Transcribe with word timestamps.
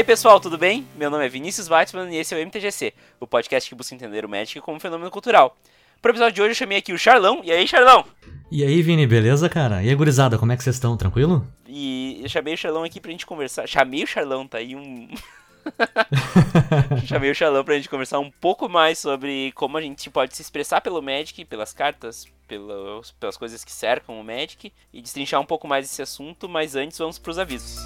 E 0.00 0.02
aí 0.02 0.06
pessoal, 0.06 0.40
tudo 0.40 0.56
bem? 0.56 0.88
Meu 0.96 1.10
nome 1.10 1.26
é 1.26 1.28
Vinícius 1.28 1.68
Weissman 1.68 2.10
e 2.10 2.16
esse 2.16 2.34
é 2.34 2.38
o 2.38 2.40
MTGC, 2.40 2.94
o 3.20 3.26
podcast 3.26 3.68
que 3.68 3.76
busca 3.76 3.94
entender 3.94 4.24
o 4.24 4.28
Magic 4.30 4.58
como 4.62 4.78
um 4.78 4.80
fenômeno 4.80 5.10
cultural. 5.10 5.54
Para 6.00 6.08
o 6.08 6.12
episódio 6.12 6.36
de 6.36 6.40
hoje 6.40 6.50
eu 6.52 6.54
chamei 6.54 6.78
aqui 6.78 6.90
o 6.94 6.98
Charlão. 6.98 7.42
E 7.44 7.52
aí, 7.52 7.68
Charlão? 7.68 8.06
E 8.50 8.64
aí, 8.64 8.80
Vini, 8.80 9.06
beleza, 9.06 9.46
cara? 9.50 9.82
E 9.82 9.90
aí, 9.90 9.94
gurizada, 9.94 10.38
como 10.38 10.52
é 10.52 10.56
que 10.56 10.64
vocês 10.64 10.76
estão? 10.76 10.96
Tranquilo? 10.96 11.46
E 11.68 12.18
eu 12.22 12.30
chamei 12.30 12.54
o 12.54 12.56
Charlão 12.56 12.82
aqui 12.82 12.98
pra 12.98 13.10
gente 13.10 13.26
conversar. 13.26 13.66
Chamei 13.68 14.02
o 14.02 14.06
Charlão, 14.06 14.48
tá 14.48 14.56
aí 14.56 14.74
um. 14.74 15.06
chamei 17.04 17.30
o 17.30 17.34
Charlão 17.34 17.62
pra 17.62 17.74
gente 17.74 17.90
conversar 17.90 18.20
um 18.20 18.30
pouco 18.30 18.70
mais 18.70 18.98
sobre 18.98 19.52
como 19.52 19.76
a 19.76 19.82
gente 19.82 20.08
pode 20.08 20.34
se 20.34 20.40
expressar 20.40 20.80
pelo 20.80 21.02
Magic, 21.02 21.44
pelas 21.44 21.74
cartas, 21.74 22.24
pelas, 22.48 23.10
pelas 23.20 23.36
coisas 23.36 23.62
que 23.62 23.70
cercam 23.70 24.18
o 24.18 24.24
Magic 24.24 24.72
e 24.94 25.02
destrinchar 25.02 25.42
um 25.42 25.46
pouco 25.46 25.68
mais 25.68 25.84
esse 25.84 26.00
assunto, 26.00 26.48
mas 26.48 26.74
antes 26.74 26.96
vamos 26.96 27.18
pros 27.18 27.38
avisos. 27.38 27.78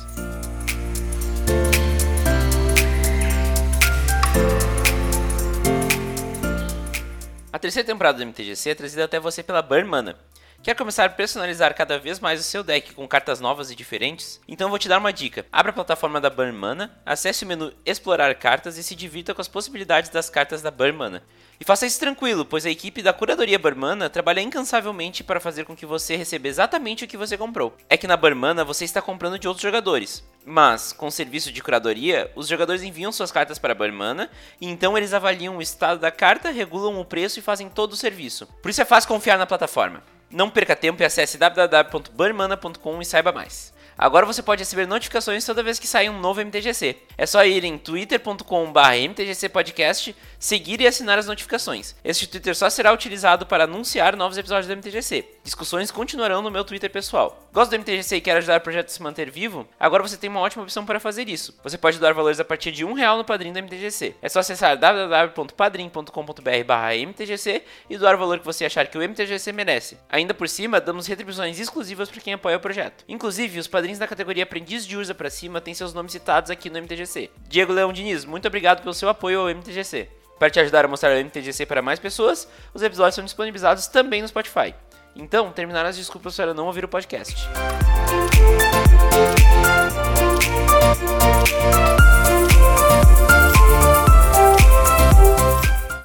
A 7.55 7.59
terceira 7.61 7.87
temporada 7.87 8.19
do 8.19 8.25
MTGC 8.25 8.71
é 8.71 8.75
trazida 8.75 9.05
até 9.05 9.21
você 9.21 9.41
pela 9.41 9.63
Burn 9.63 9.89
Mana. 9.89 10.17
Quer 10.65 10.75
começar 10.75 11.05
a 11.05 11.11
personalizar 11.11 11.75
cada 11.75 11.99
vez 11.99 12.19
mais 12.19 12.41
o 12.41 12.43
seu 12.43 12.65
deck 12.65 12.95
com 12.95 13.07
cartas 13.07 13.39
novas 13.39 13.71
e 13.71 13.75
diferentes? 13.75 14.41
Então 14.49 14.71
vou 14.71 14.79
te 14.79 14.89
dar 14.89 14.97
uma 14.97 15.13
dica. 15.13 15.45
Abra 15.53 15.69
a 15.69 15.75
plataforma 15.75 16.23
da 16.23 16.31
Burn 16.31 16.57
Mana, 16.57 16.99
acesse 17.05 17.45
o 17.45 17.47
menu 17.47 17.71
Explorar 17.85 18.35
Cartas 18.37 18.79
e 18.79 18.83
se 18.83 18.95
divirta 18.95 19.35
com 19.35 19.43
as 19.43 19.47
possibilidades 19.47 20.09
das 20.09 20.31
cartas 20.31 20.63
da 20.63 20.71
Burn 20.71 20.97
Mana. 20.97 21.23
E 21.61 21.67
faça 21.67 21.85
isso 21.85 22.01
tranquilo, 22.01 22.47
pois 22.47 22.65
a 22.65 22.71
equipe 22.71 23.03
da 23.03 23.13
curadoria 23.13 23.59
Burmana 23.59 24.09
trabalha 24.09 24.41
incansavelmente 24.41 25.23
para 25.23 25.39
fazer 25.39 25.67
com 25.67 25.77
que 25.77 25.85
você 25.85 26.17
receba 26.17 26.49
exatamente 26.49 27.05
o 27.05 27.09
que 27.09 27.19
você 27.19 27.37
comprou. 27.37 27.77
É 27.87 27.99
que 27.99 28.07
na 28.07 28.17
Burmana 28.17 28.65
você 28.65 28.87
está 28.87 29.03
comprando 29.03 29.39
de 29.39 29.47
outros 29.47 29.63
jogadores. 29.63 30.25
Mas, 30.47 30.95
com 30.95 31.09
o 31.09 31.13
serviço 31.13 31.53
de 31.53 31.63
curadoria, 31.63 32.33
os 32.35 32.49
jogadores 32.49 32.83
enviam 32.83 33.13
suas 33.13 33.31
cartas 33.31 33.59
para 33.59 33.73
a 33.73 33.77
Burmana 33.77 34.31
e 34.59 34.67
então 34.67 34.97
eles 34.97 35.13
avaliam 35.13 35.59
o 35.59 35.63
estado 35.63 36.01
da 36.01 36.11
carta, 36.11 36.51
regulam 36.51 36.99
o 36.99 37.05
preço 37.05 37.39
e 37.39 37.43
fazem 37.43 37.69
todo 37.69 37.93
o 37.93 37.97
serviço. 37.97 38.47
Por 38.63 38.71
isso 38.71 38.81
é 38.81 38.87
fácil 38.87 39.09
confiar 39.09 39.37
na 39.37 39.47
plataforma. 39.47 40.03
Não 40.35 40.51
perca 40.51 40.75
tempo 40.77 41.03
e 41.03 41.07
acesse 41.07 41.39
www.burmana.com 41.39 43.01
e 43.01 43.05
saiba 43.05 43.31
mais. 43.31 43.74
Agora 43.97 44.27
você 44.27 44.43
pode 44.43 44.61
receber 44.61 44.87
notificações 44.87 45.43
toda 45.45 45.63
vez 45.63 45.79
que 45.79 45.87
sair 45.87 46.11
um 46.11 46.21
novo 46.21 46.41
MTGC. 46.41 46.97
É 47.17 47.27
só 47.27 47.45
ir 47.45 47.63
em 47.65 47.79
twitter.com/mtgcpodcast, 47.79 50.17
seguir 50.39 50.81
e 50.81 50.87
assinar 50.87 51.19
as 51.19 51.27
notificações. 51.27 51.95
Este 52.05 52.27
Twitter 52.27 52.57
só 52.57 52.69
será 52.69 52.93
utilizado 52.93 53.47
para 53.47 53.65
anunciar 53.65 54.15
novos 54.17 54.37
episódios 54.37 54.67
do 54.67 54.73
MTGC. 54.73 55.25
Discussões 55.45 55.91
continuarão 55.91 56.43
no 56.43 56.51
meu 56.51 56.65
Twitter 56.65 56.91
pessoal. 56.91 57.49
Gosta 57.53 57.71
do 57.71 57.77
MTGC 57.81 58.17
e 58.17 58.21
quer 58.21 58.37
ajudar 58.39 58.59
o 58.59 58.63
projeto 58.63 58.89
a 58.89 58.91
se 58.91 59.03
manter 59.03 59.31
vivo? 59.31 59.69
Agora 59.79 60.03
você 60.03 60.17
tem 60.17 60.29
uma 60.29 60.41
ótima 60.41 60.65
opção 60.65 60.85
para 60.85 60.99
fazer 60.99 61.29
isso. 61.29 61.57
Você 61.63 61.79
pode 61.79 61.99
doar 61.99 62.15
valores 62.15 62.41
a 62.41 62.45
partir 62.45 62.73
de 62.73 62.85
um 62.85 62.95
real 62.95 63.17
no 63.17 63.25
padrinho 63.25 63.55
do 63.55 63.61
MTGC. 63.61 64.17
É 64.21 64.29
só 64.29 64.41
acessar 64.41 64.77
www.padrim.com.br/mtgc 64.77 67.63
e 67.89 67.97
doar 67.97 68.17
o 68.17 68.19
valor 68.19 68.41
que 68.41 68.45
você 68.45 68.65
achar 68.65 68.89
que 68.89 68.99
o 68.99 69.03
MTGC 69.03 69.53
merece. 69.53 69.97
Ainda 70.09 70.35
por 70.35 70.49
cima, 70.49 70.81
damos 70.81 71.07
retribuições 71.07 71.61
exclusivas 71.61 72.11
para 72.11 72.21
quem 72.21 72.35
apoia 72.35 72.57
o 72.57 72.61
projeto. 72.61 73.05
Inclusive, 73.09 73.61
os 73.61 73.69
padrinhos 73.69 73.84
padrinhos 73.85 73.99
da 73.99 74.09
categoria 74.09 74.45
Aprendiz 74.45 74.87
de 74.87 74.97
Urza 74.97 75.15
para 75.15 75.29
cima 75.29 75.61
têm 75.61 75.75
seus 75.75 75.93
nomes 75.93 76.11
citados 76.11 76.51
aqui 76.51 76.71
no 76.71 76.79
MTGC. 76.79 77.31
Diego 77.47 77.71
Leão 77.71 77.93
Diniz, 77.93 78.25
muito 78.25 78.49
obrigado 78.49 78.81
pelo 78.81 78.95
seu 78.95 79.11
apoio 79.11 79.41
ao 79.41 79.51
MTGC. 79.51 80.09
Para 80.39 80.49
te 80.49 80.59
ajudar 80.59 80.87
a 80.87 80.89
mostrar 80.89 81.15
o 81.15 81.21
MTGC 81.23 81.67
para 81.67 81.83
mais 81.83 81.99
pessoas, 81.99 82.49
os 82.73 82.81
episódios 82.81 83.15
são 83.15 83.25
disponibilizados 83.25 83.87
também 83.87 84.23
no 84.23 84.29
Spotify. 84.29 84.75
Então, 85.15 85.53
terminaram 85.53 85.91
as 85.91 85.99
desculpas 85.99 86.35
para 86.35 86.55
não 86.55 86.65
ouvir 86.65 86.83
o 86.83 86.89
podcast. 86.89 87.47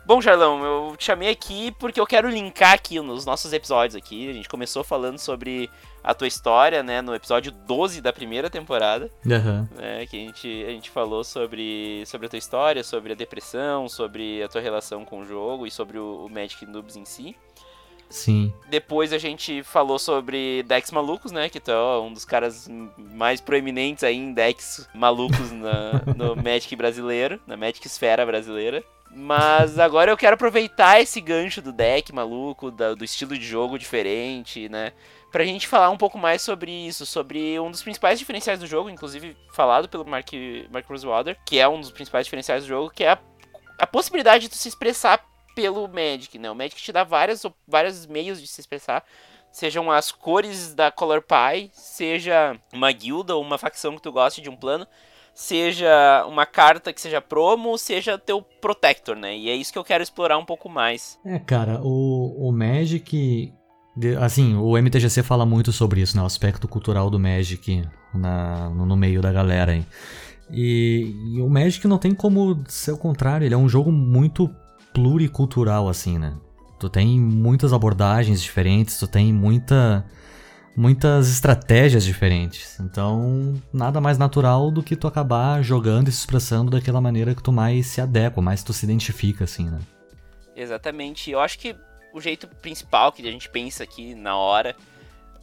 Bom, 0.09 0.19
Charlão, 0.19 0.65
eu 0.65 0.97
te 0.97 1.03
chamei 1.03 1.29
aqui 1.29 1.69
porque 1.77 1.99
eu 1.99 2.07
quero 2.07 2.27
linkar 2.31 2.73
aqui 2.73 2.99
nos 2.99 3.27
nossos 3.27 3.53
episódios 3.53 3.95
aqui. 3.95 4.27
A 4.27 4.33
gente 4.33 4.49
começou 4.49 4.83
falando 4.83 5.19
sobre 5.19 5.69
a 6.03 6.15
tua 6.15 6.27
história, 6.27 6.81
né, 6.81 6.99
no 6.99 7.13
episódio 7.13 7.51
12 7.51 8.01
da 8.01 8.11
primeira 8.11 8.49
temporada. 8.49 9.11
Uhum. 9.23 9.67
Né, 9.75 10.07
que 10.07 10.17
a 10.17 10.19
gente, 10.19 10.65
a 10.67 10.71
gente 10.71 10.89
falou 10.89 11.23
sobre, 11.23 12.03
sobre 12.07 12.25
a 12.25 12.29
tua 12.31 12.39
história, 12.39 12.83
sobre 12.83 13.13
a 13.13 13.15
depressão, 13.15 13.87
sobre 13.87 14.41
a 14.41 14.47
tua 14.47 14.61
relação 14.61 15.05
com 15.05 15.19
o 15.19 15.25
jogo 15.27 15.67
e 15.67 15.69
sobre 15.69 15.99
o, 15.99 16.25
o 16.25 16.27
Magic 16.27 16.65
Noobs 16.65 16.95
em 16.95 17.05
si. 17.05 17.35
Sim. 18.09 18.51
Depois 18.67 19.13
a 19.13 19.19
gente 19.19 19.61
falou 19.61 19.99
sobre 19.99 20.63
decks 20.63 20.89
malucos, 20.89 21.31
né? 21.31 21.49
Que 21.49 21.59
tu 21.59 21.69
é 21.69 21.99
um 21.99 22.11
dos 22.11 22.25
caras 22.25 22.67
mais 22.97 23.39
proeminentes 23.39 24.03
aí 24.03 24.17
em 24.17 24.33
decks 24.33 24.89
malucos 24.95 25.51
na, 25.51 26.01
no 26.17 26.33
Magic 26.41 26.75
brasileiro, 26.75 27.39
na 27.45 27.55
Magic 27.55 27.85
Esfera 27.85 28.25
brasileira. 28.25 28.83
Mas 29.11 29.79
agora 29.79 30.11
eu 30.11 30.17
quero 30.17 30.35
aproveitar 30.35 31.01
esse 31.01 31.19
gancho 31.19 31.61
do 31.61 31.73
deck 31.73 32.13
maluco, 32.13 32.69
da, 32.69 32.93
do 32.93 33.03
estilo 33.03 33.37
de 33.37 33.45
jogo 33.45 33.79
diferente, 33.79 34.69
né? 34.69 34.93
Pra 35.31 35.43
gente 35.43 35.67
falar 35.67 35.89
um 35.89 35.97
pouco 35.97 36.17
mais 36.17 36.41
sobre 36.41 36.71
isso, 36.71 37.05
sobre 37.05 37.59
um 37.59 37.71
dos 37.71 37.81
principais 37.81 38.19
diferenciais 38.19 38.59
do 38.59 38.67
jogo, 38.67 38.89
inclusive 38.89 39.35
falado 39.51 39.89
pelo 39.89 40.05
Mark, 40.05 40.29
Mark 40.71 40.87
Rosewater, 40.87 41.37
que 41.45 41.59
é 41.59 41.67
um 41.67 41.81
dos 41.81 41.91
principais 41.91 42.25
diferenciais 42.25 42.63
do 42.63 42.67
jogo, 42.67 42.91
que 42.91 43.03
é 43.03 43.09
a, 43.09 43.19
a 43.79 43.87
possibilidade 43.87 44.47
de 44.47 44.55
se 44.55 44.67
expressar 44.67 45.23
pelo 45.55 45.87
Magic, 45.87 46.37
né? 46.37 46.49
O 46.49 46.55
Magic 46.55 46.81
te 46.81 46.91
dá 46.91 47.03
várias, 47.03 47.43
vários 47.67 48.05
meios 48.05 48.39
de 48.39 48.47
se 48.47 48.61
expressar, 48.61 49.03
sejam 49.51 49.91
as 49.91 50.11
cores 50.11 50.73
da 50.73 50.91
Color 50.91 51.23
Pie, 51.23 51.71
seja 51.73 52.59
uma 52.71 52.91
guilda 52.91 53.35
ou 53.35 53.41
uma 53.41 53.57
facção 53.57 53.95
que 53.95 54.01
tu 54.01 54.11
goste 54.11 54.41
de 54.41 54.49
um 54.49 54.55
plano, 54.55 54.87
seja 55.39 56.25
uma 56.27 56.45
carta 56.45 56.91
que 56.91 56.99
seja 56.99 57.21
promo, 57.21 57.77
seja 57.77 58.17
teu 58.17 58.41
protector, 58.41 59.15
né? 59.15 59.37
E 59.37 59.49
é 59.49 59.55
isso 59.55 59.71
que 59.71 59.79
eu 59.79 59.85
quero 59.85 60.03
explorar 60.03 60.37
um 60.37 60.43
pouco 60.43 60.67
mais. 60.67 61.17
É, 61.23 61.39
cara, 61.39 61.79
o, 61.81 62.49
o 62.49 62.51
Magic. 62.51 63.53
Assim, 64.21 64.55
o 64.55 64.77
MTGC 64.77 65.23
fala 65.23 65.45
muito 65.45 65.71
sobre 65.71 66.01
isso, 66.01 66.17
né? 66.17 66.21
O 66.21 66.25
aspecto 66.25 66.67
cultural 66.67 67.09
do 67.09 67.17
Magic 67.17 67.87
na, 68.13 68.69
no, 68.69 68.97
meio 68.97 69.21
da 69.21 69.31
galera 69.31 69.71
aí. 69.71 69.85
E, 70.51 71.15
e, 71.33 71.41
o 71.41 71.49
Magic 71.49 71.87
não 71.87 71.97
tem 71.97 72.13
como 72.13 72.61
ser 72.67 72.91
o 72.91 72.97
contrário, 72.97 73.45
ele 73.45 73.53
é 73.53 73.57
um 73.57 73.69
jogo 73.69 73.93
muito 73.93 74.53
pluricultural, 74.93 75.87
assim, 75.87 76.17
né? 76.17 76.33
Tu 76.77 76.89
tem 76.89 77.17
muitas 77.17 77.71
abordagens 77.71 78.41
diferentes, 78.41 78.99
tu 78.99 79.07
tem 79.07 79.31
muita 79.31 80.05
muitas 80.75 81.29
estratégias 81.29 82.03
diferentes. 82.03 82.79
Então, 82.79 83.61
nada 83.73 83.99
mais 83.99 84.17
natural 84.17 84.71
do 84.71 84.83
que 84.83 84.95
tu 84.95 85.07
acabar 85.07 85.61
jogando 85.61 86.07
e 86.07 86.11
se 86.11 86.19
expressando 86.19 86.71
daquela 86.71 87.01
maneira 87.01 87.35
que 87.35 87.43
tu 87.43 87.51
mais 87.51 87.87
se 87.87 88.01
adequa, 88.01 88.41
mais 88.41 88.63
tu 88.63 88.73
se 88.73 88.85
identifica, 88.85 89.43
assim, 89.43 89.69
né? 89.69 89.79
Exatamente. 90.55 91.31
Eu 91.31 91.39
acho 91.39 91.57
que 91.59 91.75
o 92.13 92.19
jeito 92.19 92.47
principal 92.47 93.11
que 93.11 93.27
a 93.27 93.31
gente 93.31 93.49
pensa 93.49 93.83
aqui 93.83 94.15
na 94.15 94.35
hora, 94.35 94.75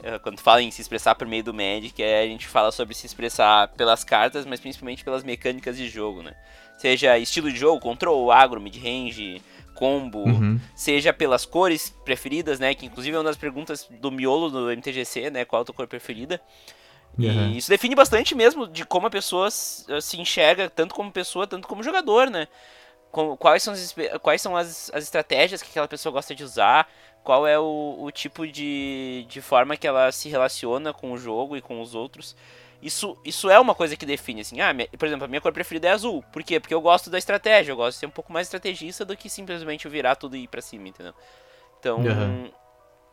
eh, 0.03 0.19
quando 0.19 0.41
fala 0.41 0.62
em 0.62 0.70
se 0.70 0.81
expressar 0.82 1.14
por 1.14 1.26
meio 1.26 1.44
do 1.44 1.54
Magic, 1.54 2.03
é 2.03 2.22
a 2.22 2.26
gente 2.26 2.47
fala 2.47 2.70
sobre 2.72 2.94
se 2.94 3.06
expressar 3.06 3.69
pelas 3.69 4.04
cartas, 4.04 4.44
mas 4.44 4.60
principalmente 4.60 5.04
pelas 5.04 5.22
mecânicas 5.25 5.76
de 5.76 5.88
jogo, 5.88 6.22
né? 6.22 6.34
Seja 6.76 7.19
estilo 7.19 7.50
de 7.50 7.58
jogo, 7.58 7.81
control, 7.81 8.31
agro, 8.31 8.60
mid-range, 8.60 9.41
combo, 9.76 10.25
uhum. 10.25 10.59
seja 10.75 11.12
pelas 11.12 11.44
cores 11.44 11.94
preferidas, 12.04 12.59
né? 12.59 12.75
Que 12.75 12.87
inclusive 12.87 13.14
é 13.14 13.19
uma 13.19 13.25
das 13.25 13.37
perguntas 13.37 13.87
do 13.88 14.10
miolo 14.10 14.50
do 14.50 14.70
MTGC, 14.70 15.31
né? 15.31 15.44
Qual 15.44 15.62
a 15.62 15.64
tua 15.64 15.75
cor 15.75 15.87
preferida? 15.87 16.41
Uhum. 17.19 17.53
E 17.53 17.59
isso 17.59 17.69
define 17.69 17.94
bastante 17.94 18.34
mesmo 18.34 18.67
de 18.67 18.84
como 18.84 19.06
a 19.06 19.11
pessoa 19.11 19.50
se 19.50 20.20
enxerga, 20.20 20.69
tanto 20.69 20.94
como 20.94 21.12
pessoa, 21.12 21.46
tanto 21.46 21.69
como 21.69 21.82
jogador, 21.82 22.28
né? 22.31 22.49
Quais 23.38 23.62
são, 23.62 23.73
as, 23.73 23.94
quais 24.20 24.43
são 24.43 24.56
as, 24.56 24.90
as 24.93 25.05
estratégias 25.05 25.62
que 25.62 25.70
aquela 25.70 25.88
pessoa 25.88 26.12
gosta 26.12 26.34
de 26.34 26.44
usar, 26.44 26.87
qual 27.25 27.46
é 27.46 27.58
o, 27.58 27.96
o 27.99 28.11
tipo 28.11 28.46
de, 28.46 29.25
de 29.28 29.40
forma 29.40 29.76
que 29.76 29.87
ela 29.87 30.12
se 30.12 30.28
relaciona 30.28 30.93
com 30.93 31.12
o 31.12 31.19
jogo 31.19 31.56
e 31.56 31.62
com 31.62 31.81
os 31.81 31.94
outros. 31.94 32.37
Isso, 32.82 33.17
isso 33.25 33.49
é 33.50 33.58
uma 33.58 33.75
coisa 33.75 33.96
que 33.96 34.05
define, 34.05 34.43
assim, 34.43 34.61
ah, 34.61 34.73
minha, 34.73 34.88
por 34.88 35.06
exemplo, 35.06 35.25
a 35.25 35.28
minha 35.28 35.40
cor 35.40 35.52
preferida 35.52 35.88
é 35.88 35.93
azul. 35.93 36.23
Por 36.32 36.43
quê? 36.43 36.61
Porque 36.61 36.75
eu 36.75 36.81
gosto 36.81 37.08
da 37.11 37.19
estratégia, 37.19 37.73
eu 37.73 37.76
gosto 37.76 37.96
de 37.96 38.00
ser 38.00 38.06
um 38.06 38.11
pouco 38.11 38.32
mais 38.32 38.46
estrategista 38.46 39.05
do 39.05 39.17
que 39.17 39.28
simplesmente 39.31 39.88
virar 39.88 40.17
tudo 40.17 40.37
e 40.37 40.44
ir 40.44 40.49
pra 40.49 40.61
cima, 40.61 40.88
entendeu? 40.88 41.14
Então, 41.81 41.99
uhum. 41.99 42.50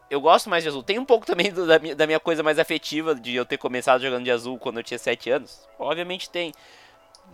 eu 0.09 0.19
gosto 0.19 0.49
mais 0.49 0.63
de 0.63 0.69
azul. 0.69 0.83
Tem 0.83 0.99
um 0.99 1.05
pouco 1.05 1.25
também 1.25 1.51
do, 1.51 1.65
da, 1.65 1.79
minha, 1.79 1.95
da 1.95 2.05
minha 2.05 2.19
coisa 2.19 2.43
mais 2.43 2.59
afetiva 2.59 3.15
de 3.15 3.35
eu 3.35 3.45
ter 3.45 3.57
começado 3.57 4.01
jogando 4.01 4.23
de 4.23 4.31
azul 4.31 4.59
quando 4.59 4.77
eu 4.77 4.83
tinha 4.83 4.97
7 4.97 5.29
anos. 5.29 5.67
Obviamente 5.79 6.29
tem. 6.29 6.51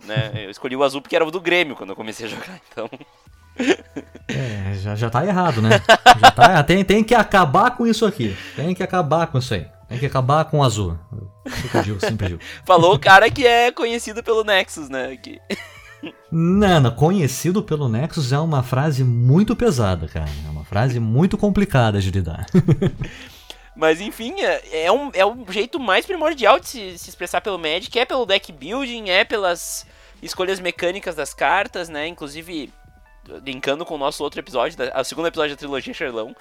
Né? 0.04 0.32
Eu 0.36 0.50
escolhi 0.50 0.76
o 0.76 0.84
azul 0.84 1.02
porque 1.02 1.16
era 1.16 1.24
o 1.24 1.30
do 1.30 1.40
Grêmio 1.40 1.76
quando 1.76 1.90
eu 1.90 1.96
comecei 1.96 2.26
a 2.26 2.28
jogar, 2.28 2.60
então. 2.70 2.88
É, 4.28 4.74
já, 4.74 4.94
já 4.94 5.10
tá 5.10 5.26
errado, 5.26 5.60
né? 5.60 5.70
Já 6.18 6.30
tá, 6.30 6.62
tem, 6.62 6.84
tem 6.84 7.02
que 7.02 7.14
acabar 7.14 7.72
com 7.72 7.86
isso 7.86 8.06
aqui. 8.06 8.36
Tem 8.54 8.74
que 8.74 8.82
acabar 8.82 9.26
com 9.26 9.38
isso 9.38 9.52
aí. 9.54 9.66
Tem 9.88 9.98
que 9.98 10.06
acabar 10.06 10.44
com 10.44 10.60
o 10.60 10.62
azul. 10.62 10.96
Sempre 11.50 11.82
digo, 11.82 12.00
sempre 12.00 12.28
digo. 12.28 12.40
Falou 12.64 12.94
o 12.94 12.98
cara 12.98 13.30
que 13.30 13.46
é 13.46 13.70
conhecido 13.70 14.22
pelo 14.22 14.44
Nexus, 14.44 14.88
né? 14.88 15.16
Que... 15.16 15.40
Não, 16.30 16.90
conhecido 16.92 17.62
pelo 17.62 17.88
Nexus 17.88 18.32
é 18.32 18.38
uma 18.38 18.62
frase 18.62 19.04
muito 19.04 19.54
pesada, 19.54 20.08
cara. 20.08 20.30
É 20.46 20.50
uma 20.50 20.64
frase 20.64 20.98
muito 20.98 21.36
complicada 21.36 22.00
de 22.00 22.10
lidar. 22.10 22.46
Mas 23.76 24.00
enfim, 24.00 24.34
é, 24.40 24.84
é 24.84 24.92
um, 24.92 25.10
é 25.14 25.24
um 25.24 25.44
jeito 25.50 25.78
mais 25.78 26.04
primordial 26.04 26.58
de 26.58 26.68
se, 26.68 26.98
se 26.98 27.08
expressar 27.10 27.40
pelo 27.40 27.58
Magic, 27.58 27.98
é 27.98 28.04
pelo 28.04 28.26
deck 28.26 28.52
building, 28.52 29.08
é 29.08 29.24
pelas 29.24 29.86
escolhas 30.22 30.60
mecânicas 30.60 31.14
das 31.14 31.32
cartas, 31.32 31.88
né? 31.88 32.06
Inclusive, 32.06 32.72
linkando 33.44 33.84
com 33.84 33.94
o 33.94 33.98
nosso 33.98 34.22
outro 34.22 34.40
episódio, 34.40 34.76
o 34.94 35.04
segundo 35.04 35.28
episódio 35.28 35.54
da 35.54 35.58
trilogia 35.58 35.92
Charlão, 35.92 36.34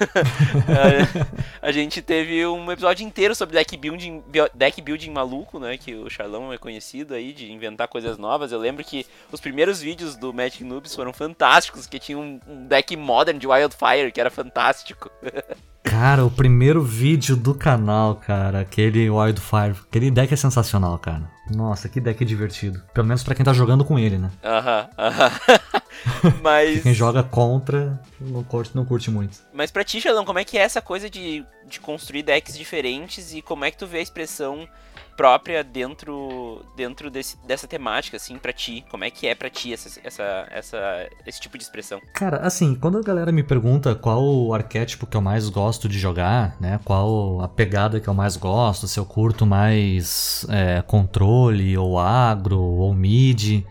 a 1.62 1.72
gente 1.72 2.02
teve 2.02 2.44
um 2.46 2.70
episódio 2.70 3.06
inteiro 3.06 3.34
sobre 3.34 3.56
deck 3.56 3.76
building, 3.76 4.22
deck 4.54 4.80
building 4.82 5.10
maluco, 5.10 5.58
né? 5.58 5.78
Que 5.78 5.94
o 5.94 6.10
Charlão 6.10 6.52
é 6.52 6.58
conhecido 6.58 7.14
aí 7.14 7.32
de 7.32 7.50
inventar 7.50 7.88
coisas 7.88 8.18
novas. 8.18 8.52
Eu 8.52 8.58
lembro 8.58 8.84
que 8.84 9.06
os 9.30 9.40
primeiros 9.40 9.80
vídeos 9.80 10.16
do 10.16 10.32
Magic 10.32 10.64
Noobs 10.64 10.94
foram 10.94 11.12
fantásticos, 11.12 11.86
que 11.86 11.98
tinha 11.98 12.18
um, 12.18 12.40
um 12.46 12.66
deck 12.66 12.96
modern 12.96 13.38
de 13.38 13.46
Wildfire 13.46 14.12
que 14.12 14.20
era 14.20 14.30
fantástico. 14.30 15.10
Cara, 15.82 16.24
o 16.24 16.30
primeiro 16.30 16.82
vídeo 16.82 17.36
do 17.36 17.54
canal, 17.54 18.16
cara, 18.16 18.60
aquele 18.60 19.08
Wildfire, 19.08 19.74
aquele 19.88 20.10
deck 20.10 20.32
é 20.32 20.36
sensacional, 20.36 20.98
cara. 20.98 21.30
Nossa, 21.54 21.88
que 21.88 22.00
deck 22.00 22.24
divertido. 22.24 22.82
Pelo 22.94 23.06
menos 23.06 23.24
para 23.24 23.34
quem 23.34 23.44
tá 23.44 23.52
jogando 23.52 23.84
com 23.84 23.98
ele, 23.98 24.18
né? 24.18 24.30
Aham, 24.44 24.88
uh 24.90 25.00
aham. 25.00 25.28
-huh, 25.28 25.54
uh 25.54 25.58
-huh. 25.58 26.40
Mas. 26.42 26.82
quem 26.82 26.94
joga 26.94 27.22
contra 27.22 28.00
não 28.20 28.42
curte, 28.44 28.74
não 28.74 28.84
curte 28.84 29.10
muito. 29.10 29.38
Mas 29.52 29.70
pra 29.70 29.84
ti, 29.84 30.00
Sheldon, 30.00 30.24
como 30.24 30.38
é 30.38 30.44
que 30.44 30.58
é 30.58 30.62
essa 30.62 30.80
coisa 30.80 31.08
de, 31.10 31.44
de 31.66 31.80
construir 31.80 32.22
decks 32.22 32.56
diferentes 32.56 33.32
e 33.34 33.42
como 33.42 33.64
é 33.64 33.70
que 33.70 33.78
tu 33.78 33.86
vê 33.86 33.98
a 33.98 34.02
expressão 34.02 34.68
própria 35.16 35.62
dentro 35.62 36.64
dentro 36.76 37.10
desse, 37.10 37.36
dessa 37.46 37.66
temática, 37.66 38.16
assim, 38.16 38.38
para 38.38 38.52
ti? 38.52 38.84
Como 38.90 39.04
é 39.04 39.10
que 39.10 39.26
é 39.26 39.34
para 39.34 39.50
ti 39.50 39.72
essa, 39.72 40.00
essa, 40.02 40.46
essa, 40.50 41.08
esse 41.26 41.40
tipo 41.40 41.58
de 41.58 41.64
expressão? 41.64 42.00
Cara, 42.14 42.38
assim, 42.38 42.74
quando 42.74 42.98
a 42.98 43.02
galera 43.02 43.30
me 43.30 43.42
pergunta 43.42 43.94
qual 43.94 44.24
o 44.24 44.54
arquétipo 44.54 45.06
que 45.06 45.16
eu 45.16 45.20
mais 45.20 45.48
gosto 45.48 45.88
de 45.88 45.98
jogar, 45.98 46.56
né? 46.60 46.80
Qual 46.84 47.40
a 47.40 47.48
pegada 47.48 48.00
que 48.00 48.08
eu 48.08 48.14
mais 48.14 48.36
gosto, 48.36 48.88
se 48.88 48.98
eu 48.98 49.04
curto 49.04 49.44
mais 49.44 50.46
é, 50.48 50.82
controle, 50.82 51.76
ou 51.76 51.98
agro, 51.98 52.58
ou 52.60 52.94
mid... 52.94 53.64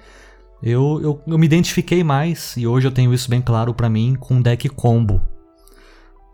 Eu, 0.62 1.00
eu, 1.01 1.24
eu 1.25 1.38
me 1.38 1.45
identifiquei 1.45 2.03
mais, 2.03 2.57
e 2.57 2.68
hoje 2.68 2.86
eu 2.86 2.91
tenho 2.91 3.13
isso 3.13 3.30
bem 3.30 3.41
claro 3.41 3.74
para 3.74 3.89
mim, 3.89 4.18
com 4.19 4.41
deck 4.41 4.68
combo. 4.68 5.21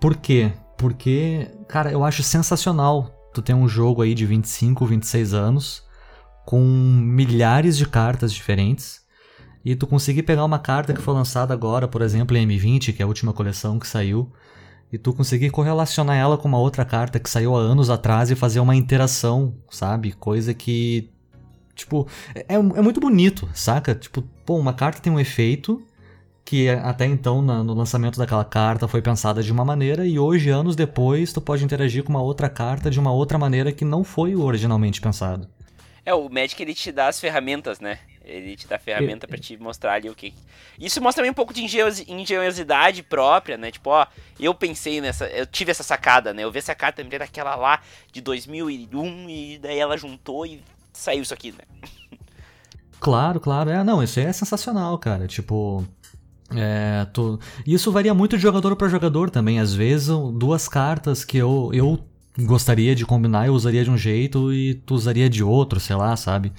Por 0.01 0.15
quê? 0.17 0.51
Porque, 0.77 1.47
cara, 1.67 1.91
eu 1.91 2.03
acho 2.03 2.23
sensacional 2.23 3.14
tu 3.35 3.41
tem 3.41 3.53
um 3.53 3.67
jogo 3.67 4.01
aí 4.01 4.13
de 4.13 4.25
25, 4.25 4.85
26 4.85 5.33
anos, 5.33 5.83
com 6.45 6.61
milhares 6.61 7.75
de 7.75 7.85
cartas 7.85 8.31
diferentes, 8.31 9.01
e 9.63 9.75
tu 9.75 9.85
conseguir 9.85 10.23
pegar 10.23 10.45
uma 10.45 10.57
carta 10.57 10.93
que 10.93 11.01
foi 11.01 11.13
lançada 11.13 11.53
agora, 11.53 11.85
por 11.85 12.01
exemplo, 12.01 12.37
em 12.37 12.47
M20, 12.47 12.95
que 12.95 13.01
é 13.01 13.03
a 13.03 13.07
última 13.07 13.33
coleção 13.33 13.77
que 13.77 13.87
saiu, 13.87 14.31
e 14.89 14.97
tu 14.97 15.11
conseguir 15.11 15.49
correlacionar 15.49 16.15
ela 16.15 16.37
com 16.37 16.47
uma 16.47 16.59
outra 16.59 16.85
carta 16.85 17.19
que 17.19 17.29
saiu 17.29 17.57
há 17.57 17.59
anos 17.59 17.89
atrás 17.89 18.31
e 18.31 18.35
fazer 18.35 18.61
uma 18.61 18.75
interação, 18.75 19.55
sabe? 19.69 20.13
Coisa 20.13 20.53
que. 20.53 21.11
Tipo, 21.73 22.07
é, 22.33 22.53
é 22.53 22.81
muito 22.81 23.01
bonito, 23.01 23.49
saca? 23.53 23.93
Tipo, 23.93 24.21
pô, 24.45 24.55
uma 24.55 24.71
carta 24.71 25.01
tem 25.01 25.11
um 25.11 25.19
efeito 25.19 25.83
que 26.45 26.69
até 26.69 27.07
então 27.07 27.42
no 27.42 27.74
lançamento 27.74 28.19
daquela 28.19 28.45
carta 28.45 28.88
foi 28.88 29.01
pensada 29.01 29.42
de 29.42 29.51
uma 29.51 29.65
maneira 29.65 30.06
e 30.06 30.19
hoje, 30.19 30.51
anos 30.51 30.75
depois, 30.75 31.33
tu 31.33 31.42
pode 31.42 31.65
interagir 31.65 32.03
com 32.03 32.12
uma 32.12 32.21
outra 32.21 32.47
carta 32.47 32.92
de 32.92 33.00
uma 33.00 33.12
outra 33.12 33.39
maneira 33.39 33.71
que 33.71 33.83
não 33.83 34.03
foi 34.03 34.36
originalmente 34.36 35.01
pensado. 35.01 35.50
É, 36.06 36.13
o 36.13 36.30
Magic 36.30 36.62
ele 36.62 36.75
te 36.75 36.92
dá 36.92 37.07
as 37.07 37.19
ferramentas, 37.19 37.80
né? 37.80 37.97
Ele 38.24 38.56
te 38.56 38.68
dá 38.68 38.75
a 38.75 38.80
ferramenta 38.80 39.27
para 39.27 39.39
te 39.39 39.57
mostrar 39.57 39.94
ali 39.94 40.07
o 40.07 40.13
que. 40.13 40.33
Isso 40.80 41.01
mostra 41.01 41.21
também 41.21 41.31
um 41.31 41.36
pouco 41.36 41.53
de 41.53 41.63
engenhosidade 42.07 43.01
própria, 43.01 43.57
né? 43.57 43.71
Tipo, 43.71 43.89
ó, 43.89 44.06
eu 44.39 44.53
pensei 44.53 45.01
nessa. 45.01 45.25
Eu 45.27 45.48
tive 45.48 45.71
essa 45.71 45.83
sacada, 45.83 46.31
né? 46.31 46.44
Eu 46.44 46.51
vi 46.51 46.59
essa 46.59 46.75
carta, 46.75 47.01
lembrei 47.01 47.18
daquela 47.18 47.56
lá 47.56 47.81
de 48.12 48.21
2001 48.21 49.30
e 49.30 49.59
daí 49.59 49.80
ela 49.80 49.98
juntou 49.98 50.45
e 50.45 50.62
saiu 50.94 51.24
isso 51.24 51.33
aqui, 51.33 51.51
né? 51.51 52.19
Claro, 53.00 53.39
claro. 53.39 53.69
É, 53.69 53.83
não, 53.83 54.01
isso 54.01 54.19
aí 54.19 54.25
é 54.25 54.33
sensacional, 54.33 54.98
cara. 54.98 55.27
Tipo, 55.27 55.86
é, 56.51 57.06
tô... 57.13 57.39
Isso 57.65 57.92
varia 57.92 58.13
muito 58.13 58.36
de 58.36 58.44
jogador 58.44 58.75
para 58.75 58.88
jogador 58.88 59.30
também. 59.30 59.59
Às 59.59 59.74
vezes, 59.74 60.07
duas 60.33 60.68
cartas 60.68 61.24
que 61.24 61.38
eu, 61.38 61.71
eu 61.74 62.00
gostaria 62.38 62.95
de 62.95 63.06
combinar, 63.06 63.47
eu 63.47 63.53
usaria 63.53 63.83
de 63.83 63.89
um 63.89 63.97
jeito 63.97 64.53
e 64.53 64.75
tu 64.75 64.94
usaria 64.94 65.30
de 65.30 65.44
outro, 65.44 65.80
sei 65.80 65.95
lá, 65.95 66.15
sabe? 66.15 66.51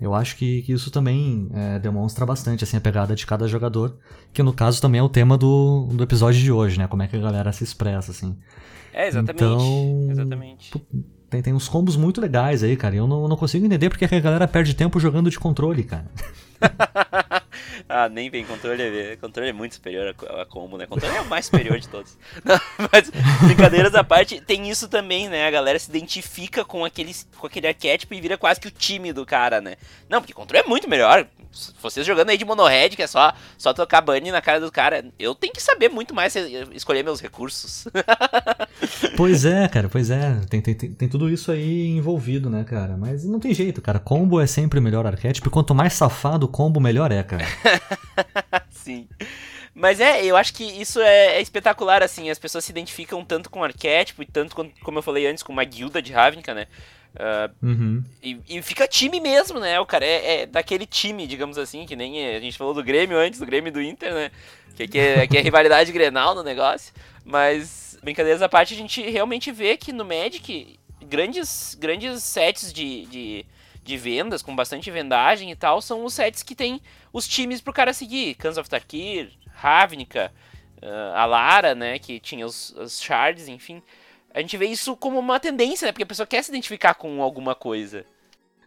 Eu 0.00 0.14
acho 0.14 0.36
que, 0.36 0.62
que 0.62 0.72
isso 0.72 0.90
também 0.90 1.48
é, 1.54 1.78
demonstra 1.78 2.26
bastante 2.26 2.64
assim, 2.64 2.76
a 2.76 2.80
pegada 2.80 3.14
de 3.14 3.24
cada 3.24 3.46
jogador, 3.46 3.96
que 4.32 4.42
no 4.42 4.52
caso 4.52 4.80
também 4.80 4.98
é 4.98 5.02
o 5.02 5.08
tema 5.08 5.38
do, 5.38 5.88
do 5.92 6.02
episódio 6.02 6.40
de 6.40 6.50
hoje, 6.50 6.78
né? 6.78 6.88
Como 6.88 7.02
é 7.02 7.06
que 7.06 7.16
a 7.16 7.20
galera 7.20 7.52
se 7.52 7.62
expressa, 7.62 8.10
assim. 8.10 8.36
É, 8.92 9.06
exatamente. 9.06 9.36
Então, 9.36 10.08
exatamente. 10.10 10.72
Tem, 11.30 11.40
tem 11.40 11.54
uns 11.54 11.68
combos 11.68 11.96
muito 11.96 12.20
legais 12.20 12.62
aí, 12.62 12.76
cara. 12.76 12.96
Eu 12.96 13.06
não, 13.06 13.28
não 13.28 13.36
consigo 13.36 13.64
entender 13.64 13.88
porque 13.88 14.04
a 14.04 14.20
galera 14.20 14.46
perde 14.48 14.74
tempo 14.74 14.98
jogando 14.98 15.30
de 15.30 15.38
controle, 15.38 15.84
cara. 15.84 16.10
ah, 17.88 18.08
nem 18.08 18.30
vem, 18.30 18.44
controle 18.44 19.16
controle 19.16 19.50
é 19.50 19.52
muito 19.52 19.74
superior 19.74 20.14
a, 20.28 20.42
a 20.42 20.46
combo, 20.46 20.76
né? 20.76 20.86
Controle 20.86 21.16
é 21.16 21.20
o 21.20 21.26
mais 21.26 21.46
superior 21.46 21.78
de 21.78 21.88
todos. 21.88 22.16
Não, 22.44 22.58
mas, 22.90 23.10
brincadeiras 23.44 23.94
à 23.94 24.04
parte, 24.04 24.40
tem 24.40 24.68
isso 24.70 24.88
também, 24.88 25.28
né? 25.28 25.46
A 25.46 25.50
galera 25.50 25.78
se 25.78 25.90
identifica 25.90 26.64
com, 26.64 26.84
aquele, 26.84 27.12
com 27.36 27.46
aquele 27.46 27.68
arquétipo 27.68 28.14
e 28.14 28.20
vira 28.20 28.38
quase 28.38 28.60
que 28.60 28.68
o 28.68 28.70
time 28.70 29.12
do 29.12 29.26
cara, 29.26 29.60
né? 29.60 29.76
Não, 30.08 30.20
porque 30.20 30.32
controle 30.32 30.64
é 30.64 30.68
muito 30.68 30.88
melhor. 30.88 31.26
Vocês 31.80 32.06
jogando 32.06 32.30
aí 32.30 32.38
de 32.38 32.44
monohead, 32.44 32.96
que 32.96 33.02
é 33.02 33.06
só, 33.06 33.32
só 33.58 33.72
tocar 33.72 34.00
bunny 34.00 34.30
na 34.30 34.40
cara 34.40 34.60
do 34.60 34.72
cara, 34.72 35.04
eu 35.18 35.34
tenho 35.34 35.52
que 35.52 35.62
saber 35.62 35.88
muito 35.88 36.14
mais 36.14 36.34
escolher 36.72 37.02
meus 37.02 37.20
recursos. 37.20 37.86
pois 39.16 39.44
é, 39.44 39.68
cara, 39.68 39.88
pois 39.88 40.10
é. 40.10 40.40
Tem, 40.48 40.60
tem, 40.60 40.74
tem, 40.74 40.92
tem 40.92 41.08
tudo 41.08 41.28
isso 41.28 41.52
aí 41.52 41.88
envolvido, 41.88 42.48
né, 42.48 42.64
cara? 42.64 42.96
Mas 42.96 43.24
não 43.24 43.38
tem 43.38 43.52
jeito, 43.52 43.82
cara. 43.82 43.98
Combo 43.98 44.40
é 44.40 44.46
sempre 44.46 44.78
o 44.78 44.82
melhor 44.82 45.06
arquétipo. 45.06 45.48
E 45.48 45.50
quanto 45.50 45.74
mais 45.74 45.92
safado 45.92 46.46
o 46.46 46.48
combo, 46.48 46.80
melhor 46.80 47.12
é, 47.12 47.22
cara. 47.22 47.44
Sim. 48.70 49.06
Mas 49.74 50.00
é, 50.00 50.24
eu 50.24 50.36
acho 50.36 50.52
que 50.52 50.64
isso 50.64 51.00
é, 51.00 51.36
é, 51.36 51.40
espetacular, 51.40 52.02
assim. 52.02 52.28
As 52.30 52.38
pessoas 52.38 52.64
se 52.64 52.70
identificam 52.70 53.24
tanto 53.24 53.48
com 53.48 53.60
o 53.60 53.64
arquétipo 53.64 54.22
e 54.22 54.26
tanto, 54.26 54.54
com, 54.54 54.70
como 54.82 54.98
eu 54.98 55.02
falei 55.02 55.26
antes, 55.26 55.42
com 55.42 55.52
uma 55.52 55.64
guilda 55.64 56.02
de 56.02 56.12
Ravnica, 56.12 56.52
né? 56.54 56.66
Uh, 57.14 57.66
uhum. 57.66 58.04
e, 58.22 58.40
e, 58.48 58.62
fica 58.62 58.88
time 58.88 59.20
mesmo, 59.20 59.60
né? 59.60 59.78
O 59.78 59.84
cara 59.84 60.04
é, 60.04 60.42
é, 60.42 60.46
daquele 60.46 60.86
time, 60.86 61.26
digamos 61.26 61.58
assim, 61.58 61.84
que 61.84 61.94
nem 61.94 62.34
a 62.34 62.40
gente 62.40 62.56
falou 62.56 62.72
do 62.72 62.82
Grêmio 62.82 63.18
antes, 63.18 63.38
do 63.38 63.44
Grêmio 63.44 63.68
e 63.68 63.72
do 63.72 63.82
Inter, 63.82 64.14
né? 64.14 64.30
Que 64.74 64.98
é, 64.98 65.24
é 65.24 65.26
rivalidade 65.42 65.92
grenal 65.92 66.34
no 66.34 66.42
negócio. 66.42 66.92
Mas, 67.22 67.98
brincadeiras 68.02 68.40
à 68.40 68.48
parte, 68.48 68.72
a 68.72 68.76
gente 68.76 69.02
realmente 69.02 69.52
vê 69.52 69.76
que 69.76 69.92
no 69.92 70.06
Magic, 70.06 70.78
grandes, 71.04 71.76
grandes 71.78 72.22
sets 72.22 72.72
de, 72.72 73.04
de, 73.04 73.46
de 73.84 73.96
vendas, 73.98 74.40
com 74.40 74.56
bastante 74.56 74.90
vendagem 74.90 75.50
e 75.50 75.56
tal, 75.56 75.82
são 75.82 76.06
os 76.06 76.14
sets 76.14 76.42
que 76.42 76.54
tem 76.54 76.80
os 77.12 77.28
times 77.28 77.60
pro 77.60 77.74
cara 77.74 77.92
seguir. 77.92 78.36
Cans 78.36 78.56
of 78.56 78.70
Tarkir, 78.70 79.32
Ravnica, 79.52 80.32
uh, 80.82 81.14
a 81.14 81.26
Lara, 81.26 81.74
né? 81.74 81.98
Que 81.98 82.18
tinha 82.18 82.46
os, 82.46 82.70
os 82.70 82.98
shards, 83.02 83.48
enfim 83.48 83.82
a 84.34 84.40
gente 84.40 84.56
vê 84.56 84.66
isso 84.66 84.96
como 84.96 85.18
uma 85.18 85.38
tendência, 85.38 85.86
né? 85.86 85.92
Porque 85.92 86.04
a 86.04 86.06
pessoa 86.06 86.26
quer 86.26 86.42
se 86.42 86.50
identificar 86.50 86.94
com 86.94 87.22
alguma 87.22 87.54
coisa. 87.54 88.04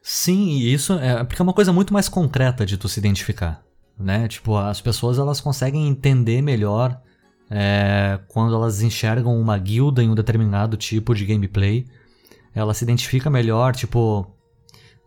Sim, 0.02 0.50
e 0.50 0.74
isso 0.74 0.94
é 0.94 1.24
porque 1.24 1.42
é 1.42 1.44
uma 1.44 1.54
coisa 1.54 1.74
muito 1.74 1.92
mais 1.92 2.08
concreta 2.08 2.66
de 2.66 2.78
tu 2.78 2.88
se 2.88 3.00
identificar, 3.00 3.64
né? 3.98 4.28
Tipo, 4.28 4.56
as 4.56 4.80
pessoas 4.80 5.18
elas 5.18 5.42
conseguem 5.42 5.88
entender 5.88 6.42
melhor 6.42 7.02
é, 7.50 8.20
quando 8.28 8.56
elas 8.56 8.82
enxergam 8.82 9.40
uma 9.40 9.58
guilda 9.58 10.04
em 10.04 10.10
um 10.10 10.16
determinado 10.16 10.78
tipo 10.78 11.16
de 11.16 11.26
gameplay. 11.26 11.86
Ela 12.54 12.74
se 12.74 12.84
identifica 12.84 13.30
melhor, 13.30 13.76
tipo, 13.76 14.32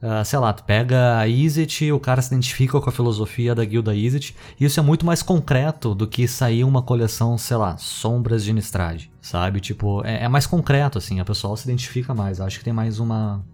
Uh, 0.00 0.24
sei 0.24 0.38
lá, 0.38 0.52
tu 0.52 0.62
pega 0.62 1.18
a 1.18 1.26
Izzet, 1.26 1.90
o 1.90 1.98
cara 1.98 2.22
se 2.22 2.32
identifica 2.32 2.80
com 2.80 2.88
a 2.88 2.92
filosofia 2.92 3.52
da 3.52 3.64
guilda 3.64 3.94
Izzet, 3.94 4.36
e 4.58 4.64
isso 4.64 4.78
é 4.78 4.82
muito 4.82 5.04
mais 5.04 5.22
concreto 5.22 5.92
do 5.92 6.06
que 6.06 6.28
sair 6.28 6.62
uma 6.62 6.80
coleção, 6.80 7.36
sei 7.36 7.56
lá, 7.56 7.76
Sombras 7.76 8.44
de 8.44 8.52
Nistrad, 8.52 9.06
sabe? 9.20 9.60
Tipo, 9.60 10.04
é, 10.04 10.22
é 10.24 10.28
mais 10.28 10.46
concreto, 10.46 10.98
assim, 10.98 11.18
a 11.18 11.24
pessoa 11.24 11.56
se 11.56 11.64
identifica 11.64 12.14
mais, 12.14 12.40
acho 12.40 12.58
que 12.58 12.64
tem 12.64 12.72
mais 12.72 13.00
uma... 13.00 13.44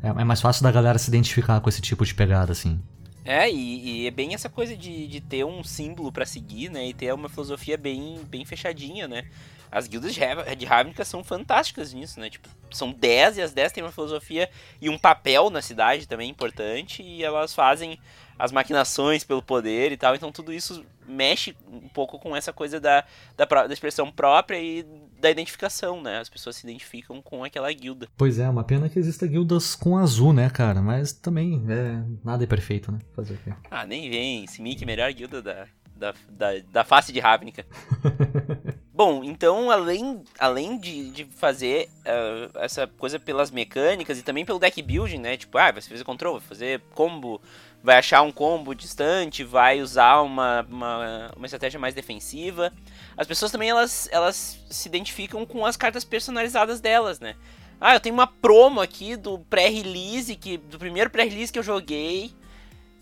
É, 0.00 0.08
é, 0.08 0.24
mais 0.24 0.40
fácil 0.40 0.62
da 0.62 0.70
galera 0.70 0.96
se 0.98 1.10
identificar 1.10 1.60
com 1.60 1.68
esse 1.68 1.82
tipo 1.82 2.06
de 2.06 2.14
pegada, 2.14 2.52
assim. 2.52 2.80
É, 3.24 3.50
e, 3.50 4.02
e 4.02 4.06
é 4.06 4.10
bem 4.12 4.34
essa 4.34 4.48
coisa 4.48 4.76
de, 4.76 5.08
de 5.08 5.20
ter 5.20 5.44
um 5.44 5.64
símbolo 5.64 6.12
para 6.12 6.24
seguir, 6.24 6.70
né, 6.70 6.86
e 6.88 6.94
ter 6.94 7.12
uma 7.12 7.28
filosofia 7.28 7.76
bem, 7.76 8.20
bem 8.30 8.44
fechadinha, 8.44 9.08
né? 9.08 9.24
As 9.70 9.86
guildas 9.86 10.14
de 10.14 10.64
Ravnica 10.64 11.04
são 11.04 11.22
fantásticas 11.22 11.92
nisso, 11.92 12.18
né? 12.20 12.30
Tipo, 12.30 12.48
são 12.70 12.92
10 12.92 13.38
e 13.38 13.42
as 13.42 13.52
10 13.52 13.72
têm 13.72 13.82
uma 13.82 13.92
filosofia 13.92 14.50
e 14.80 14.88
um 14.88 14.98
papel 14.98 15.50
na 15.50 15.62
cidade 15.62 16.06
também 16.06 16.30
importante 16.30 17.02
e 17.02 17.22
elas 17.22 17.54
fazem 17.54 17.98
as 18.38 18.52
maquinações 18.52 19.24
pelo 19.24 19.42
poder 19.42 19.90
e 19.92 19.96
tal. 19.96 20.14
Então 20.14 20.30
tudo 20.30 20.52
isso 20.52 20.84
mexe 21.06 21.56
um 21.66 21.88
pouco 21.88 22.18
com 22.18 22.36
essa 22.36 22.52
coisa 22.52 22.78
da, 22.78 23.04
da, 23.36 23.44
da, 23.44 23.72
expressão 23.72 24.12
própria 24.12 24.60
e 24.60 24.86
da 25.18 25.30
identificação, 25.30 26.00
né? 26.00 26.18
As 26.18 26.28
pessoas 26.28 26.56
se 26.56 26.66
identificam 26.66 27.20
com 27.20 27.42
aquela 27.42 27.72
guilda. 27.72 28.06
Pois 28.16 28.38
é, 28.38 28.48
uma 28.48 28.62
pena 28.62 28.88
que 28.88 28.98
exista 28.98 29.26
guildas 29.26 29.74
com 29.74 29.96
azul, 29.98 30.32
né, 30.32 30.48
cara? 30.50 30.80
Mas 30.80 31.12
também 31.12 31.64
é, 31.68 32.02
nada 32.22 32.44
é 32.44 32.46
perfeito, 32.46 32.92
né? 32.92 32.98
Fazer 33.16 33.34
o 33.34 33.38
quê? 33.38 33.52
Ah, 33.70 33.84
nem 33.84 34.08
vem. 34.08 34.46
Simic, 34.46 34.84
melhor 34.84 35.12
guilda 35.12 35.42
da, 35.42 35.66
da, 35.96 36.14
da, 36.28 36.48
da 36.70 36.84
face 36.84 37.12
de 37.12 37.18
Ravnica. 37.18 37.66
Bom, 38.98 39.22
então 39.22 39.70
além, 39.70 40.24
além 40.40 40.76
de, 40.76 41.10
de 41.10 41.24
fazer 41.24 41.88
uh, 42.00 42.58
essa 42.58 42.84
coisa 42.84 43.16
pelas 43.16 43.48
mecânicas 43.48 44.18
e 44.18 44.24
também 44.24 44.44
pelo 44.44 44.58
deck 44.58 44.82
building, 44.82 45.18
né? 45.18 45.36
Tipo, 45.36 45.56
ah, 45.56 45.70
vai 45.70 45.80
fazer 45.80 46.02
control, 46.02 46.40
vai 46.40 46.48
fazer 46.48 46.80
combo, 46.96 47.40
vai 47.80 47.96
achar 47.96 48.22
um 48.22 48.32
combo 48.32 48.74
distante, 48.74 49.44
vai 49.44 49.80
usar 49.80 50.20
uma, 50.22 50.66
uma, 50.68 51.30
uma 51.36 51.46
estratégia 51.46 51.78
mais 51.78 51.94
defensiva. 51.94 52.72
As 53.16 53.24
pessoas 53.24 53.52
também 53.52 53.70
elas, 53.70 54.08
elas 54.10 54.58
se 54.68 54.88
identificam 54.88 55.46
com 55.46 55.64
as 55.64 55.76
cartas 55.76 56.02
personalizadas 56.02 56.80
delas, 56.80 57.20
né? 57.20 57.36
Ah, 57.80 57.94
eu 57.94 58.00
tenho 58.00 58.16
uma 58.16 58.26
promo 58.26 58.80
aqui 58.80 59.14
do 59.14 59.38
pré-release, 59.38 60.34
que 60.34 60.56
do 60.58 60.76
primeiro 60.76 61.08
pré-release 61.08 61.52
que 61.52 61.58
eu 61.60 61.62
joguei. 61.62 62.32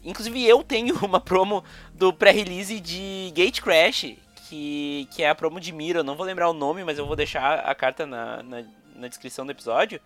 Inclusive 0.05 0.45
eu 0.45 0.63
tenho 0.63 0.95
uma 1.03 1.21
promo 1.21 1.65
do 1.95 2.13
pré-release 2.13 2.81
de 2.81 3.33
Gate 3.35 3.63
Crash, 3.63 4.15
que, 4.49 5.09
que 5.11 5.23
é 5.23 5.31
a 5.31 5.35
promo 5.35 5.61
de 5.61 5.73
Mira. 5.73 6.01
Eu 6.01 6.05
não 6.05 6.17
vou 6.17 6.27
lembrar 6.27 6.49
o 6.49 6.55
nome, 6.55 6.85
mas 6.85 6.99
eu 6.99 7.07
vou 7.07 7.17
deixar 7.17 7.61
a 7.61 7.75
carta 7.75 8.07
na, 8.07 8.43
na, 8.43 8.65
na 8.95 9.09
descrição 9.09 9.45
do 9.45 9.53
episódio. 9.53 10.01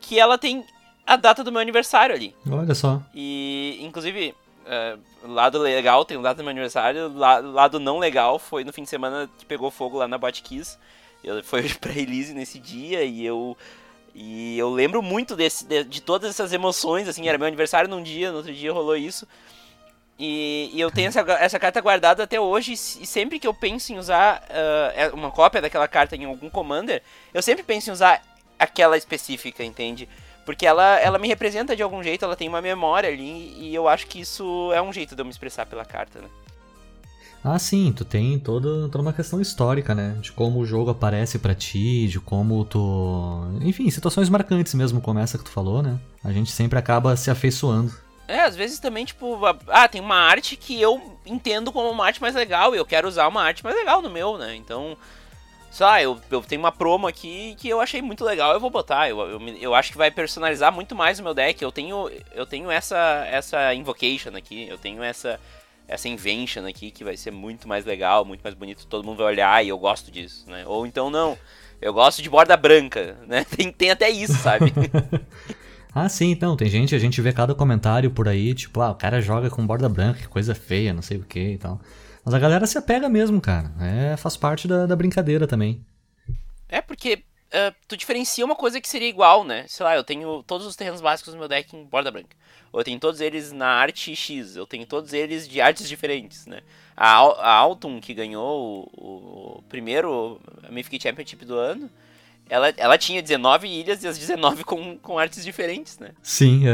Que 0.00 0.18
ela 0.18 0.38
tem 0.38 0.64
a 1.06 1.16
data 1.16 1.42
do 1.42 1.52
meu 1.52 1.60
aniversário 1.60 2.14
ali. 2.14 2.34
Olha 2.50 2.74
só. 2.74 3.02
E, 3.14 3.78
inclusive, 3.80 4.34
uh, 4.64 5.32
lado 5.32 5.58
legal 5.58 6.04
tem 6.04 6.16
a 6.16 6.22
data 6.22 6.36
do 6.36 6.44
meu 6.44 6.50
aniversário, 6.50 7.12
lado 7.14 7.80
não 7.80 7.98
legal 7.98 8.38
foi 8.38 8.64
no 8.64 8.72
fim 8.72 8.84
de 8.84 8.88
semana 8.88 9.28
que 9.38 9.44
pegou 9.44 9.70
fogo 9.70 9.98
lá 9.98 10.08
na 10.08 10.18
Botkiss. 10.18 10.78
Foi 11.44 11.68
pra 11.74 11.92
release 11.92 12.32
nesse 12.32 12.58
dia 12.58 13.04
e 13.04 13.22
eu 13.26 13.54
e 14.14 14.58
eu 14.58 14.70
lembro 14.70 15.02
muito 15.02 15.36
desse, 15.36 15.66
de, 15.66 15.84
de, 15.84 16.00
todas 16.00 16.30
essas 16.30 16.52
emoções, 16.52 17.06
assim, 17.06 17.28
era 17.28 17.38
meu 17.38 17.46
aniversário 17.46 17.88
num 17.88 18.02
dia, 18.02 18.30
no 18.30 18.38
outro 18.38 18.52
dia 18.52 18.72
rolou 18.72 18.96
isso. 18.96 19.26
E, 20.22 20.70
e 20.74 20.78
eu 20.78 20.90
tenho 20.90 21.08
essa, 21.08 21.20
essa 21.20 21.58
carta 21.58 21.80
guardada 21.80 22.24
até 22.24 22.38
hoje, 22.38 22.74
e 22.74 22.76
sempre 22.76 23.38
que 23.38 23.46
eu 23.46 23.54
penso 23.54 23.90
em 23.90 23.96
usar 23.96 24.42
uh, 24.50 25.16
uma 25.16 25.30
cópia 25.30 25.62
daquela 25.62 25.88
carta 25.88 26.14
em 26.14 26.26
algum 26.26 26.50
commander, 26.50 27.02
eu 27.32 27.40
sempre 27.40 27.62
penso 27.62 27.88
em 27.88 27.92
usar 27.94 28.22
aquela 28.58 28.98
específica, 28.98 29.64
entende? 29.64 30.06
Porque 30.44 30.66
ela, 30.66 31.00
ela 31.00 31.18
me 31.18 31.26
representa 31.26 31.74
de 31.74 31.82
algum 31.82 32.02
jeito, 32.02 32.22
ela 32.22 32.36
tem 32.36 32.50
uma 32.50 32.60
memória 32.60 33.08
ali, 33.08 33.54
e 33.58 33.74
eu 33.74 33.88
acho 33.88 34.06
que 34.08 34.20
isso 34.20 34.70
é 34.74 34.82
um 34.82 34.92
jeito 34.92 35.14
de 35.14 35.22
eu 35.22 35.24
me 35.24 35.30
expressar 35.30 35.64
pela 35.64 35.86
carta, 35.86 36.20
né? 36.20 36.28
Ah, 37.42 37.58
sim, 37.58 37.90
tu 37.90 38.04
tem 38.04 38.38
toda, 38.38 38.90
toda 38.90 39.00
uma 39.00 39.14
questão 39.14 39.40
histórica, 39.40 39.94
né? 39.94 40.18
De 40.20 40.32
como 40.32 40.60
o 40.60 40.66
jogo 40.66 40.90
aparece 40.90 41.38
para 41.38 41.54
ti, 41.54 42.06
de 42.06 42.20
como 42.20 42.62
tu. 42.66 43.42
Enfim, 43.62 43.88
situações 43.88 44.28
marcantes 44.28 44.74
mesmo, 44.74 45.00
como 45.00 45.18
essa 45.18 45.38
que 45.38 45.44
tu 45.44 45.50
falou, 45.50 45.82
né? 45.82 45.98
A 46.22 46.30
gente 46.30 46.52
sempre 46.52 46.78
acaba 46.78 47.16
se 47.16 47.30
afeiçoando. 47.30 47.90
É, 48.30 48.42
às 48.42 48.54
vezes 48.54 48.78
também, 48.78 49.04
tipo, 49.04 49.40
ah, 49.68 49.88
tem 49.88 50.00
uma 50.00 50.16
arte 50.16 50.56
que 50.56 50.80
eu 50.80 51.18
entendo 51.26 51.72
como 51.72 51.90
uma 51.90 52.06
arte 52.06 52.22
mais 52.22 52.34
legal 52.34 52.74
e 52.74 52.78
eu 52.78 52.86
quero 52.86 53.08
usar 53.08 53.26
uma 53.26 53.42
arte 53.42 53.64
mais 53.64 53.74
legal 53.74 54.00
no 54.00 54.08
meu, 54.08 54.38
né? 54.38 54.54
Então, 54.54 54.96
sei 55.70 55.84
lá, 55.84 56.02
eu, 56.02 56.20
eu 56.30 56.40
tenho 56.42 56.60
uma 56.60 56.70
promo 56.70 57.08
aqui 57.08 57.56
que 57.58 57.68
eu 57.68 57.80
achei 57.80 58.00
muito 58.00 58.24
legal, 58.24 58.52
eu 58.52 58.60
vou 58.60 58.70
botar. 58.70 59.08
Eu, 59.08 59.18
eu, 59.20 59.40
eu 59.60 59.74
acho 59.74 59.90
que 59.90 59.98
vai 59.98 60.10
personalizar 60.10 60.72
muito 60.72 60.94
mais 60.94 61.18
o 61.18 61.22
meu 61.24 61.34
deck. 61.34 61.60
Eu 61.60 61.72
tenho, 61.72 62.08
eu 62.32 62.46
tenho 62.46 62.70
essa, 62.70 63.26
essa 63.28 63.74
Invocation 63.74 64.36
aqui, 64.36 64.68
eu 64.68 64.78
tenho 64.78 65.02
essa 65.02 65.40
essa 65.90 66.08
invention 66.08 66.64
aqui 66.68 66.92
que 66.92 67.02
vai 67.02 67.16
ser 67.16 67.32
muito 67.32 67.66
mais 67.66 67.84
legal, 67.84 68.24
muito 68.24 68.42
mais 68.42 68.54
bonito, 68.54 68.86
todo 68.86 69.04
mundo 69.04 69.16
vai 69.16 69.26
olhar 69.26 69.64
e 69.64 69.70
eu 69.70 69.76
gosto 69.76 70.08
disso, 70.08 70.48
né? 70.48 70.62
Ou 70.64 70.86
então 70.86 71.10
não, 71.10 71.36
eu 71.82 71.92
gosto 71.92 72.22
de 72.22 72.30
borda 72.30 72.56
branca, 72.56 73.18
né? 73.26 73.44
Tem, 73.56 73.72
tem 73.72 73.90
até 73.90 74.08
isso, 74.08 74.34
sabe? 74.34 74.72
ah, 75.92 76.08
sim, 76.08 76.30
então, 76.30 76.56
tem 76.56 76.68
gente, 76.68 76.94
a 76.94 76.98
gente 76.98 77.20
vê 77.20 77.32
cada 77.32 77.54
comentário 77.54 78.10
por 78.10 78.28
aí, 78.28 78.54
tipo, 78.54 78.80
ah, 78.80 78.90
o 78.90 78.94
cara 78.94 79.20
joga 79.20 79.50
com 79.50 79.66
borda 79.66 79.88
branca, 79.88 80.20
que 80.20 80.28
coisa 80.28 80.54
feia, 80.54 80.92
não 80.92 81.02
sei 81.02 81.18
o 81.18 81.24
que 81.24 81.54
e 81.54 81.58
tal. 81.58 81.80
Mas 82.24 82.34
a 82.34 82.38
galera 82.38 82.66
se 82.66 82.78
apega 82.78 83.08
mesmo, 83.08 83.40
cara. 83.40 83.72
É, 83.80 84.16
faz 84.16 84.36
parte 84.36 84.68
da, 84.68 84.86
da 84.86 84.94
brincadeira 84.94 85.46
também. 85.46 85.84
É, 86.68 86.80
porque 86.80 87.14
uh, 87.14 87.74
tu 87.88 87.96
diferencia 87.96 88.44
uma 88.44 88.54
coisa 88.54 88.80
que 88.80 88.88
seria 88.88 89.08
igual, 89.08 89.44
né? 89.44 89.64
Sei 89.66 89.84
lá, 89.84 89.96
eu 89.96 90.04
tenho 90.04 90.42
todos 90.44 90.66
os 90.66 90.76
terrenos 90.76 91.00
básicos 91.00 91.32
do 91.32 91.38
meu 91.38 91.48
deck 91.48 91.74
em 91.74 91.84
borda 91.84 92.10
branca. 92.10 92.36
Ou 92.72 92.80
eu 92.80 92.84
tenho 92.84 93.00
todos 93.00 93.20
eles 93.20 93.50
na 93.50 93.66
arte 93.66 94.14
X, 94.14 94.54
eu 94.54 94.66
tenho 94.66 94.86
todos 94.86 95.12
eles 95.12 95.48
de 95.48 95.60
artes 95.60 95.88
diferentes, 95.88 96.46
né? 96.46 96.60
A, 96.96 97.16
a 97.16 97.52
Alton, 97.52 98.00
que 98.00 98.14
ganhou 98.14 98.88
o, 98.96 99.58
o 99.58 99.62
primeiro 99.68 100.40
Mythic 100.70 101.02
Championship 101.02 101.44
do 101.44 101.56
ano, 101.56 101.90
ela, 102.50 102.74
ela 102.76 102.98
tinha 102.98 103.22
19 103.22 103.68
ilhas 103.68 104.02
e 104.02 104.08
as 104.08 104.18
19 104.18 104.64
com, 104.64 104.98
com 104.98 105.18
artes 105.18 105.44
diferentes, 105.44 105.98
né? 105.98 106.10
Sim, 106.20 106.64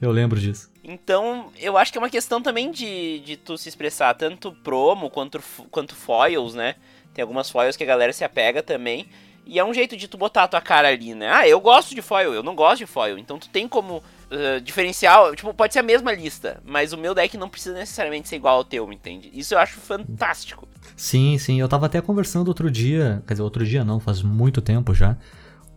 eu 0.00 0.10
lembro 0.10 0.40
disso. 0.40 0.70
Então, 0.82 1.52
eu 1.58 1.76
acho 1.76 1.92
que 1.92 1.98
é 1.98 2.00
uma 2.00 2.08
questão 2.08 2.40
também 2.40 2.70
de, 2.70 3.20
de 3.20 3.36
tu 3.36 3.58
se 3.58 3.68
expressar, 3.68 4.14
tanto 4.14 4.52
promo 4.52 5.10
quanto, 5.10 5.40
quanto 5.70 5.94
foils, 5.94 6.54
né? 6.54 6.76
Tem 7.12 7.22
algumas 7.22 7.50
foils 7.50 7.76
que 7.76 7.84
a 7.84 7.86
galera 7.86 8.12
se 8.12 8.24
apega 8.24 8.62
também. 8.62 9.06
E 9.44 9.58
é 9.58 9.64
um 9.64 9.72
jeito 9.72 9.96
de 9.96 10.08
tu 10.08 10.18
botar 10.18 10.44
a 10.44 10.48
tua 10.48 10.60
cara 10.60 10.88
ali, 10.88 11.14
né? 11.14 11.30
Ah, 11.30 11.46
eu 11.46 11.60
gosto 11.60 11.94
de 11.94 12.02
foil, 12.02 12.34
eu 12.34 12.42
não 12.42 12.54
gosto 12.54 12.78
de 12.78 12.86
foil. 12.86 13.16
Então 13.16 13.38
tu 13.38 13.48
tem 13.48 13.68
como 13.68 13.98
uh, 13.98 14.60
diferencial, 14.60 15.34
tipo, 15.36 15.54
pode 15.54 15.72
ser 15.72 15.80
a 15.80 15.84
mesma 15.84 16.12
lista, 16.12 16.60
mas 16.64 16.92
o 16.92 16.98
meu 16.98 17.14
deck 17.14 17.36
não 17.36 17.48
precisa 17.48 17.74
necessariamente 17.74 18.28
ser 18.28 18.36
igual 18.36 18.56
ao 18.56 18.64
teu, 18.64 18.92
entende? 18.92 19.30
Isso 19.32 19.54
eu 19.54 19.58
acho 19.58 19.78
fantástico. 19.78 20.68
Sim, 20.96 21.36
sim. 21.36 21.60
Eu 21.60 21.68
tava 21.68 21.86
até 21.86 22.00
conversando 22.00 22.48
outro 22.48 22.70
dia, 22.70 23.22
quer 23.26 23.34
dizer, 23.34 23.42
outro 23.42 23.64
dia 23.64 23.84
não, 23.84 24.00
faz 24.00 24.22
muito 24.22 24.62
tempo 24.62 24.94
já, 24.94 25.16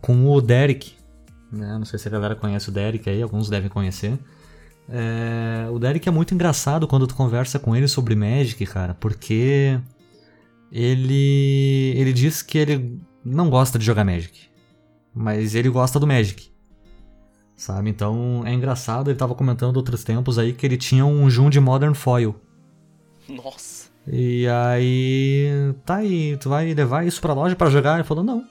com 0.00 0.26
o 0.26 0.40
Derek. 0.40 0.94
Né? 1.52 1.76
Não 1.78 1.84
sei 1.84 1.98
se 1.98 2.08
a 2.08 2.10
galera 2.10 2.34
conhece 2.34 2.70
o 2.70 2.72
Derek 2.72 3.08
aí, 3.08 3.20
alguns 3.20 3.50
devem 3.50 3.68
conhecer. 3.68 4.18
É, 4.88 5.68
o 5.70 5.78
Derek 5.78 6.08
é 6.08 6.12
muito 6.12 6.34
engraçado 6.34 6.88
quando 6.88 7.06
tu 7.06 7.14
conversa 7.14 7.58
com 7.58 7.76
ele 7.76 7.86
sobre 7.86 8.16
Magic, 8.16 8.64
cara, 8.66 8.94
porque 8.94 9.78
ele 10.72 11.94
ele 11.96 12.12
diz 12.12 12.42
que 12.42 12.58
ele 12.58 13.00
não 13.24 13.48
gosta 13.48 13.78
de 13.78 13.84
jogar 13.84 14.04
Magic, 14.04 14.48
mas 15.14 15.54
ele 15.54 15.68
gosta 15.68 16.00
do 16.00 16.06
Magic. 16.08 16.50
Sabe? 17.54 17.90
Então 17.90 18.42
é 18.44 18.52
engraçado, 18.52 19.10
ele 19.10 19.18
tava 19.18 19.34
comentando 19.34 19.76
outros 19.76 20.02
tempos 20.02 20.38
aí 20.38 20.52
que 20.52 20.66
ele 20.66 20.76
tinha 20.76 21.04
um 21.04 21.30
Jun 21.30 21.50
de 21.50 21.60
Modern 21.60 21.94
Foil. 21.94 22.34
Nossa. 23.28 23.69
E 24.06 24.46
aí, 24.48 25.74
tá 25.84 25.96
aí, 25.96 26.36
tu 26.36 26.48
vai 26.48 26.72
levar 26.72 27.06
isso 27.06 27.20
pra 27.20 27.32
loja 27.32 27.54
para 27.54 27.70
jogar? 27.70 27.94
Ele 27.94 28.04
falou: 28.04 28.24
"Não, 28.24 28.44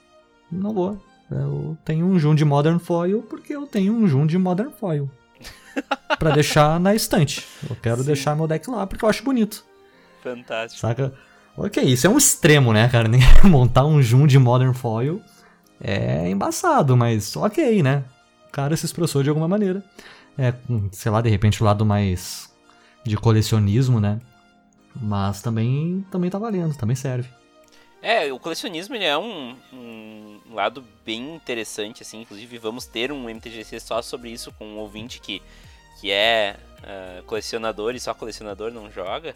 não 0.50 0.72
vou. 0.72 0.98
Eu 1.30 1.76
tenho 1.84 2.06
um 2.06 2.18
Jun 2.18 2.34
de 2.34 2.44
Modern 2.44 2.78
Foil 2.78 3.22
porque 3.22 3.54
eu 3.54 3.66
tenho 3.66 3.92
um 3.92 4.06
Jun 4.06 4.26
de 4.26 4.38
Modern 4.38 4.70
Foil." 4.70 5.10
para 6.18 6.30
deixar 6.30 6.78
na 6.80 6.94
estante. 6.94 7.46
Eu 7.68 7.76
quero 7.76 8.00
Sim. 8.00 8.06
deixar 8.06 8.36
meu 8.36 8.46
deck 8.46 8.68
lá 8.70 8.86
porque 8.86 9.04
eu 9.04 9.08
acho 9.08 9.22
bonito. 9.22 9.64
Fantástico. 10.22 10.80
Saca? 10.80 11.12
Ok, 11.56 11.82
isso 11.82 12.06
é 12.06 12.10
um 12.10 12.18
extremo, 12.18 12.72
né, 12.72 12.88
cara? 12.88 13.08
Montar 13.44 13.84
um 13.86 14.02
Jun 14.02 14.26
de 14.26 14.38
Modern 14.38 14.72
Foil 14.72 15.20
é 15.80 16.28
embaçado, 16.28 16.96
mas 16.96 17.36
ok, 17.36 17.82
né? 17.82 18.04
O 18.48 18.52
cara 18.52 18.76
se 18.76 18.84
expressou 18.84 19.22
de 19.22 19.28
alguma 19.28 19.48
maneira. 19.48 19.82
É, 20.38 20.54
sei 20.92 21.10
lá, 21.10 21.20
de 21.20 21.28
repente 21.28 21.62
o 21.62 21.66
lado 21.66 21.84
mais 21.84 22.50
de 23.04 23.16
colecionismo, 23.16 24.00
né? 24.00 24.18
Mas 24.94 25.40
também, 25.40 26.04
também 26.10 26.30
tá 26.30 26.38
valendo, 26.38 26.76
também 26.76 26.96
serve. 26.96 27.28
É, 28.02 28.32
o 28.32 28.38
colecionismo 28.38 28.94
ele 28.94 29.04
é 29.04 29.16
um, 29.16 29.56
um 29.72 30.54
lado 30.54 30.84
bem 31.04 31.34
interessante, 31.34 32.02
assim. 32.02 32.22
Inclusive, 32.22 32.58
vamos 32.58 32.86
ter 32.86 33.12
um 33.12 33.28
MTGC 33.28 33.78
só 33.78 34.00
sobre 34.00 34.30
isso 34.30 34.52
com 34.52 34.66
um 34.66 34.78
ouvinte 34.78 35.20
que, 35.20 35.42
que 36.00 36.10
é 36.10 36.56
uh, 36.80 37.22
colecionador 37.24 37.94
e 37.94 38.00
só 38.00 38.14
colecionador 38.14 38.70
não 38.70 38.90
joga. 38.90 39.34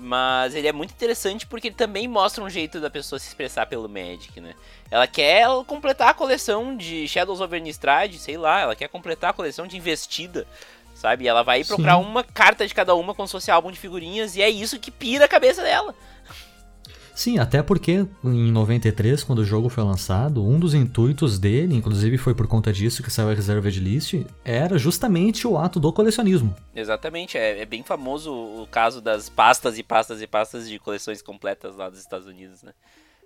Mas 0.00 0.54
ele 0.54 0.68
é 0.68 0.72
muito 0.72 0.92
interessante 0.92 1.44
porque 1.44 1.68
ele 1.68 1.74
também 1.74 2.06
mostra 2.06 2.42
um 2.42 2.48
jeito 2.48 2.80
da 2.80 2.88
pessoa 2.88 3.18
se 3.18 3.26
expressar 3.26 3.66
pelo 3.66 3.88
Magic, 3.88 4.40
né? 4.40 4.54
Ela 4.88 5.08
quer 5.08 5.44
completar 5.66 6.10
a 6.10 6.14
coleção 6.14 6.76
de 6.76 7.06
Shadows 7.08 7.40
over 7.40 7.60
Nistrad, 7.60 8.14
sei 8.16 8.38
lá, 8.38 8.60
ela 8.60 8.76
quer 8.76 8.88
completar 8.88 9.30
a 9.30 9.32
coleção 9.32 9.66
de 9.66 9.76
Investida, 9.76 10.46
sabe? 10.98 11.24
E 11.24 11.28
ela 11.28 11.42
vai 11.42 11.62
procurar 11.64 11.96
Sim. 11.96 12.02
uma 12.02 12.24
carta 12.24 12.66
de 12.66 12.74
cada 12.74 12.94
uma 12.94 13.14
como 13.14 13.28
se 13.28 13.32
fosse 13.32 13.50
álbum 13.50 13.70
de 13.70 13.78
figurinhas 13.78 14.34
e 14.36 14.42
é 14.42 14.50
isso 14.50 14.80
que 14.80 14.90
pira 14.90 15.26
a 15.26 15.28
cabeça 15.28 15.62
dela. 15.62 15.94
Sim, 17.14 17.38
até 17.38 17.62
porque 17.64 18.06
em 18.22 18.52
93, 18.52 19.24
quando 19.24 19.40
o 19.40 19.44
jogo 19.44 19.68
foi 19.68 19.82
lançado, 19.82 20.44
um 20.44 20.58
dos 20.58 20.72
intuitos 20.72 21.36
dele, 21.36 21.74
inclusive 21.74 22.16
foi 22.16 22.32
por 22.32 22.46
conta 22.46 22.72
disso 22.72 23.02
que 23.02 23.10
saiu 23.10 23.30
a 23.30 23.34
Reserved 23.34 23.80
List, 23.80 24.14
era 24.44 24.78
justamente 24.78 25.44
o 25.44 25.58
ato 25.58 25.80
do 25.80 25.92
colecionismo. 25.92 26.54
Exatamente, 26.74 27.36
é, 27.36 27.60
é, 27.60 27.66
bem 27.66 27.82
famoso 27.82 28.32
o 28.32 28.68
caso 28.70 29.00
das 29.00 29.28
pastas 29.28 29.78
e 29.78 29.82
pastas 29.82 30.22
e 30.22 30.28
pastas 30.28 30.68
de 30.68 30.78
coleções 30.78 31.20
completas 31.20 31.74
lá 31.74 31.88
dos 31.88 31.98
Estados 31.98 32.28
Unidos, 32.28 32.62
né? 32.62 32.72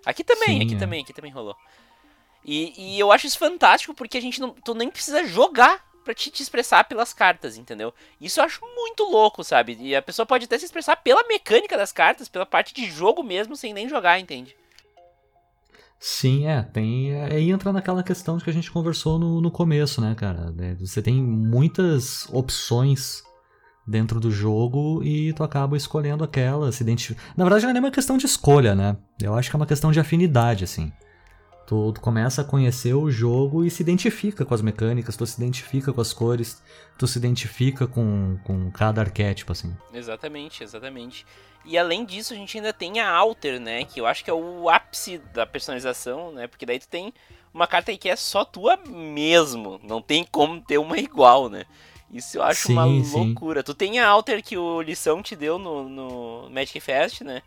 Aqui 0.03 0.23
também, 0.23 0.59
Sim, 0.59 0.65
aqui 0.65 0.75
é. 0.75 0.77
também, 0.77 1.01
aqui 1.03 1.13
também 1.13 1.31
rolou. 1.31 1.55
E, 2.43 2.73
e 2.95 2.99
eu 2.99 3.11
acho 3.11 3.27
isso 3.27 3.37
fantástico 3.37 3.93
porque 3.93 4.17
a 4.17 4.21
gente 4.21 4.41
não, 4.41 4.49
tu 4.49 4.73
nem 4.73 4.89
precisa 4.89 5.23
jogar 5.23 5.85
pra 6.03 6.13
te, 6.13 6.29
te, 6.29 6.43
expressar 6.43 6.83
pelas 6.83 7.13
cartas, 7.13 7.57
entendeu? 7.57 7.93
Isso 8.19 8.39
eu 8.39 8.43
acho 8.43 8.61
muito 8.75 9.03
louco, 9.03 9.43
sabe? 9.43 9.77
E 9.79 9.95
a 9.95 10.01
pessoa 10.01 10.25
pode 10.25 10.45
até 10.45 10.57
se 10.57 10.65
expressar 10.65 10.97
pela 10.97 11.27
mecânica 11.27 11.77
das 11.77 11.91
cartas, 11.91 12.29
pela 12.29 12.45
parte 12.45 12.73
de 12.73 12.85
jogo 12.85 13.23
mesmo, 13.23 13.55
sem 13.55 13.73
nem 13.73 13.87
jogar, 13.87 14.19
entende? 14.19 14.55
Sim, 15.99 16.47
é, 16.47 16.61
tem. 16.61 17.15
Aí 17.23 17.49
entra 17.49 17.71
naquela 17.71 18.03
questão 18.03 18.37
que 18.37 18.49
a 18.49 18.53
gente 18.53 18.69
conversou 18.69 19.17
no, 19.17 19.39
no 19.39 19.49
começo, 19.49 20.01
né, 20.01 20.13
cara? 20.15 20.53
É, 20.59 20.75
você 20.75 21.01
tem 21.01 21.15
muitas 21.15 22.27
opções 22.29 23.23
dentro 23.87 24.19
do 24.19 24.29
jogo 24.29 25.01
e 25.03 25.31
tu 25.33 25.43
acaba 25.43 25.77
escolhendo 25.77 26.23
aquela, 26.23 26.71
se 26.71 26.83
identifica. 26.83 27.21
Na 27.37 27.45
verdade, 27.45 27.63
não 27.63 27.69
é 27.69 27.73
nem 27.73 27.81
uma 27.81 27.91
questão 27.91 28.17
de 28.17 28.25
escolha, 28.25 28.75
né? 28.75 28.97
Eu 29.21 29.33
acho 29.33 29.49
que 29.49 29.55
é 29.55 29.59
uma 29.59 29.65
questão 29.65 29.93
de 29.93 29.99
afinidade, 29.99 30.65
assim. 30.65 30.91
Tu, 31.65 31.93
tu, 31.93 32.01
começa 32.01 32.41
a 32.41 32.45
conhecer 32.45 32.93
o 32.93 33.09
jogo 33.09 33.63
e 33.63 33.71
se 33.71 33.81
identifica 33.81 34.43
com 34.43 34.53
as 34.53 34.61
mecânicas, 34.61 35.15
tu 35.15 35.25
se 35.25 35.41
identifica 35.41 35.93
com 35.93 36.01
as 36.01 36.11
cores, 36.11 36.61
tu 36.97 37.07
se 37.07 37.17
identifica 37.17 37.87
com, 37.87 38.37
com 38.43 38.69
cada 38.71 39.01
arquétipo, 39.01 39.51
assim. 39.51 39.73
Exatamente, 39.93 40.63
exatamente. 40.63 41.25
E 41.65 41.77
além 41.77 42.03
disso, 42.03 42.33
a 42.33 42.35
gente 42.35 42.57
ainda 42.57 42.73
tem 42.73 42.99
a 42.99 43.09
Alter, 43.09 43.59
né? 43.59 43.85
Que 43.85 44.01
eu 44.01 44.05
acho 44.05 44.23
que 44.23 44.29
é 44.29 44.33
o 44.33 44.69
ápice 44.69 45.19
da 45.33 45.45
personalização, 45.45 46.31
né? 46.33 46.47
Porque 46.47 46.65
daí 46.65 46.79
tu 46.79 46.87
tem 46.87 47.13
uma 47.53 47.67
carta 47.67 47.91
aí 47.91 47.97
que 47.97 48.09
é 48.09 48.15
só 48.15 48.43
tua 48.43 48.75
mesmo. 48.75 49.79
Não 49.83 50.01
tem 50.01 50.25
como 50.25 50.59
ter 50.59 50.77
uma 50.77 50.97
igual, 50.97 51.49
né? 51.49 51.65
Isso 52.11 52.37
eu 52.37 52.43
acho 52.43 52.67
sim, 52.67 52.73
uma 52.73 52.85
loucura. 52.85 53.61
Sim. 53.61 53.65
Tu 53.65 53.73
tem 53.73 53.99
a 53.99 54.07
Alter 54.07 54.43
que 54.43 54.57
o 54.57 54.81
Lição 54.81 55.23
te 55.23 55.35
deu 55.35 55.57
no, 55.57 55.87
no 55.87 56.49
Magic 56.49 56.79
Fest, 56.79 57.21
né? 57.21 57.41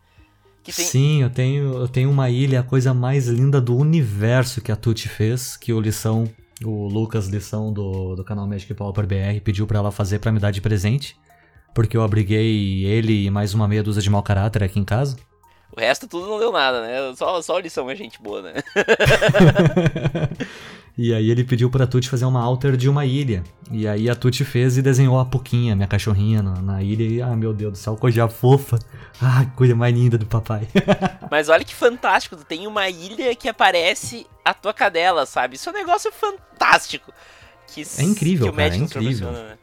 Tem... 0.72 0.84
Sim, 0.84 1.22
eu 1.22 1.30
tenho, 1.30 1.74
eu 1.74 1.88
tenho 1.88 2.10
uma 2.10 2.30
ilha, 2.30 2.60
a 2.60 2.62
coisa 2.62 2.92
mais 2.92 3.28
linda 3.28 3.60
do 3.60 3.76
universo 3.76 4.60
que 4.60 4.72
a 4.72 4.76
Tuti 4.76 5.08
fez, 5.08 5.56
que 5.56 5.72
o 5.72 5.80
Lição, 5.80 6.28
o 6.64 6.88
Lucas 6.88 7.28
Lição 7.28 7.72
do, 7.72 8.14
do 8.14 8.24
canal 8.24 8.46
Magic 8.46 8.72
Pauper 8.74 9.06
BR, 9.06 9.40
pediu 9.42 9.66
para 9.66 9.78
ela 9.78 9.92
fazer 9.92 10.18
para 10.18 10.32
me 10.32 10.40
dar 10.40 10.50
de 10.50 10.60
presente. 10.60 11.16
Porque 11.74 11.96
eu 11.96 12.02
abriguei 12.02 12.84
ele 12.84 13.26
e 13.26 13.30
mais 13.30 13.52
uma 13.52 13.68
meia 13.68 13.82
dúzia 13.82 14.00
de 14.00 14.08
mau 14.08 14.22
caráter 14.22 14.62
aqui 14.62 14.80
em 14.80 14.84
casa. 14.84 15.16
O 15.76 15.80
resto 15.80 16.08
tudo 16.08 16.26
não 16.26 16.38
deu 16.38 16.50
nada, 16.50 16.80
né? 16.80 17.14
Só, 17.16 17.42
só 17.42 17.58
Lição 17.58 17.90
é 17.90 17.94
gente 17.94 18.20
boa, 18.22 18.40
né? 18.40 18.54
E 20.98 21.12
aí 21.12 21.30
ele 21.30 21.44
pediu 21.44 21.68
pra 21.68 21.86
Tuti 21.86 22.08
fazer 22.08 22.24
uma 22.24 22.40
alter 22.40 22.74
de 22.74 22.88
uma 22.88 23.04
ilha. 23.04 23.44
E 23.70 23.86
aí 23.86 24.08
a 24.08 24.14
Tuti 24.14 24.44
fez 24.46 24.78
e 24.78 24.82
desenhou 24.82 25.18
a 25.20 25.26
Puquinha, 25.26 25.76
minha 25.76 25.86
cachorrinha, 25.86 26.42
na, 26.42 26.54
na 26.62 26.82
ilha. 26.82 27.02
E, 27.02 27.20
ah, 27.20 27.36
meu 27.36 27.52
Deus 27.52 27.72
do 27.72 27.78
céu, 27.78 27.96
coisa 27.96 28.26
fofa. 28.28 28.78
Ah, 29.20 29.44
coisa 29.54 29.74
mais 29.74 29.94
linda 29.94 30.16
do 30.16 30.24
papai. 30.24 30.66
Mas 31.30 31.50
olha 31.50 31.64
que 31.64 31.74
fantástico, 31.74 32.36
tem 32.36 32.66
uma 32.66 32.88
ilha 32.88 33.34
que 33.34 33.46
aparece 33.46 34.26
a 34.42 34.54
tua 34.54 34.72
cadela, 34.72 35.26
sabe? 35.26 35.56
Isso 35.56 35.68
é 35.68 35.72
um 35.72 35.74
negócio 35.74 36.10
fantástico. 36.10 37.12
Que, 37.66 37.82
é 37.82 38.02
incrível, 38.02 38.50
que 38.50 38.56
cara, 38.56 38.74
é 38.74 38.78
incrível. 38.78 39.32
Né? 39.32 39.58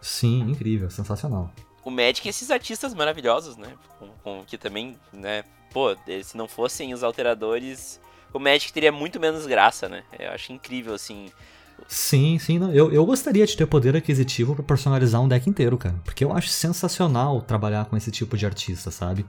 Sim, 0.00 0.42
incrível, 0.42 0.90
sensacional. 0.90 1.50
O 1.84 1.90
Magic 1.90 2.26
e 2.26 2.30
esses 2.30 2.50
artistas 2.50 2.94
maravilhosos, 2.94 3.56
né? 3.56 3.72
Com, 3.98 4.08
com, 4.22 4.44
que 4.44 4.56
também, 4.56 4.96
né? 5.12 5.44
Pô, 5.72 5.96
se 6.22 6.36
não 6.36 6.46
fossem 6.46 6.94
os 6.94 7.02
alteradores, 7.02 8.00
o 8.32 8.38
Magic 8.38 8.72
teria 8.72 8.92
muito 8.92 9.18
menos 9.18 9.46
graça, 9.46 9.88
né? 9.88 10.02
Eu 10.18 10.30
acho 10.30 10.52
incrível, 10.52 10.94
assim. 10.94 11.30
Sim, 11.88 12.38
sim. 12.38 12.58
Não. 12.58 12.72
Eu, 12.72 12.92
eu 12.92 13.04
gostaria 13.04 13.46
de 13.46 13.56
ter 13.56 13.66
poder 13.66 13.96
aquisitivo 13.96 14.54
para 14.54 14.64
personalizar 14.64 15.20
um 15.20 15.28
deck 15.28 15.48
inteiro, 15.48 15.76
cara. 15.76 15.96
Porque 16.04 16.24
eu 16.24 16.32
acho 16.32 16.48
sensacional 16.48 17.40
trabalhar 17.40 17.86
com 17.86 17.96
esse 17.96 18.10
tipo 18.10 18.36
de 18.36 18.46
artista, 18.46 18.90
sabe? 18.90 19.24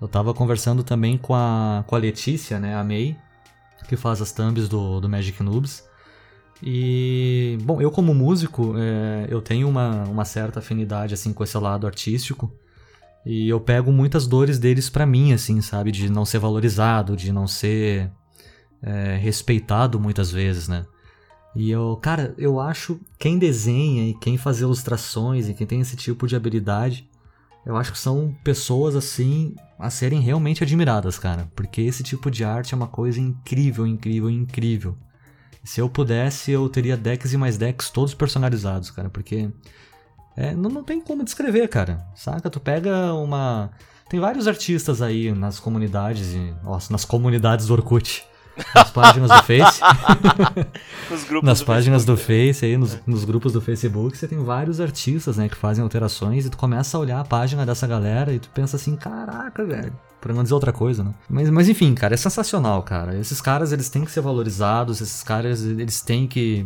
Eu 0.00 0.08
tava 0.08 0.34
conversando 0.34 0.82
também 0.82 1.16
com 1.16 1.34
a, 1.34 1.84
com 1.86 1.94
a 1.94 1.98
Letícia, 1.98 2.58
né? 2.58 2.74
A 2.74 2.82
May, 2.82 3.16
que 3.88 3.96
faz 3.96 4.20
as 4.20 4.32
thumbs 4.32 4.68
do, 4.68 5.00
do 5.00 5.08
Magic 5.08 5.40
Noobs. 5.42 5.84
E, 6.62 7.58
bom, 7.62 7.80
eu 7.80 7.90
como 7.90 8.14
músico, 8.14 8.74
é, 8.78 9.26
eu 9.28 9.40
tenho 9.42 9.68
uma, 9.68 10.04
uma 10.04 10.24
certa 10.24 10.60
afinidade, 10.60 11.14
assim, 11.14 11.32
com 11.32 11.42
esse 11.42 11.58
lado 11.58 11.86
artístico. 11.86 12.52
E 13.24 13.48
eu 13.48 13.60
pego 13.60 13.92
muitas 13.92 14.26
dores 14.26 14.58
deles 14.58 14.90
para 14.90 15.06
mim, 15.06 15.32
assim, 15.32 15.60
sabe? 15.60 15.92
De 15.92 16.10
não 16.10 16.24
ser 16.24 16.38
valorizado, 16.38 17.16
de 17.16 17.32
não 17.32 17.46
ser 17.46 18.10
é, 18.82 19.16
respeitado 19.16 19.98
muitas 20.00 20.30
vezes, 20.30 20.68
né? 20.68 20.84
E 21.54 21.70
eu, 21.70 21.98
cara, 22.00 22.34
eu 22.38 22.58
acho 22.58 22.98
quem 23.18 23.38
desenha 23.38 24.08
e 24.08 24.14
quem 24.14 24.38
faz 24.38 24.60
ilustrações 24.60 25.48
e 25.48 25.54
quem 25.54 25.66
tem 25.66 25.80
esse 25.80 25.96
tipo 25.96 26.26
de 26.26 26.34
habilidade, 26.34 27.08
eu 27.64 27.76
acho 27.76 27.92
que 27.92 27.98
são 27.98 28.34
pessoas 28.42 28.96
assim 28.96 29.54
a 29.78 29.90
serem 29.90 30.20
realmente 30.20 30.62
admiradas, 30.62 31.18
cara, 31.18 31.48
porque 31.54 31.82
esse 31.82 32.02
tipo 32.02 32.30
de 32.30 32.42
arte 32.42 32.72
é 32.72 32.76
uma 32.76 32.86
coisa 32.88 33.20
incrível, 33.20 33.86
incrível, 33.86 34.30
incrível. 34.30 34.96
Se 35.62 35.80
eu 35.80 35.88
pudesse, 35.88 36.50
eu 36.50 36.68
teria 36.68 36.96
decks 36.96 37.32
e 37.32 37.36
mais 37.36 37.56
decks 37.56 37.90
todos 37.90 38.14
personalizados, 38.14 38.90
cara, 38.90 39.10
porque 39.10 39.50
é, 40.36 40.54
não, 40.54 40.70
não 40.70 40.82
tem 40.82 41.00
como 41.00 41.22
descrever, 41.22 41.68
cara. 41.68 42.04
Saca? 42.14 42.50
Tu 42.50 42.58
pega 42.58 43.12
uma. 43.14 43.70
Tem 44.08 44.18
vários 44.18 44.48
artistas 44.48 45.00
aí 45.00 45.32
nas 45.32 45.60
comunidades, 45.60 46.34
e, 46.34 46.54
nossa, 46.64 46.92
nas 46.92 47.04
comunidades 47.04 47.66
do 47.66 47.74
Orkut 47.74 48.24
nas 48.74 48.90
páginas 48.90 49.30
do 49.30 49.42
Face. 49.42 49.80
nas 51.42 51.60
do 51.60 51.66
páginas 51.66 52.04
Facebook, 52.04 52.06
do 52.06 52.16
Face, 52.16 52.64
aí, 52.64 52.76
nos, 52.76 52.94
é. 52.94 53.00
nos, 53.06 53.24
grupos 53.24 53.52
do 53.52 53.60
Facebook, 53.60 54.16
você 54.16 54.28
tem 54.28 54.42
vários 54.42 54.80
artistas, 54.80 55.36
né, 55.36 55.48
que 55.48 55.56
fazem 55.56 55.82
alterações 55.82 56.46
e 56.46 56.50
tu 56.50 56.56
começa 56.56 56.96
a 56.96 57.00
olhar 57.00 57.20
a 57.20 57.24
página 57.24 57.64
dessa 57.64 57.86
galera 57.86 58.32
e 58.32 58.38
tu 58.38 58.48
pensa 58.50 58.76
assim, 58.76 58.96
caraca, 58.96 59.64
velho. 59.64 59.92
Pra 60.20 60.32
não 60.32 60.42
dizer 60.42 60.54
outra 60.54 60.72
coisa, 60.72 61.02
né? 61.02 61.12
Mas, 61.28 61.50
mas 61.50 61.68
enfim, 61.68 61.94
cara, 61.94 62.14
é 62.14 62.16
sensacional, 62.16 62.82
cara. 62.82 63.18
Esses 63.18 63.40
caras, 63.40 63.72
eles 63.72 63.88
têm 63.88 64.04
que 64.04 64.10
ser 64.10 64.20
valorizados, 64.20 65.00
esses 65.00 65.22
caras, 65.22 65.64
eles 65.64 66.00
têm 66.00 66.28
que, 66.28 66.64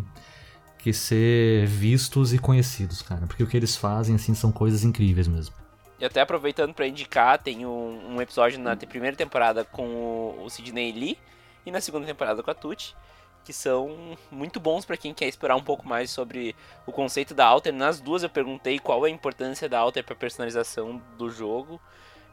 que 0.79 0.92
ser 0.92 1.66
vistos 1.66 2.35
e 2.35 2.38
conhecidos, 2.38 3.01
cara. 3.01 3.27
Porque 3.27 3.42
o 3.42 3.46
que 3.46 3.57
eles 3.57 3.75
fazem, 3.75 4.14
assim, 4.14 4.35
são 4.35 4.53
coisas 4.53 4.85
incríveis 4.85 5.27
mesmo. 5.27 5.55
E 5.99 6.05
até 6.05 6.20
aproveitando 6.20 6.75
para 6.75 6.87
indicar, 6.87 7.38
tem 7.38 7.64
um, 7.64 8.16
um, 8.16 8.20
episódio 8.20 8.59
na 8.59 8.77
primeira 8.77 9.16
temporada 9.16 9.64
com 9.64 9.87
o, 9.87 10.44
o 10.44 10.51
Sidney 10.51 10.92
Lee, 10.92 11.18
e 11.66 11.70
na 11.70 11.81
segunda 11.81 12.07
temporada 12.07 12.42
com 12.42 12.50
a 12.50 12.55
Tuti, 12.55 12.96
que 13.44 13.52
são 13.52 14.16
muito 14.31 14.59
bons 14.59 14.85
para 14.85 14.96
quem 14.96 15.12
quer 15.12 15.26
explorar 15.26 15.57
um 15.57 15.62
pouco 15.62 15.87
mais 15.87 16.11
sobre 16.11 16.57
o 16.87 16.92
conceito 16.92 17.35
da 17.35 17.44
Alter. 17.44 17.72
Nas 17.72 18.00
duas 18.00 18.22
eu 18.22 18.31
perguntei 18.31 18.79
qual 18.79 19.05
é 19.05 19.09
a 19.09 19.12
importância 19.12 19.68
da 19.68 19.79
Alter 19.79 20.05
para 20.05 20.14
personalização 20.14 21.02
do 21.18 21.29
jogo. 21.29 21.81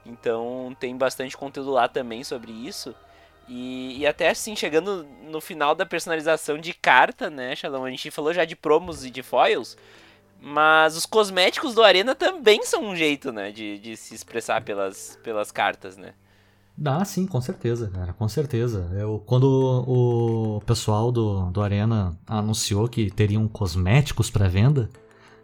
Então 0.05 0.75
tem 0.79 0.95
bastante 0.95 1.35
conteúdo 1.35 1.71
lá 1.71 1.87
também 1.87 2.23
sobre 2.23 2.51
isso. 2.51 2.95
E, 3.47 3.99
e, 3.99 4.07
até 4.07 4.29
assim, 4.29 4.55
chegando 4.55 5.03
no 5.23 5.41
final 5.41 5.75
da 5.75 5.85
personalização 5.85 6.57
de 6.57 6.73
carta, 6.73 7.29
né, 7.29 7.55
Shalom? 7.55 7.83
A 7.83 7.89
gente 7.89 8.09
falou 8.09 8.33
já 8.33 8.45
de 8.45 8.55
promos 8.55 9.03
e 9.05 9.09
de 9.09 9.21
foils. 9.21 9.77
Mas 10.39 10.97
os 10.97 11.05
cosméticos 11.05 11.73
do 11.73 11.83
Arena 11.83 12.15
também 12.15 12.63
são 12.63 12.83
um 12.83 12.95
jeito, 12.95 13.31
né, 13.31 13.51
de, 13.51 13.77
de 13.79 13.95
se 13.95 14.13
expressar 14.13 14.61
pelas, 14.61 15.17
pelas 15.23 15.51
cartas, 15.51 15.95
né? 15.95 16.13
Dá 16.75 17.05
sim, 17.05 17.27
com 17.27 17.39
certeza, 17.39 17.91
cara, 17.93 18.13
com 18.13 18.27
certeza. 18.27 18.89
Eu, 18.95 19.21
quando 19.25 19.45
o 19.87 20.61
pessoal 20.65 21.11
do, 21.11 21.51
do 21.51 21.61
Arena 21.61 22.17
anunciou 22.25 22.87
que 22.87 23.11
teriam 23.11 23.47
cosméticos 23.47 24.31
para 24.31 24.47
venda, 24.47 24.89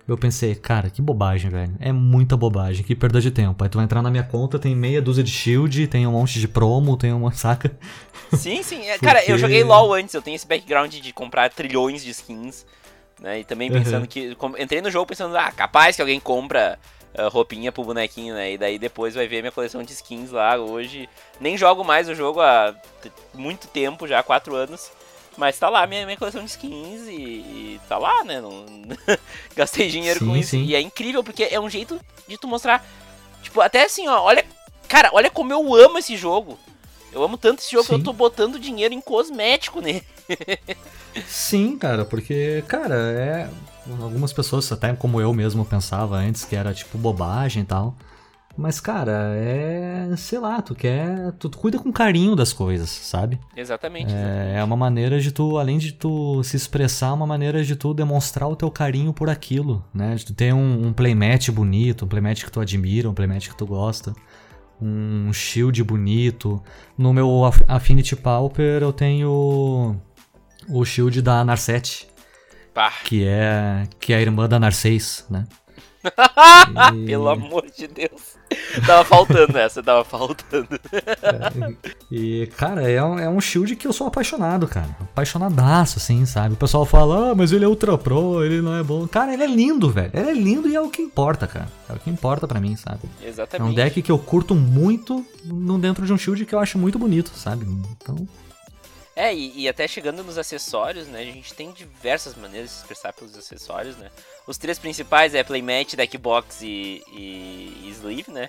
eu 0.07 0.17
pensei, 0.17 0.55
cara, 0.55 0.89
que 0.89 1.03
bobagem, 1.03 1.51
velho. 1.51 1.75
É 1.79 1.91
muita 1.91 2.35
bobagem, 2.35 2.83
que 2.83 2.95
perda 2.95 3.21
de 3.21 3.29
tempo. 3.29 3.63
Aí 3.63 3.69
tu 3.69 3.77
vai 3.77 3.85
entrar 3.85 4.01
na 4.01 4.09
minha 4.09 4.23
conta, 4.23 4.57
tem 4.57 4.75
meia 4.75 4.99
dúzia 5.01 5.23
de 5.23 5.31
shield, 5.31 5.85
tem 5.85 6.07
um 6.07 6.13
monte 6.13 6.39
de 6.39 6.47
promo, 6.47 6.97
tem 6.97 7.13
uma 7.13 7.31
saca. 7.33 7.71
Sim, 8.33 8.63
sim. 8.63 8.87
É, 8.87 8.93
Porque... 8.93 9.05
Cara, 9.05 9.23
eu 9.29 9.37
joguei 9.37 9.63
LOL 9.63 9.93
antes, 9.93 10.15
eu 10.15 10.21
tenho 10.21 10.35
esse 10.35 10.47
background 10.47 10.91
de 10.91 11.13
comprar 11.13 11.51
trilhões 11.51 12.03
de 12.03 12.09
skins. 12.09 12.65
Né? 13.21 13.41
E 13.41 13.43
também 13.43 13.71
pensando 13.71 14.01
uhum. 14.01 14.07
que. 14.07 14.35
Entrei 14.57 14.81
no 14.81 14.89
jogo 14.89 15.05
pensando, 15.05 15.37
ah, 15.37 15.51
capaz 15.51 15.95
que 15.95 16.01
alguém 16.01 16.19
compra 16.19 16.79
roupinha 17.31 17.71
pro 17.71 17.83
bonequinho, 17.83 18.35
né? 18.35 18.53
E 18.53 18.57
daí 18.57 18.77
depois 18.77 19.15
vai 19.15 19.27
ver 19.27 19.41
minha 19.41 19.51
coleção 19.51 19.83
de 19.83 19.93
skins 19.93 20.31
lá. 20.31 20.57
Hoje 20.57 21.09
nem 21.39 21.57
jogo 21.57 21.83
mais 21.83 22.07
o 22.07 22.15
jogo 22.15 22.41
há 22.41 22.75
muito 23.33 23.67
tempo, 23.67 24.07
já 24.07 24.19
há 24.19 24.23
4 24.23 24.55
anos. 24.55 24.91
Mas 25.37 25.57
tá 25.57 25.69
lá 25.69 25.87
minha, 25.87 26.05
minha 26.05 26.17
coleção 26.17 26.43
de 26.43 26.49
skins 26.49 27.07
e, 27.07 27.13
e 27.13 27.81
tá 27.87 27.97
lá, 27.97 28.23
né? 28.23 28.41
Não... 28.41 28.65
Gastei 29.55 29.87
dinheiro 29.87 30.19
sim, 30.19 30.25
com 30.25 30.35
isso. 30.35 30.51
Sim. 30.51 30.63
E 30.65 30.75
é 30.75 30.81
incrível 30.81 31.23
porque 31.23 31.47
é 31.49 31.59
um 31.59 31.69
jeito 31.69 31.99
de 32.27 32.37
tu 32.37 32.47
mostrar. 32.47 32.85
Tipo, 33.41 33.61
até 33.61 33.83
assim, 33.83 34.07
ó, 34.07 34.21
olha. 34.21 34.45
Cara, 34.87 35.11
olha 35.13 35.29
como 35.29 35.53
eu 35.53 35.73
amo 35.75 35.99
esse 35.99 36.17
jogo. 36.17 36.59
Eu 37.11 37.23
amo 37.23 37.37
tanto 37.37 37.59
esse 37.59 37.71
jogo 37.71 37.83
sim. 37.85 37.89
que 37.89 37.99
eu 38.01 38.03
tô 38.03 38.13
botando 38.13 38.59
dinheiro 38.59 38.93
em 38.93 39.01
cosmético 39.01 39.81
nele. 39.81 40.03
Sim, 41.27 41.77
cara, 41.77 42.05
porque, 42.05 42.63
cara, 42.67 42.95
é. 42.95 43.49
Algumas 44.01 44.33
pessoas, 44.33 44.71
até 44.71 44.93
como 44.93 45.19
eu 45.19 45.33
mesmo 45.33 45.65
pensava 45.65 46.17
antes, 46.17 46.45
que 46.45 46.55
era 46.55 46.73
tipo 46.73 46.97
bobagem 46.97 47.63
e 47.63 47.65
tal. 47.65 47.95
Mas, 48.57 48.79
cara, 48.79 49.33
é. 49.35 50.13
Sei 50.17 50.37
lá, 50.37 50.61
tu 50.61 50.75
quer. 50.75 51.31
Tu, 51.33 51.49
tu 51.49 51.57
cuida 51.57 51.79
com 51.79 51.91
carinho 51.91 52.35
das 52.35 52.51
coisas, 52.51 52.89
sabe? 52.89 53.39
Exatamente, 53.55 54.13
é, 54.13 54.55
é 54.57 54.63
uma 54.63 54.75
maneira 54.75 55.19
de 55.19 55.31
tu, 55.31 55.57
além 55.57 55.77
de 55.77 55.93
tu 55.93 56.43
se 56.43 56.57
expressar, 56.57 57.13
uma 57.13 57.25
maneira 57.25 57.63
de 57.63 57.75
tu 57.75 57.93
demonstrar 57.93 58.49
o 58.49 58.55
teu 58.55 58.69
carinho 58.69 59.13
por 59.13 59.29
aquilo, 59.29 59.83
né? 59.93 60.15
De 60.15 60.25
tu 60.25 60.33
ter 60.33 60.53
um, 60.53 60.87
um 60.87 60.93
playmat 60.93 61.49
bonito, 61.51 62.03
um 62.05 62.07
playmat 62.07 62.43
que 62.43 62.51
tu 62.51 62.59
admira, 62.59 63.09
um 63.09 63.13
playmat 63.13 63.47
que 63.47 63.55
tu 63.55 63.65
gosta 63.65 64.13
um 64.81 65.31
shield 65.33 65.83
bonito. 65.83 66.61
No 66.97 67.13
meu 67.13 67.43
Affinity 67.67 68.15
Pauper 68.15 68.81
eu 68.81 68.93
tenho 68.93 69.99
o 70.67 70.85
shield 70.85 71.21
da 71.21 71.43
Narset. 71.43 72.07
Que 73.03 73.25
é, 73.25 73.87
que 73.99 74.13
é 74.13 74.17
a 74.17 74.21
irmã 74.21 74.47
da 74.47 74.59
Narcês, 74.59 75.25
né? 75.29 75.45
e... 76.95 77.05
Pelo 77.05 77.29
amor 77.29 77.65
de 77.75 77.87
Deus. 77.87 78.37
tava 78.85 79.03
faltando 79.03 79.57
essa, 79.57 79.83
tava 79.83 80.03
faltando. 80.03 80.79
É, 80.91 81.73
e, 82.11 82.47
cara, 82.57 82.89
é 82.89 83.03
um, 83.03 83.19
é 83.19 83.29
um 83.29 83.41
shield 83.41 83.75
que 83.75 83.85
eu 83.85 83.93
sou 83.93 84.07
apaixonado, 84.07 84.67
cara. 84.67 84.95
Apaixonadaço, 85.01 85.99
assim, 85.99 86.25
sabe? 86.25 86.53
O 86.53 86.57
pessoal 86.57 86.85
fala, 86.85 87.31
ah, 87.31 87.35
mas 87.35 87.51
ele 87.51 87.65
é 87.65 87.67
ultra 87.67 87.97
pro, 87.97 88.43
ele 88.43 88.61
não 88.61 88.75
é 88.75 88.83
bom. 88.83 89.07
Cara, 89.07 89.33
ele 89.33 89.43
é 89.43 89.47
lindo, 89.47 89.89
velho. 89.89 90.11
Ele 90.13 90.29
é 90.29 90.33
lindo 90.33 90.69
e 90.69 90.75
é 90.75 90.81
o 90.81 90.89
que 90.89 91.01
importa, 91.01 91.47
cara. 91.47 91.67
É 91.89 91.93
o 91.93 91.99
que 91.99 92.09
importa 92.09 92.47
para 92.47 92.59
mim, 92.59 92.75
sabe? 92.75 93.01
Exatamente. 93.21 93.67
É 93.67 93.71
um 93.71 93.73
deck 93.73 94.01
que 94.01 94.11
eu 94.11 94.17
curto 94.17 94.55
muito 94.55 95.25
dentro 95.79 96.05
de 96.05 96.13
um 96.13 96.17
shield 96.17 96.45
que 96.45 96.55
eu 96.55 96.59
acho 96.59 96.77
muito 96.77 96.97
bonito, 96.97 97.31
sabe? 97.35 97.65
Então, 97.91 98.27
é, 99.19 99.35
e, 99.35 99.63
e, 99.63 99.67
até 99.67 99.85
chegando 99.85 100.23
nos 100.23 100.37
acessórios, 100.37 101.07
né? 101.07 101.19
A 101.19 101.25
gente 101.25 101.53
tem 101.53 101.73
diversas 101.73 102.35
maneiras 102.35 102.69
de 102.69 102.75
se 102.75 102.81
expressar 102.81 103.11
pelos 103.11 103.37
acessórios, 103.37 103.97
né? 103.97 104.09
Os 104.47 104.57
três 104.57 104.79
principais 104.79 105.35
é 105.35 105.43
Playmat, 105.43 105.93
Deckbox 105.93 106.61
e, 106.61 107.03
e, 107.11 107.81
e 107.83 107.89
Sleeve, 107.89 108.31
né? 108.31 108.47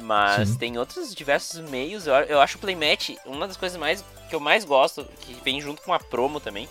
Mas 0.00 0.48
Sim. 0.48 0.56
tem 0.56 0.78
outros 0.78 1.14
diversos 1.14 1.60
meios. 1.70 2.08
Eu, 2.08 2.14
eu 2.14 2.40
acho 2.40 2.56
o 2.56 2.60
Playmat 2.60 3.10
uma 3.24 3.46
das 3.46 3.56
coisas 3.56 3.78
mais 3.78 4.04
que 4.28 4.34
eu 4.34 4.40
mais 4.40 4.64
gosto, 4.64 5.04
que 5.20 5.34
vem 5.44 5.60
junto 5.60 5.82
com 5.82 5.92
a 5.92 6.00
promo 6.00 6.40
também. 6.40 6.68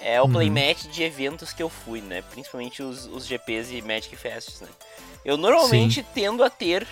É 0.00 0.20
o 0.20 0.24
uhum. 0.24 0.32
playmat 0.32 0.88
de 0.88 1.02
eventos 1.02 1.52
que 1.52 1.62
eu 1.62 1.70
fui, 1.70 2.00
né? 2.00 2.22
Principalmente 2.30 2.82
os, 2.82 3.06
os 3.06 3.26
GPs 3.26 3.70
e 3.72 3.80
Magic 3.80 4.14
Fests, 4.16 4.60
né? 4.60 4.68
Eu 5.24 5.36
normalmente 5.36 6.02
Sim. 6.02 6.06
tendo 6.14 6.44
a 6.44 6.50
ter 6.50 6.86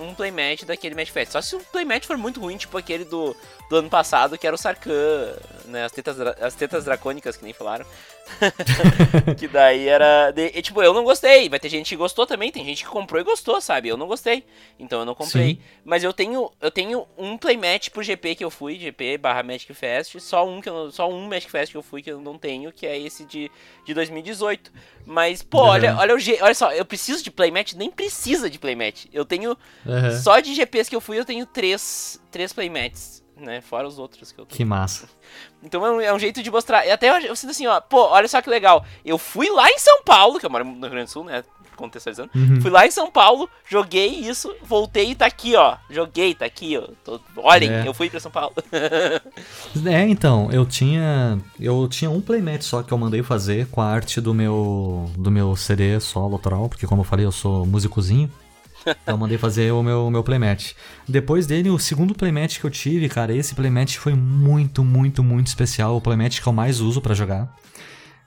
um 0.00 0.14
playmat 0.14 0.64
daquele 0.64 0.94
Match 0.94 1.10
Fest. 1.10 1.32
Só 1.32 1.40
se 1.40 1.56
o 1.56 1.60
playmat 1.60 2.06
for 2.06 2.16
muito 2.16 2.40
ruim, 2.40 2.56
tipo 2.56 2.76
aquele 2.76 3.04
do, 3.04 3.36
do 3.68 3.76
ano 3.76 3.90
passado, 3.90 4.38
que 4.38 4.46
era 4.46 4.54
o 4.54 4.58
Sarkhan, 4.58 5.34
né? 5.66 5.84
As 5.84 5.92
tetas, 5.92 6.20
as 6.20 6.54
tetas 6.54 6.84
dracônicas, 6.84 7.36
que 7.36 7.44
nem 7.44 7.52
falaram. 7.52 7.86
que 9.38 9.48
daí 9.48 9.88
era. 9.88 10.30
De, 10.30 10.46
e, 10.54 10.62
tipo, 10.62 10.82
eu 10.82 10.92
não 10.92 11.04
gostei. 11.04 11.48
Vai 11.48 11.58
ter 11.58 11.68
gente 11.68 11.88
que 11.88 11.96
gostou 11.96 12.26
também. 12.26 12.52
Tem 12.52 12.64
gente 12.64 12.84
que 12.84 12.90
comprou 12.90 13.20
e 13.20 13.24
gostou, 13.24 13.60
sabe? 13.60 13.88
Eu 13.88 13.96
não 13.96 14.06
gostei. 14.06 14.44
Então 14.78 15.00
eu 15.00 15.04
não 15.04 15.14
comprei. 15.14 15.54
Sim. 15.54 15.58
Mas 15.84 16.04
eu 16.04 16.12
tenho, 16.12 16.50
eu 16.60 16.70
tenho 16.70 17.06
um 17.16 17.36
playmat 17.36 17.90
pro 17.90 18.02
GP 18.02 18.36
que 18.36 18.44
eu 18.44 18.50
fui, 18.50 18.78
GP 18.78 19.18
barra 19.18 19.42
Magic 19.42 19.72
Fest. 19.74 20.18
Só 20.20 20.46
um, 20.46 20.60
que 20.60 20.68
eu, 20.68 20.90
só 20.90 21.08
um 21.08 21.26
Magic 21.26 21.50
Fest 21.50 21.72
que 21.72 21.78
eu 21.78 21.82
fui 21.82 22.02
que 22.02 22.10
eu 22.10 22.20
não 22.20 22.38
tenho, 22.38 22.72
que 22.72 22.86
é 22.86 22.98
esse 22.98 23.24
de, 23.24 23.50
de 23.84 23.94
2018. 23.94 24.72
Mas, 25.06 25.42
pô, 25.42 25.62
uhum. 25.62 25.68
olha, 25.68 25.96
olha, 25.96 26.14
o, 26.14 26.18
olha 26.42 26.54
só, 26.54 26.72
eu 26.72 26.84
preciso 26.84 27.22
de 27.22 27.30
playmat, 27.30 27.72
nem 27.74 27.90
precisa 27.90 28.50
de 28.50 28.58
playmat. 28.58 29.06
Eu 29.12 29.24
tenho. 29.24 29.56
Uhum. 29.86 30.22
Só 30.22 30.40
de 30.40 30.54
GPs 30.54 30.88
que 30.88 30.96
eu 30.96 31.00
fui, 31.00 31.18
eu 31.18 31.24
tenho 31.24 31.46
três, 31.46 32.20
três 32.30 32.52
playmats 32.52 33.22
né? 33.40 33.60
Fora 33.60 33.86
os 33.86 33.98
outros 33.98 34.32
que 34.32 34.40
eu 34.40 34.46
tenho. 34.46 34.56
Que 34.56 34.64
massa. 34.64 35.08
Então 35.60 35.84
é 35.84 35.90
um, 35.90 36.00
é 36.00 36.14
um, 36.14 36.18
jeito 36.20 36.40
de 36.40 36.50
mostrar. 36.52 36.86
E 36.86 36.90
até 36.90 37.10
eu, 37.10 37.20
eu, 37.20 37.34
sinto 37.34 37.50
assim, 37.50 37.66
ó, 37.66 37.80
pô, 37.80 38.10
olha 38.10 38.28
só 38.28 38.40
que 38.40 38.48
legal. 38.48 38.84
Eu 39.04 39.18
fui 39.18 39.50
lá 39.50 39.68
em 39.68 39.78
São 39.78 40.04
Paulo, 40.04 40.38
que 40.38 40.46
eu 40.46 40.50
moro 40.50 40.64
no 40.64 40.80
Rio 40.82 40.90
Grande 40.90 41.06
do 41.06 41.10
Sul, 41.10 41.24
né? 41.24 41.42
Contextualizando. 41.74 42.30
Uhum. 42.32 42.60
Fui 42.60 42.70
lá 42.70 42.86
em 42.86 42.92
São 42.92 43.10
Paulo, 43.10 43.50
joguei 43.68 44.06
isso, 44.06 44.54
voltei 44.62 45.10
e 45.10 45.14
tá 45.16 45.26
aqui, 45.26 45.56
ó. 45.56 45.76
Joguei, 45.90 46.32
tá 46.32 46.44
aqui, 46.44 46.76
ó. 46.78 46.88
Tô, 47.04 47.20
olhem, 47.38 47.72
é. 47.72 47.88
eu 47.88 47.92
fui 47.92 48.08
pra 48.08 48.20
São 48.20 48.30
Paulo. 48.30 48.54
é, 49.84 50.02
então, 50.02 50.48
eu 50.52 50.64
tinha. 50.64 51.36
Eu 51.58 51.88
tinha 51.88 52.08
um 52.08 52.20
playmat 52.20 52.62
só 52.62 52.80
que 52.84 52.92
eu 52.92 52.98
mandei 52.98 53.24
fazer 53.24 53.66
com 53.66 53.80
a 53.80 53.86
arte 53.86 54.20
do 54.20 54.32
meu. 54.32 55.10
do 55.16 55.30
meu 55.30 55.56
CD 55.56 55.98
solo 55.98 56.34
autoral, 56.34 56.68
porque 56.68 56.86
como 56.86 57.00
eu 57.00 57.04
falei, 57.04 57.26
eu 57.26 57.32
sou 57.32 57.66
músicozinho. 57.66 58.30
Então 58.80 59.14
eu 59.14 59.18
mandei 59.18 59.38
fazer 59.38 59.72
o 59.72 59.82
meu, 59.82 60.10
meu 60.10 60.22
playmat. 60.22 60.72
Depois 61.08 61.46
dele, 61.46 61.70
o 61.70 61.78
segundo 61.78 62.14
playmat 62.14 62.58
que 62.58 62.64
eu 62.64 62.70
tive, 62.70 63.08
cara, 63.08 63.34
esse 63.34 63.54
playmat 63.54 63.96
foi 63.96 64.14
muito, 64.14 64.84
muito, 64.84 65.22
muito 65.22 65.46
especial. 65.46 65.96
O 65.96 66.00
playmat 66.00 66.40
que 66.40 66.46
eu 66.46 66.52
mais 66.52 66.80
uso 66.80 67.00
para 67.00 67.14
jogar. 67.14 67.54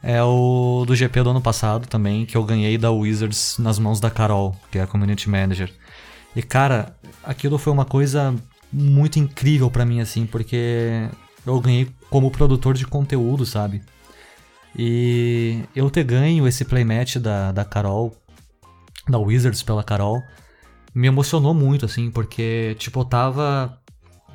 É 0.03 0.21
o 0.23 0.83
do 0.85 0.95
GP 0.95 1.21
do 1.21 1.29
ano 1.29 1.41
passado 1.41 1.87
também, 1.87 2.25
que 2.25 2.35
eu 2.35 2.43
ganhei 2.43 2.77
da 2.77 2.91
Wizards 2.91 3.57
nas 3.59 3.77
mãos 3.77 3.99
da 3.99 4.09
Carol, 4.09 4.55
que 4.71 4.79
é 4.79 4.81
a 4.81 4.87
Community 4.87 5.29
Manager. 5.29 5.71
E 6.35 6.41
cara, 6.41 6.95
aquilo 7.23 7.57
foi 7.59 7.71
uma 7.71 7.85
coisa 7.85 8.33
muito 8.73 9.19
incrível 9.19 9.69
para 9.69 9.85
mim, 9.85 9.99
assim, 9.99 10.25
porque 10.25 11.07
eu 11.45 11.59
ganhei 11.59 11.87
como 12.09 12.31
produtor 12.31 12.73
de 12.73 12.87
conteúdo, 12.87 13.45
sabe? 13.45 13.83
E 14.75 15.63
eu 15.75 15.89
ter 15.89 16.03
ganho 16.03 16.47
esse 16.47 16.63
playmat 16.65 17.17
da, 17.17 17.51
da 17.51 17.65
Carol, 17.65 18.15
da 19.07 19.19
Wizards 19.19 19.61
pela 19.61 19.83
Carol, 19.83 20.23
me 20.93 21.08
emocionou 21.08 21.54
muito, 21.54 21.86
assim, 21.86 22.12
porque, 22.12 22.75
tipo, 22.77 22.99
eu 22.99 23.06
tava. 23.06 23.77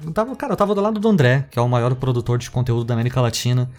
Eu 0.02 0.12
tava 0.12 0.36
cara, 0.36 0.52
eu 0.52 0.56
tava 0.56 0.74
do 0.74 0.80
lado 0.80 1.00
do 1.00 1.08
André, 1.08 1.46
que 1.50 1.58
é 1.58 1.62
o 1.62 1.68
maior 1.68 1.94
produtor 1.94 2.38
de 2.38 2.50
conteúdo 2.50 2.84
da 2.84 2.94
América 2.94 3.20
Latina. 3.20 3.70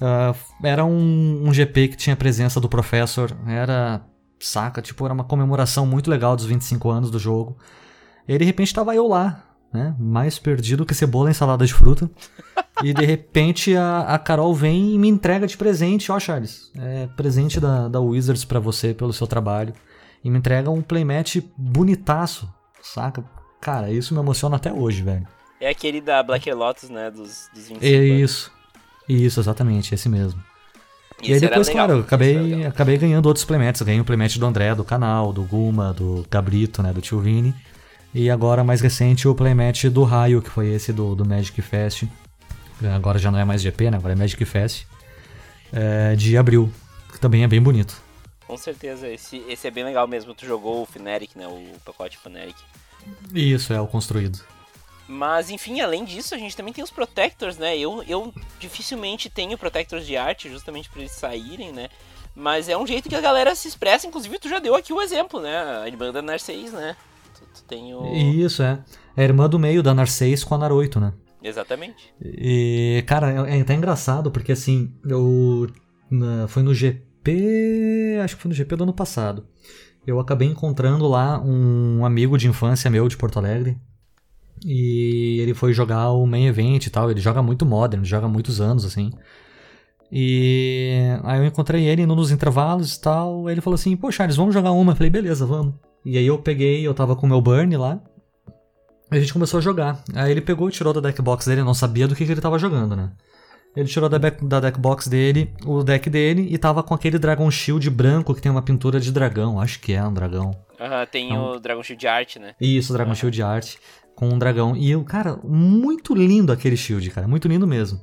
Uh, 0.00 0.36
era 0.64 0.84
um, 0.84 1.42
um 1.46 1.52
GP 1.52 1.88
que 1.88 1.96
tinha 1.96 2.14
a 2.14 2.16
presença 2.16 2.60
do 2.60 2.68
Professor, 2.68 3.36
era. 3.46 4.02
Saca? 4.40 4.80
Tipo, 4.80 5.04
era 5.04 5.12
uma 5.12 5.24
comemoração 5.24 5.84
muito 5.84 6.08
legal 6.08 6.36
dos 6.36 6.44
25 6.44 6.90
anos 6.90 7.10
do 7.10 7.18
jogo. 7.18 7.58
E 8.26 8.38
de 8.38 8.44
repente 8.44 8.72
tava 8.72 8.94
eu 8.94 9.08
lá, 9.08 9.42
né? 9.72 9.96
Mais 9.98 10.38
perdido 10.38 10.86
que 10.86 10.94
cebola 10.94 11.30
em 11.30 11.34
salada 11.34 11.66
de 11.66 11.74
fruta. 11.74 12.08
e 12.84 12.94
de 12.94 13.04
repente 13.04 13.74
a, 13.74 14.00
a 14.02 14.18
Carol 14.18 14.54
vem 14.54 14.94
e 14.94 14.98
me 14.98 15.08
entrega 15.08 15.46
de 15.46 15.56
presente, 15.56 16.12
ó, 16.12 16.20
Charles. 16.20 16.70
É 16.76 17.08
presente 17.16 17.58
da, 17.58 17.88
da 17.88 18.00
Wizards 18.00 18.44
para 18.44 18.60
você 18.60 18.94
pelo 18.94 19.12
seu 19.12 19.26
trabalho 19.26 19.74
e 20.28 20.30
me 20.30 20.38
entrega 20.38 20.70
um 20.70 20.82
playmat 20.82 21.36
bonitaço, 21.56 22.52
saca? 22.82 23.24
Cara, 23.60 23.90
isso 23.90 24.12
me 24.12 24.20
emociona 24.20 24.56
até 24.56 24.70
hoje, 24.70 25.02
velho. 25.02 25.26
É 25.58 25.70
aquele 25.70 26.02
da 26.02 26.22
Black 26.22 26.52
Lotus, 26.52 26.90
né? 26.90 27.10
Dos, 27.10 27.48
dos 27.52 27.68
25 27.68 27.84
é 27.84 27.88
Isso. 27.88 28.52
Isso, 29.08 29.40
exatamente, 29.40 29.94
esse 29.94 30.06
mesmo. 30.06 30.38
Isso 31.22 31.30
e 31.30 31.34
aí 31.34 31.40
depois, 31.40 31.68
claro, 31.70 31.94
eu 31.94 32.00
acabei, 32.00 32.64
acabei 32.66 32.98
ganhando 32.98 33.24
outros 33.24 33.44
playmats. 33.44 33.80
ganhei 33.80 34.00
o 34.00 34.04
playmat 34.04 34.36
do 34.36 34.46
André, 34.46 34.74
do 34.74 34.84
canal, 34.84 35.32
do 35.32 35.42
Guma, 35.42 35.94
do 35.94 36.24
Gabrito, 36.30 36.82
né? 36.82 36.92
Do 36.92 37.00
Tio 37.00 37.18
Vini. 37.18 37.54
E 38.14 38.30
agora, 38.30 38.62
mais 38.62 38.82
recente, 38.82 39.26
o 39.26 39.34
playmat 39.34 39.84
do 39.84 40.04
Raio, 40.04 40.42
que 40.42 40.50
foi 40.50 40.68
esse 40.68 40.92
do, 40.92 41.14
do 41.14 41.24
Magic 41.26 41.60
Fest. 41.62 42.04
Agora 42.94 43.18
já 43.18 43.30
não 43.30 43.38
é 43.38 43.46
mais 43.46 43.62
GP, 43.62 43.90
né? 43.90 43.96
Agora 43.96 44.12
é 44.12 44.16
Magic 44.16 44.44
Fest. 44.44 44.86
É, 45.72 46.14
de 46.14 46.36
abril, 46.36 46.70
que 47.10 47.18
também 47.18 47.42
é 47.42 47.48
bem 47.48 47.62
bonito. 47.62 48.07
Com 48.48 48.56
certeza, 48.56 49.06
esse, 49.06 49.44
esse 49.46 49.68
é 49.68 49.70
bem 49.70 49.84
legal 49.84 50.08
mesmo. 50.08 50.34
Tu 50.34 50.46
jogou 50.46 50.82
o 50.82 50.86
Fnatic, 50.86 51.36
né? 51.36 51.46
O 51.46 51.78
pacote 51.84 52.16
Fnatic. 52.16 52.56
Isso, 53.32 53.72
é 53.72 53.80
o 53.80 53.86
construído. 53.86 54.40
Mas, 55.06 55.50
enfim, 55.50 55.80
além 55.80 56.04
disso, 56.04 56.34
a 56.34 56.38
gente 56.38 56.56
também 56.56 56.72
tem 56.72 56.82
os 56.82 56.90
Protectors, 56.90 57.58
né? 57.58 57.78
Eu, 57.78 58.02
eu 58.08 58.32
dificilmente 58.58 59.30
tenho 59.30 59.56
Protectors 59.56 60.06
de 60.06 60.16
arte, 60.16 60.50
justamente 60.50 60.88
para 60.88 61.00
eles 61.00 61.12
saírem, 61.12 61.72
né? 61.72 61.88
Mas 62.34 62.68
é 62.68 62.76
um 62.76 62.86
jeito 62.86 63.08
que 63.08 63.14
a 63.14 63.20
galera 63.20 63.54
se 63.54 63.68
expressa, 63.68 64.06
inclusive 64.06 64.38
tu 64.38 64.48
já 64.48 64.58
deu 64.58 64.74
aqui 64.74 64.92
o 64.92 65.00
exemplo, 65.00 65.40
né? 65.40 65.82
A 65.82 65.86
irmã 65.86 66.10
da 66.10 66.22
Narcês, 66.22 66.72
né? 66.72 66.96
Tu, 67.34 67.44
tu 67.54 67.62
tem 67.64 67.94
o... 67.94 68.14
Isso, 68.14 68.62
é. 68.62 68.82
É 69.16 69.22
a 69.22 69.24
irmã 69.24 69.48
do 69.48 69.58
meio 69.58 69.82
da 69.82 69.94
Narcês 69.94 70.42
com 70.42 70.54
a 70.54 70.58
Naroito, 70.58 70.98
né? 71.00 71.12
Exatamente. 71.42 72.14
E, 72.22 73.04
cara, 73.06 73.46
é, 73.48 73.58
é 73.58 73.60
até 73.60 73.74
engraçado, 73.74 74.30
porque 74.30 74.52
assim, 74.52 74.92
eu... 75.06 75.70
Na, 76.10 76.48
foi 76.48 76.62
no 76.62 76.74
GP 77.18 78.20
Acho 78.22 78.36
que 78.36 78.42
foi 78.42 78.48
no 78.48 78.54
GP 78.54 78.76
do 78.76 78.84
ano 78.84 78.92
passado. 78.92 79.46
Eu 80.06 80.18
acabei 80.18 80.48
encontrando 80.48 81.06
lá 81.06 81.40
um 81.40 82.04
amigo 82.04 82.38
de 82.38 82.48
infância 82.48 82.90
meu 82.90 83.08
de 83.08 83.16
Porto 83.16 83.38
Alegre. 83.38 83.78
E 84.64 85.38
ele 85.40 85.54
foi 85.54 85.72
jogar 85.72 86.10
o 86.10 86.26
main 86.26 86.46
event 86.46 86.86
e 86.86 86.90
tal. 86.90 87.10
Ele 87.10 87.20
joga 87.20 87.42
muito 87.42 87.66
modern, 87.66 88.04
joga 88.04 88.26
muitos 88.26 88.60
anos, 88.60 88.84
assim. 88.84 89.12
E 90.10 90.98
aí 91.22 91.38
eu 91.40 91.44
encontrei 91.44 91.84
ele 91.84 92.06
nos 92.06 92.30
intervalos 92.30 92.96
e 92.96 93.00
tal. 93.00 93.48
Ele 93.50 93.60
falou 93.60 93.74
assim: 93.74 93.96
Pô, 93.96 94.10
Charles, 94.10 94.36
vamos 94.36 94.54
jogar 94.54 94.72
uma. 94.72 94.92
Eu 94.92 94.96
falei: 94.96 95.10
Beleza, 95.10 95.44
vamos. 95.44 95.74
E 96.04 96.16
aí 96.16 96.26
eu 96.26 96.38
peguei, 96.38 96.86
eu 96.86 96.94
tava 96.94 97.14
com 97.14 97.26
o 97.26 97.28
meu 97.28 97.40
burn 97.40 97.76
lá. 97.76 98.00
A 99.10 99.18
gente 99.18 99.32
começou 99.32 99.58
a 99.58 99.60
jogar. 99.60 100.02
Aí 100.14 100.30
ele 100.30 100.40
pegou, 100.40 100.70
tirou 100.70 100.92
da 100.92 101.00
deckbox 101.00 101.46
dele, 101.46 101.62
não 101.62 101.74
sabia 101.74 102.08
do 102.08 102.14
que, 102.14 102.24
que 102.24 102.32
ele 102.32 102.40
tava 102.40 102.58
jogando, 102.58 102.96
né? 102.96 103.12
Ele 103.76 103.86
tirou 103.86 104.08
da, 104.08 104.18
back, 104.18 104.44
da 104.44 104.60
deckbox 104.60 105.06
dele 105.06 105.52
o 105.64 105.84
deck 105.84 106.10
dele 106.10 106.48
e 106.50 106.58
tava 106.58 106.82
com 106.82 106.94
aquele 106.94 107.18
Dragon 107.18 107.50
Shield 107.50 107.88
branco 107.90 108.34
que 108.34 108.40
tem 108.40 108.50
uma 108.50 108.62
pintura 108.62 108.98
de 108.98 109.12
dragão. 109.12 109.60
Acho 109.60 109.80
que 109.80 109.92
é 109.92 110.02
um 110.02 110.12
dragão. 110.12 110.50
Aham, 110.80 111.06
tem 111.06 111.30
então, 111.30 111.52
o 111.52 111.60
Dragon 111.60 111.82
Shield 111.82 112.06
Art, 112.06 112.36
né? 112.36 112.54
Isso, 112.60 112.92
o 112.92 112.96
Dragon 112.96 113.10
uhum. 113.10 113.16
Shield 113.16 113.42
Art 113.42 113.76
com 114.18 114.28
um 114.28 114.38
dragão. 114.38 114.76
E 114.76 114.90
eu, 114.90 115.04
cara, 115.04 115.38
muito 115.44 116.12
lindo 116.12 116.52
aquele 116.52 116.76
shield, 116.76 117.08
cara. 117.10 117.28
Muito 117.28 117.46
lindo 117.46 117.68
mesmo. 117.68 118.00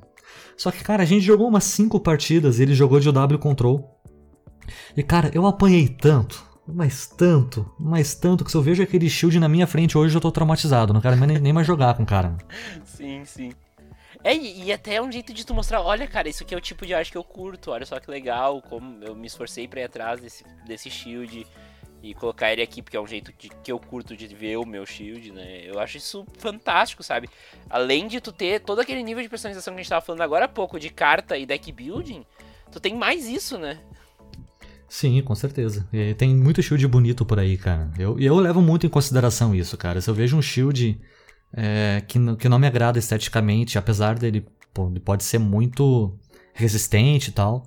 Só 0.55 0.71
que, 0.71 0.81
cara, 0.81 1.03
a 1.03 1.05
gente 1.05 1.25
jogou 1.25 1.47
umas 1.47 1.65
5 1.65 1.99
partidas 1.99 2.57
e 2.57 2.63
ele 2.63 2.73
jogou 2.73 3.01
de 3.01 3.11
W 3.11 3.37
Control. 3.37 3.99
E, 4.95 5.03
cara, 5.03 5.29
eu 5.33 5.45
apanhei 5.45 5.89
tanto, 5.89 6.41
mas 6.65 7.05
tanto, 7.05 7.69
mas 7.77 8.15
tanto, 8.15 8.45
que 8.45 8.51
se 8.51 8.55
eu 8.55 8.61
vejo 8.61 8.81
aquele 8.81 9.09
shield 9.09 9.39
na 9.39 9.49
minha 9.49 9.67
frente 9.67 9.97
hoje 9.97 10.15
eu 10.15 10.21
tô 10.21 10.31
traumatizado. 10.31 10.93
Não 10.93 11.01
quero 11.01 11.17
nem, 11.17 11.37
nem 11.37 11.51
mais 11.51 11.67
jogar 11.67 11.93
com 11.95 12.03
o 12.03 12.05
cara. 12.05 12.37
sim, 12.85 13.25
sim. 13.25 13.51
É, 14.25 14.35
e 14.35 14.73
até 14.73 14.95
é 14.95 15.01
um 15.03 15.11
jeito 15.11 15.31
de 15.31 15.45
tu 15.45 15.53
mostrar, 15.53 15.83
olha, 15.83 16.07
cara, 16.07 16.27
isso 16.27 16.41
aqui 16.41 16.55
é 16.55 16.57
o 16.57 16.61
tipo 16.61 16.83
de 16.83 16.95
arte 16.95 17.11
que 17.11 17.17
eu 17.17 17.23
curto, 17.23 17.69
olha 17.69 17.85
só 17.85 17.99
que 17.99 18.09
legal, 18.09 18.59
como 18.59 19.03
eu 19.03 19.15
me 19.15 19.27
esforcei 19.27 19.67
pra 19.67 19.81
ir 19.81 19.83
atrás 19.83 20.19
desse, 20.19 20.43
desse 20.65 20.89
shield 20.89 21.45
e 22.01 22.11
colocar 22.15 22.51
ele 22.51 22.63
aqui, 22.63 22.81
porque 22.81 22.97
é 22.97 22.99
um 22.99 23.05
jeito 23.05 23.31
de, 23.37 23.49
que 23.49 23.71
eu 23.71 23.77
curto 23.77 24.17
de 24.17 24.25
ver 24.25 24.57
o 24.57 24.65
meu 24.65 24.83
shield, 24.83 25.31
né? 25.31 25.61
Eu 25.63 25.79
acho 25.79 25.97
isso 25.97 26.25
fantástico, 26.39 27.03
sabe? 27.03 27.29
Além 27.69 28.07
de 28.07 28.19
tu 28.19 28.31
ter 28.31 28.61
todo 28.61 28.79
aquele 28.79 29.03
nível 29.03 29.21
de 29.21 29.29
personalização 29.29 29.75
que 29.75 29.79
a 29.79 29.83
gente 29.83 29.89
tava 29.91 30.03
falando 30.03 30.21
agora 30.21 30.45
há 30.45 30.47
pouco, 30.47 30.79
de 30.79 30.89
carta 30.89 31.37
e 31.37 31.45
deck 31.45 31.71
building, 31.71 32.25
tu 32.71 32.79
tem 32.79 32.95
mais 32.95 33.27
isso, 33.27 33.59
né? 33.59 33.79
Sim, 34.89 35.21
com 35.21 35.35
certeza. 35.35 35.87
E 35.93 36.15
tem 36.15 36.35
muito 36.35 36.63
shield 36.63 36.87
bonito 36.87 37.23
por 37.23 37.37
aí, 37.37 37.59
cara. 37.59 37.91
Eu, 37.99 38.19
eu 38.19 38.35
levo 38.37 38.59
muito 38.59 38.87
em 38.87 38.89
consideração 38.89 39.53
isso, 39.53 39.77
cara. 39.77 40.01
Se 40.01 40.09
eu 40.09 40.15
vejo 40.15 40.35
um 40.35 40.41
shield 40.41 40.99
é, 41.53 42.01
que, 42.07 42.19
que 42.35 42.49
não 42.49 42.59
me 42.59 42.67
agrada 42.67 42.99
esteticamente, 42.99 43.77
apesar 43.77 44.17
dele 44.17 44.45
pô, 44.73 44.89
ele 44.89 44.99
pode 44.99 45.23
ser 45.23 45.39
muito 45.39 46.17
resistente 46.53 47.29
e 47.29 47.33
tal. 47.33 47.65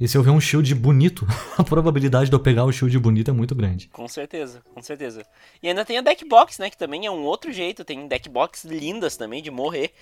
E 0.00 0.08
se 0.08 0.18
eu 0.18 0.22
ver 0.22 0.30
um 0.30 0.40
shield 0.40 0.74
bonito, 0.74 1.26
a 1.56 1.62
probabilidade 1.62 2.28
de 2.28 2.34
eu 2.34 2.40
pegar 2.40 2.64
o 2.64 2.72
shield 2.72 2.98
bonito 2.98 3.30
é 3.30 3.34
muito 3.34 3.54
grande. 3.54 3.88
Com 3.92 4.08
certeza, 4.08 4.60
com 4.74 4.82
certeza. 4.82 5.24
E 5.62 5.68
ainda 5.68 5.84
tem 5.84 5.98
a 5.98 6.00
deck 6.00 6.26
box, 6.28 6.60
né? 6.60 6.68
Que 6.68 6.76
também 6.76 7.06
é 7.06 7.10
um 7.10 7.22
outro 7.22 7.52
jeito. 7.52 7.84
Tem 7.84 8.08
deck 8.08 8.28
box 8.28 8.64
lindas 8.64 9.16
também 9.16 9.42
de 9.42 9.50
morrer. 9.50 9.92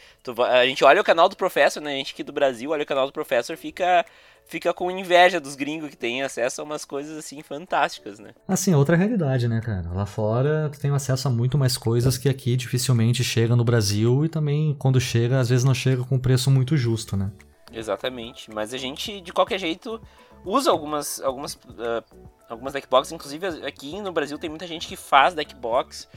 a 0.51 0.65
gente 0.65 0.83
olha 0.85 1.01
o 1.01 1.05
canal 1.05 1.29
do 1.29 1.37
Professor, 1.37 1.81
né? 1.81 1.93
A 1.93 1.97
gente 1.97 2.15
aqui 2.15 2.23
do 2.23 2.33
Brasil 2.33 2.71
olha 2.71 2.83
o 2.85 2.87
canal 2.87 3.07
do 3.07 3.13
Professor 3.13 3.57
fica 3.57 4.05
fica 4.47 4.75
com 4.75 4.91
inveja 4.91 5.41
dos 5.41 5.55
gringos 5.55 5.89
que 5.89 5.97
têm 5.97 6.23
acesso 6.23 6.61
a 6.61 6.65
umas 6.65 6.85
coisas 6.85 7.17
assim 7.17 7.43
fantásticas, 7.43 8.19
né? 8.19 8.31
Assim, 8.47 8.75
outra 8.75 8.97
realidade, 8.97 9.47
né, 9.47 9.61
cara? 9.61 9.89
Lá 9.93 10.05
fora 10.05 10.69
tu 10.71 10.81
tem 10.81 10.91
acesso 10.91 11.29
a 11.29 11.31
muito 11.31 11.57
mais 11.57 11.77
coisas 11.77 12.19
que 12.19 12.29
aqui 12.29 12.57
dificilmente 12.57 13.23
chega 13.23 13.55
no 13.55 13.65
Brasil 13.65 14.25
e 14.25 14.29
também 14.29 14.75
quando 14.79 15.01
chega, 15.01 15.39
às 15.39 15.49
vezes 15.49 15.65
não 15.65 15.75
chega 15.75 16.03
com 16.05 16.19
preço 16.19 16.51
muito 16.51 16.77
justo, 16.77 17.17
né? 17.17 17.31
Exatamente, 17.73 18.51
mas 18.51 18.75
a 18.75 18.79
gente 18.79 19.21
de 19.21 19.33
qualquer 19.33 19.59
jeito 19.59 20.01
usa 20.45 20.71
algumas 20.71 21.21
algumas 21.21 21.55
uh, 21.55 22.05
algumas 22.49 22.73
deckbox, 22.73 23.13
inclusive 23.13 23.47
aqui 23.67 24.01
no 24.01 24.13
Brasil 24.13 24.39
tem 24.39 24.51
muita 24.51 24.67
gente 24.67 24.87
que 24.87 24.97
faz 24.97 25.35
deckbox 25.35 26.09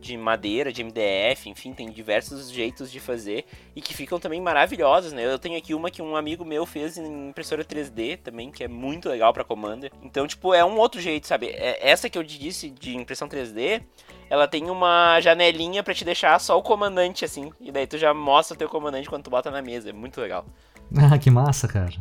de 0.00 0.16
madeira, 0.16 0.72
de 0.72 0.82
MDF, 0.82 1.48
enfim, 1.48 1.72
tem 1.72 1.90
diversos 1.90 2.50
jeitos 2.50 2.90
de 2.90 3.00
fazer 3.00 3.44
e 3.74 3.80
que 3.80 3.94
ficam 3.94 4.18
também 4.18 4.40
maravilhosos, 4.40 5.12
né? 5.12 5.24
Eu 5.24 5.38
tenho 5.38 5.58
aqui 5.58 5.74
uma 5.74 5.90
que 5.90 6.00
um 6.00 6.16
amigo 6.16 6.44
meu 6.44 6.64
fez 6.64 6.96
em 6.96 7.28
impressora 7.28 7.64
3D 7.64 8.18
também, 8.18 8.50
que 8.50 8.62
é 8.62 8.68
muito 8.68 9.08
legal 9.08 9.32
para 9.32 9.44
Commander. 9.44 9.90
Então, 10.02 10.26
tipo, 10.26 10.54
é 10.54 10.64
um 10.64 10.78
outro 10.78 11.00
jeito, 11.00 11.26
sabe? 11.26 11.48
É, 11.48 11.88
essa 11.88 12.08
que 12.08 12.16
eu 12.16 12.24
te 12.24 12.38
disse 12.38 12.70
de 12.70 12.96
impressão 12.96 13.28
3D, 13.28 13.82
ela 14.30 14.46
tem 14.46 14.70
uma 14.70 15.20
janelinha 15.20 15.82
para 15.82 15.94
te 15.94 16.04
deixar 16.04 16.38
só 16.38 16.56
o 16.56 16.62
comandante 16.62 17.24
assim, 17.24 17.52
e 17.60 17.72
daí 17.72 17.86
tu 17.86 17.98
já 17.98 18.14
mostra 18.14 18.54
o 18.54 18.58
teu 18.58 18.68
comandante 18.68 19.08
quando 19.08 19.24
tu 19.24 19.30
bota 19.30 19.50
na 19.50 19.62
mesa, 19.62 19.90
é 19.90 19.92
muito 19.92 20.20
legal. 20.20 20.44
Ah, 21.12 21.18
que 21.18 21.30
massa, 21.30 21.68
cara. 21.68 21.92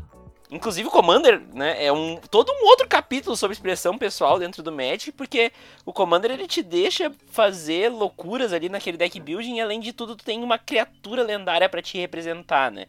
Inclusive 0.50 0.88
o 0.88 0.92
Commander, 0.92 1.42
né, 1.54 1.84
é 1.84 1.92
um 1.92 2.16
todo 2.32 2.50
um 2.54 2.66
outro 2.68 2.88
capítulo 2.88 3.36
sobre 3.36 3.54
expressão 3.54 3.98
pessoal 3.98 4.40
dentro 4.40 4.64
do 4.64 4.72
Magic, 4.72 5.12
porque 5.12 5.52
o 5.86 5.92
Commander 5.92 6.32
ele 6.32 6.48
te 6.48 6.64
deixa 6.64 7.12
fazer 7.30 7.90
loucuras 7.90 8.54
ali 8.54 8.70
naquele 8.70 8.96
deck 8.96 9.20
building 9.20 9.56
e 9.58 9.62
além 9.62 9.82
de 9.82 9.92
tudo 9.92 10.16
tu 10.16 10.24
tem 10.24 10.42
uma 10.42 10.58
criatura 10.58 11.22
lendária 11.22 11.68
para 11.68 11.82
te 11.82 11.98
representar, 11.98 12.72
né? 12.72 12.86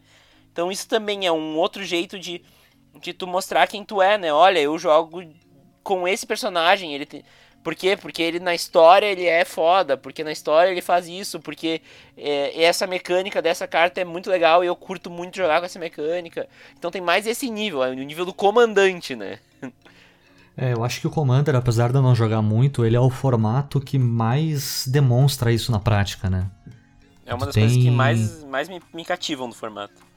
Então 0.53 0.71
isso 0.71 0.87
também 0.87 1.25
é 1.25 1.31
um 1.31 1.57
outro 1.57 1.83
jeito 1.83 2.17
de 2.17 2.41
de 3.01 3.13
tu 3.13 3.27
mostrar 3.27 3.67
quem 3.67 3.83
tu 3.83 4.01
é, 4.01 4.17
né? 4.17 4.31
Olha, 4.33 4.59
eu 4.59 4.77
jogo 4.77 5.21
com 5.83 6.07
esse 6.07 6.25
personagem, 6.25 6.93
ele 6.93 7.05
tem 7.05 7.23
por 7.63 7.75
quê? 7.75 7.97
Porque 7.97 8.21
ele 8.21 8.39
na 8.39 8.55
história 8.55 9.05
ele 9.05 9.25
é 9.25 9.43
foda, 9.43 9.97
porque 9.97 10.23
na 10.23 10.31
história 10.31 10.71
ele 10.71 10.81
faz 10.81 11.07
isso, 11.07 11.39
porque 11.39 11.81
é, 12.17 12.63
essa 12.63 12.87
mecânica 12.87 13.41
dessa 13.41 13.67
carta 13.67 13.99
é 13.99 14.05
muito 14.05 14.29
legal 14.29 14.63
e 14.63 14.67
eu 14.67 14.75
curto 14.75 15.09
muito 15.09 15.35
jogar 15.35 15.59
com 15.59 15.65
essa 15.65 15.79
mecânica. 15.79 16.47
Então 16.77 16.89
tem 16.89 17.01
mais 17.01 17.27
esse 17.27 17.49
nível, 17.49 17.83
é 17.83 17.89
o 17.89 17.93
nível 17.93 18.25
do 18.25 18.33
comandante, 18.33 19.15
né? 19.15 19.39
É, 20.61 20.73
eu 20.73 20.83
acho 20.83 20.99
que 20.99 21.07
o 21.07 21.09
Commander, 21.09 21.55
apesar 21.55 21.89
de 21.89 21.95
eu 21.95 22.01
não 22.01 22.13
jogar 22.13 22.41
muito, 22.41 22.83
ele 22.83 22.95
é 22.95 22.99
o 22.99 23.09
formato 23.09 23.79
que 23.79 23.97
mais 23.97 24.85
demonstra 24.85 25.53
isso 25.53 25.71
na 25.71 25.79
prática, 25.79 26.29
né? 26.29 26.51
É 27.25 27.33
uma 27.33 27.45
das 27.45 27.55
tem... 27.55 27.63
coisas 27.63 27.81
que 27.81 27.89
mais, 27.89 28.43
mais 28.43 28.67
me, 28.67 28.81
me 28.93 29.05
cativam 29.05 29.47
do 29.47 29.55
formato. 29.55 30.08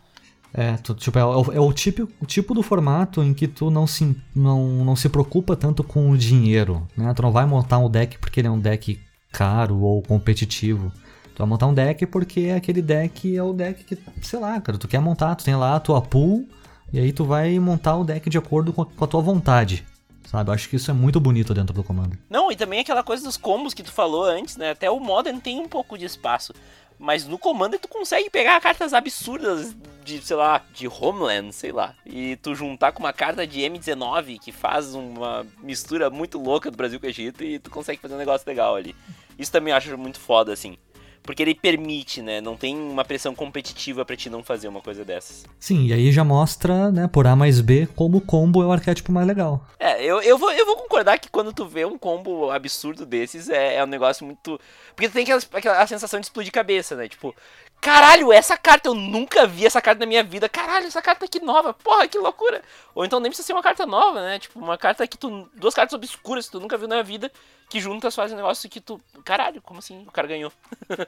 É, 0.54 0.76
tu, 0.76 0.94
tipo, 0.94 1.18
é, 1.18 1.22
é, 1.22 1.60
o, 1.60 1.72
tipo, 1.72 2.08
o 2.20 2.26
tipo 2.26 2.52
do 2.52 2.62
formato 2.62 3.22
em 3.22 3.32
que 3.32 3.48
tu 3.48 3.70
não 3.70 3.86
se, 3.86 4.14
não, 4.34 4.84
não 4.84 4.94
se 4.94 5.08
preocupa 5.08 5.56
tanto 5.56 5.82
com 5.82 6.10
o 6.10 6.18
dinheiro, 6.18 6.86
né? 6.96 7.12
Tu 7.14 7.22
não 7.22 7.32
vai 7.32 7.46
montar 7.46 7.78
um 7.78 7.88
deck 7.88 8.18
porque 8.18 8.40
ele 8.40 8.48
é 8.48 8.50
um 8.50 8.58
deck 8.58 9.00
caro 9.32 9.80
ou 9.80 10.02
competitivo. 10.02 10.92
Tu 11.34 11.38
vai 11.38 11.46
montar 11.46 11.66
um 11.66 11.74
deck 11.74 12.04
porque 12.06 12.52
aquele 12.54 12.82
deck 12.82 13.34
é 13.34 13.42
o 13.42 13.54
deck 13.54 13.82
que, 13.84 13.98
sei 14.20 14.38
lá, 14.38 14.60
cara, 14.60 14.76
tu 14.76 14.86
quer 14.86 15.00
montar, 15.00 15.34
tu 15.34 15.44
tem 15.44 15.56
lá 15.56 15.76
a 15.76 15.80
tua 15.80 16.02
pool 16.02 16.46
e 16.92 16.98
aí 16.98 17.12
tu 17.12 17.24
vai 17.24 17.58
montar 17.58 17.96
o 17.96 18.04
deck 18.04 18.28
de 18.28 18.36
acordo 18.36 18.74
com 18.74 18.82
a, 18.82 18.86
com 18.86 19.04
a 19.04 19.08
tua 19.08 19.22
vontade. 19.22 19.86
Sabe? 20.24 20.50
Eu 20.50 20.54
acho 20.54 20.68
que 20.68 20.76
isso 20.76 20.90
é 20.90 20.94
muito 20.94 21.20
bonito 21.20 21.52
dentro 21.54 21.74
do 21.74 21.84
comando. 21.84 22.16
Não, 22.28 22.50
e 22.50 22.56
também 22.56 22.80
aquela 22.80 23.02
coisa 23.02 23.22
dos 23.24 23.36
combos 23.36 23.74
que 23.74 23.82
tu 23.82 23.92
falou 23.92 24.24
antes, 24.24 24.56
né? 24.56 24.70
Até 24.70 24.90
o 24.90 24.98
Modern 24.98 25.38
tem 25.40 25.60
um 25.60 25.68
pouco 25.68 25.98
de 25.98 26.04
espaço. 26.04 26.52
Mas 26.98 27.26
no 27.26 27.36
Commander 27.36 27.80
tu 27.80 27.88
consegue 27.88 28.30
pegar 28.30 28.60
cartas 28.60 28.94
absurdas 28.94 29.74
de, 30.04 30.22
sei 30.22 30.36
lá, 30.36 30.62
de 30.72 30.86
Homeland, 30.86 31.52
sei 31.52 31.72
lá. 31.72 31.96
E 32.06 32.36
tu 32.36 32.54
juntar 32.54 32.92
com 32.92 33.00
uma 33.00 33.12
carta 33.12 33.44
de 33.44 33.60
M19 33.60 34.38
que 34.38 34.52
faz 34.52 34.94
uma 34.94 35.44
mistura 35.60 36.10
muito 36.10 36.38
louca 36.38 36.70
do 36.70 36.76
Brasil 36.76 37.00
com 37.00 37.06
o 37.06 37.08
Egito 37.08 37.42
e 37.42 37.58
tu 37.58 37.70
consegue 37.70 38.00
fazer 38.00 38.14
um 38.14 38.18
negócio 38.18 38.48
legal 38.48 38.76
ali. 38.76 38.94
Isso 39.36 39.50
também 39.50 39.72
eu 39.72 39.76
acho 39.76 39.98
muito 39.98 40.20
foda, 40.20 40.52
assim. 40.52 40.76
Porque 41.22 41.42
ele 41.42 41.54
permite, 41.54 42.20
né? 42.20 42.40
Não 42.40 42.56
tem 42.56 42.76
uma 42.76 43.04
pressão 43.04 43.34
competitiva 43.34 44.04
para 44.04 44.16
ti 44.16 44.28
não 44.28 44.42
fazer 44.42 44.66
uma 44.68 44.80
coisa 44.80 45.04
dessas. 45.04 45.44
Sim, 45.58 45.86
e 45.86 45.92
aí 45.92 46.10
já 46.10 46.24
mostra, 46.24 46.90
né, 46.90 47.06
por 47.06 47.26
A 47.26 47.36
mais 47.36 47.60
B, 47.60 47.86
como 47.94 48.18
o 48.18 48.20
combo 48.20 48.62
é 48.62 48.66
o 48.66 48.72
arquétipo 48.72 49.12
mais 49.12 49.26
legal. 49.26 49.64
É, 49.78 50.04
eu, 50.04 50.20
eu, 50.20 50.36
vou, 50.36 50.50
eu 50.52 50.66
vou 50.66 50.76
concordar 50.76 51.18
que 51.18 51.30
quando 51.30 51.52
tu 51.52 51.66
vê 51.66 51.84
um 51.84 51.96
combo 51.96 52.50
absurdo 52.50 53.06
desses, 53.06 53.48
é, 53.48 53.76
é 53.76 53.84
um 53.84 53.86
negócio 53.86 54.26
muito. 54.26 54.60
Porque 54.96 55.08
tu 55.08 55.12
tem 55.12 55.22
aquela, 55.22 55.40
aquela 55.52 55.86
sensação 55.86 56.18
de 56.18 56.26
explodir 56.26 56.52
cabeça, 56.52 56.96
né? 56.96 57.08
Tipo, 57.08 57.34
Caralho, 57.82 58.32
essa 58.32 58.56
carta 58.56 58.88
eu 58.88 58.94
nunca 58.94 59.44
vi 59.44 59.66
essa 59.66 59.82
carta 59.82 59.98
na 59.98 60.06
minha 60.06 60.22
vida. 60.22 60.48
Caralho, 60.48 60.86
essa 60.86 61.02
carta 61.02 61.24
aqui 61.24 61.40
nova. 61.40 61.74
Porra, 61.74 62.06
que 62.06 62.16
loucura. 62.16 62.62
Ou 62.94 63.04
então 63.04 63.18
nem 63.18 63.28
precisa 63.28 63.44
ser 63.44 63.52
uma 63.54 63.62
carta 63.62 63.84
nova, 63.84 64.22
né? 64.22 64.38
Tipo, 64.38 64.60
uma 64.60 64.78
carta 64.78 65.04
que 65.04 65.18
tu. 65.18 65.48
Duas 65.56 65.74
cartas 65.74 65.92
obscuras 65.92 66.46
que 66.46 66.52
tu 66.52 66.60
nunca 66.60 66.78
viu 66.78 66.86
na 66.86 67.02
vida. 67.02 67.28
Que 67.68 67.80
juntas 67.80 68.14
fazem 68.14 68.36
um 68.36 68.40
negócio 68.40 68.70
que 68.70 68.80
tu. 68.80 69.00
Caralho, 69.24 69.60
como 69.60 69.80
assim? 69.80 70.04
O 70.06 70.12
cara 70.12 70.28
ganhou. 70.28 70.52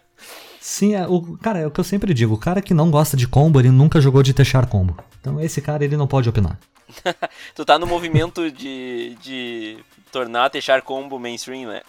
Sim, 0.59 0.97
é, 0.97 1.07
o, 1.07 1.39
cara, 1.39 1.61
é 1.61 1.67
o 1.67 1.71
que 1.71 1.79
eu 1.79 1.85
sempre 1.85 2.13
digo. 2.13 2.35
O 2.35 2.39
cara 2.39 2.61
que 2.61 2.75
não 2.75 2.91
gosta 2.91 3.17
de 3.17 3.29
combo, 3.29 3.61
ele 3.61 3.71
nunca 3.71 4.01
jogou 4.01 4.25
de 4.25 4.35
Techar 4.35 4.67
combo. 4.67 4.97
Então 5.21 5.41
esse 5.41 5.63
cara, 5.63 5.85
ele 5.85 5.97
não 5.97 6.09
pode 6.09 6.29
opinar. 6.29 6.59
tu 7.55 7.65
tá 7.65 7.79
no 7.79 7.87
movimento 7.87 8.51
de. 8.51 9.17
de 9.23 9.79
tornar 10.11 10.51
Techar 10.51 10.83
combo 10.83 11.21
mainstream, 11.21 11.71
né? 11.71 11.83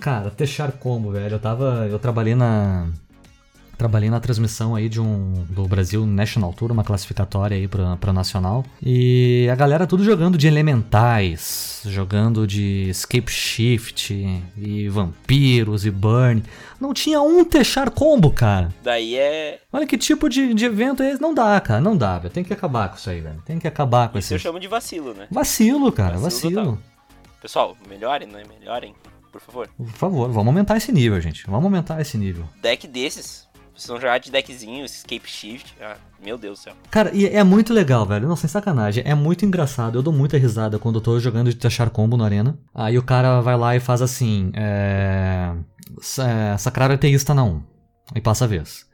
Cara, 0.00 0.32
Techar 0.32 0.72
combo, 0.72 1.12
velho. 1.12 1.36
Eu 1.36 1.40
tava. 1.40 1.86
Eu 1.88 2.00
trabalhei 2.00 2.34
na 2.34 2.88
trabalhei 3.82 4.08
na 4.08 4.20
transmissão 4.20 4.76
aí 4.76 4.88
de 4.88 5.00
um 5.00 5.44
do 5.50 5.66
Brasil 5.66 6.06
National 6.06 6.52
Tour, 6.52 6.70
uma 6.70 6.84
classificatória 6.84 7.56
aí 7.56 7.66
para 7.66 7.96
para 7.96 8.12
nacional. 8.12 8.64
E 8.80 9.48
a 9.50 9.56
galera 9.56 9.88
tudo 9.88 10.04
jogando 10.04 10.38
de 10.38 10.46
elementais, 10.46 11.82
jogando 11.86 12.46
de 12.46 12.88
escape 12.90 13.32
shift 13.32 14.14
e 14.56 14.88
vampiros 14.88 15.84
e 15.84 15.90
burn. 15.90 16.44
Não 16.80 16.94
tinha 16.94 17.20
um 17.20 17.44
techar 17.44 17.90
combo, 17.90 18.30
cara. 18.30 18.72
Daí 18.84 19.16
é 19.16 19.58
Olha 19.72 19.84
que 19.84 19.98
tipo 19.98 20.28
de, 20.28 20.54
de 20.54 20.64
evento 20.64 21.02
é 21.02 21.10
esse. 21.10 21.20
Não 21.20 21.34
dá, 21.34 21.60
cara. 21.60 21.80
Não 21.80 21.96
dá, 21.96 22.18
velho. 22.18 22.32
Tem 22.32 22.44
que 22.44 22.52
acabar 22.52 22.88
com 22.88 22.96
isso 22.96 23.10
aí, 23.10 23.20
velho. 23.20 23.42
Tem 23.44 23.58
que 23.58 23.66
acabar 23.66 24.08
com 24.10 24.18
isso. 24.18 24.26
Isso 24.26 24.34
eu 24.34 24.38
chamo 24.38 24.60
de 24.60 24.68
vacilo, 24.68 25.12
né? 25.12 25.26
Vacilo, 25.28 25.90
cara. 25.90 26.18
Vacilo. 26.18 26.54
vacilo. 26.54 26.78
Pessoal, 27.40 27.76
melhorem, 27.88 28.28
né? 28.28 28.44
Melhorem, 28.48 28.94
por 29.32 29.40
favor. 29.40 29.68
Por 29.76 29.88
favor, 29.88 30.30
vamos 30.30 30.46
aumentar 30.46 30.76
esse 30.76 30.92
nível, 30.92 31.20
gente. 31.20 31.44
Vamos 31.46 31.64
aumentar 31.64 32.00
esse 32.00 32.16
nível. 32.16 32.44
Deck 32.62 32.86
desses, 32.86 33.48
Precisam 33.72 34.00
jogar 34.00 34.18
de 34.18 34.30
deckzinho, 34.30 34.84
escape 34.84 35.28
shift. 35.28 35.74
Ah, 35.80 35.96
meu 36.22 36.36
Deus 36.36 36.58
do 36.58 36.62
céu. 36.62 36.74
Cara, 36.90 37.10
e 37.14 37.26
é 37.26 37.42
muito 37.42 37.72
legal, 37.72 38.04
velho. 38.04 38.28
Não, 38.28 38.36
sem 38.36 38.48
sacanagem. 38.48 39.02
É 39.06 39.14
muito 39.14 39.44
engraçado. 39.44 39.98
Eu 39.98 40.02
dou 40.02 40.12
muita 40.12 40.36
risada 40.36 40.78
quando 40.78 40.96
eu 40.96 41.00
tô 41.00 41.18
jogando 41.18 41.50
de 41.50 41.56
Tachar 41.56 41.90
Combo 41.90 42.16
no 42.16 42.24
Arena. 42.24 42.58
Aí 42.74 42.98
o 42.98 43.02
cara 43.02 43.40
vai 43.40 43.56
lá 43.56 43.74
e 43.74 43.80
faz 43.80 44.02
assim: 44.02 44.52
é. 44.54 45.52
é 46.18 46.56
Sacrar 46.58 46.90
ateísta 46.90 47.32
na 47.32 47.44
1. 47.44 47.62
E 48.14 48.20
passa 48.20 48.44
a 48.44 48.48
vez. 48.48 48.86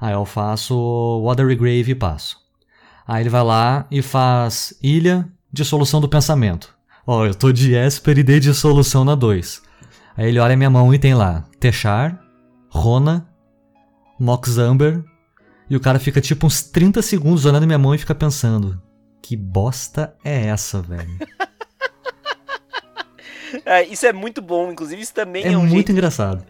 Aí 0.00 0.14
eu 0.14 0.24
faço 0.24 1.22
Watery 1.24 1.54
Grave 1.54 1.92
e 1.92 1.94
passo. 1.94 2.36
Aí 3.06 3.22
ele 3.22 3.30
vai 3.30 3.42
lá 3.42 3.86
e 3.90 4.00
faz 4.00 4.74
Ilha, 4.82 5.28
Dissolução 5.52 6.00
do 6.00 6.08
Pensamento. 6.08 6.74
Ó, 7.06 7.20
oh, 7.20 7.26
eu 7.26 7.34
tô 7.34 7.52
de 7.52 7.74
Esper 7.74 8.18
e 8.18 8.22
de 8.22 8.40
Dissolução 8.40 9.04
na 9.04 9.14
2. 9.14 9.62
Aí 10.16 10.28
ele 10.28 10.38
olha 10.38 10.56
minha 10.56 10.70
mão 10.70 10.92
e 10.94 10.98
tem 10.98 11.14
lá 11.14 11.44
Techar, 11.58 12.20
Rona, 12.68 13.28
Mox 14.22 14.56
Amber, 14.56 15.02
e 15.68 15.74
o 15.74 15.80
cara 15.80 15.98
fica 15.98 16.20
tipo 16.20 16.46
uns 16.46 16.62
30 16.62 17.02
segundos 17.02 17.44
olhando 17.44 17.66
minha 17.66 17.78
mão 17.78 17.92
e 17.92 17.98
fica 17.98 18.14
pensando: 18.14 18.80
que 19.20 19.36
bosta 19.36 20.14
é 20.24 20.46
essa, 20.46 20.80
velho? 20.80 21.10
é, 23.66 23.84
isso 23.84 24.06
é 24.06 24.12
muito 24.12 24.40
bom, 24.40 24.70
inclusive 24.70 25.02
isso 25.02 25.12
também 25.12 25.44
é, 25.44 25.52
é 25.52 25.58
um 25.58 25.62
muito 25.62 25.72
jeito... 25.72 25.92
engraçado. 25.92 26.46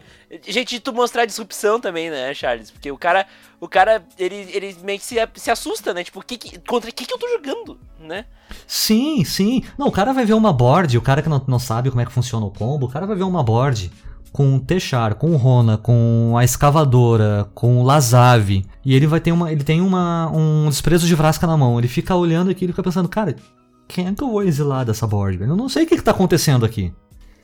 Gente, 0.46 0.76
de 0.76 0.80
tu 0.80 0.92
mostrar 0.92 1.24
disrupção 1.24 1.80
também, 1.80 2.10
né, 2.10 2.34
Charles? 2.34 2.70
Porque 2.70 2.90
o 2.90 2.98
cara, 2.98 3.26
o 3.58 3.68
cara, 3.68 4.04
ele, 4.18 4.48
ele 4.52 4.76
meio 4.82 4.98
que 4.98 5.04
se, 5.04 5.16
se 5.34 5.50
assusta, 5.50 5.94
né? 5.94 6.04
Tipo, 6.04 6.22
que, 6.22 6.36
que, 6.36 6.58
contra 6.60 6.90
o 6.90 6.92
que, 6.92 7.06
que 7.06 7.12
eu 7.12 7.18
tô 7.18 7.28
jogando, 7.28 7.78
né? 8.00 8.26
Sim, 8.66 9.24
sim. 9.24 9.62
Não, 9.78 9.88
o 9.88 9.92
cara 9.92 10.12
vai 10.12 10.24
ver 10.26 10.34
uma 10.34 10.52
board, 10.52 10.96
o 10.96 11.02
cara 11.02 11.22
que 11.22 11.28
não, 11.28 11.42
não 11.46 11.58
sabe 11.58 11.90
como 11.90 12.02
é 12.02 12.06
que 12.06 12.12
funciona 12.12 12.44
o 12.44 12.50
combo, 12.50 12.86
o 12.86 12.88
cara 12.88 13.06
vai 13.06 13.16
ver 13.16 13.24
uma 13.24 13.42
board 13.42 13.90
com 14.32 14.56
o 14.56 14.60
Techar, 14.60 15.14
com 15.14 15.32
o 15.32 15.36
Rona, 15.36 15.76
com 15.76 16.34
a 16.36 16.44
escavadora, 16.44 17.46
com 17.54 17.78
o 17.78 17.82
Lazave, 17.82 18.64
e 18.84 18.94
ele 18.94 19.06
vai 19.06 19.20
ter 19.20 19.30
uma, 19.30 19.52
ele 19.52 19.62
tem 19.62 19.80
uma, 19.80 20.30
um 20.32 20.68
desprezo 20.68 21.06
de 21.06 21.14
frasca 21.14 21.46
na 21.46 21.56
mão. 21.56 21.78
Ele 21.78 21.88
fica 21.88 22.16
olhando 22.16 22.50
aqui 22.50 22.64
e 22.64 22.68
fica 22.68 22.82
pensando, 22.82 23.08
cara, 23.08 23.36
quem 23.86 24.06
é 24.06 24.14
que 24.14 24.24
eu 24.24 24.30
vou 24.30 24.42
exilar 24.42 24.86
dessa 24.86 25.06
board? 25.06 25.40
Eu 25.40 25.56
não 25.56 25.68
sei 25.68 25.84
o 25.84 25.86
que, 25.86 25.96
que 25.96 26.02
tá 26.02 26.12
acontecendo 26.12 26.64
aqui. 26.64 26.92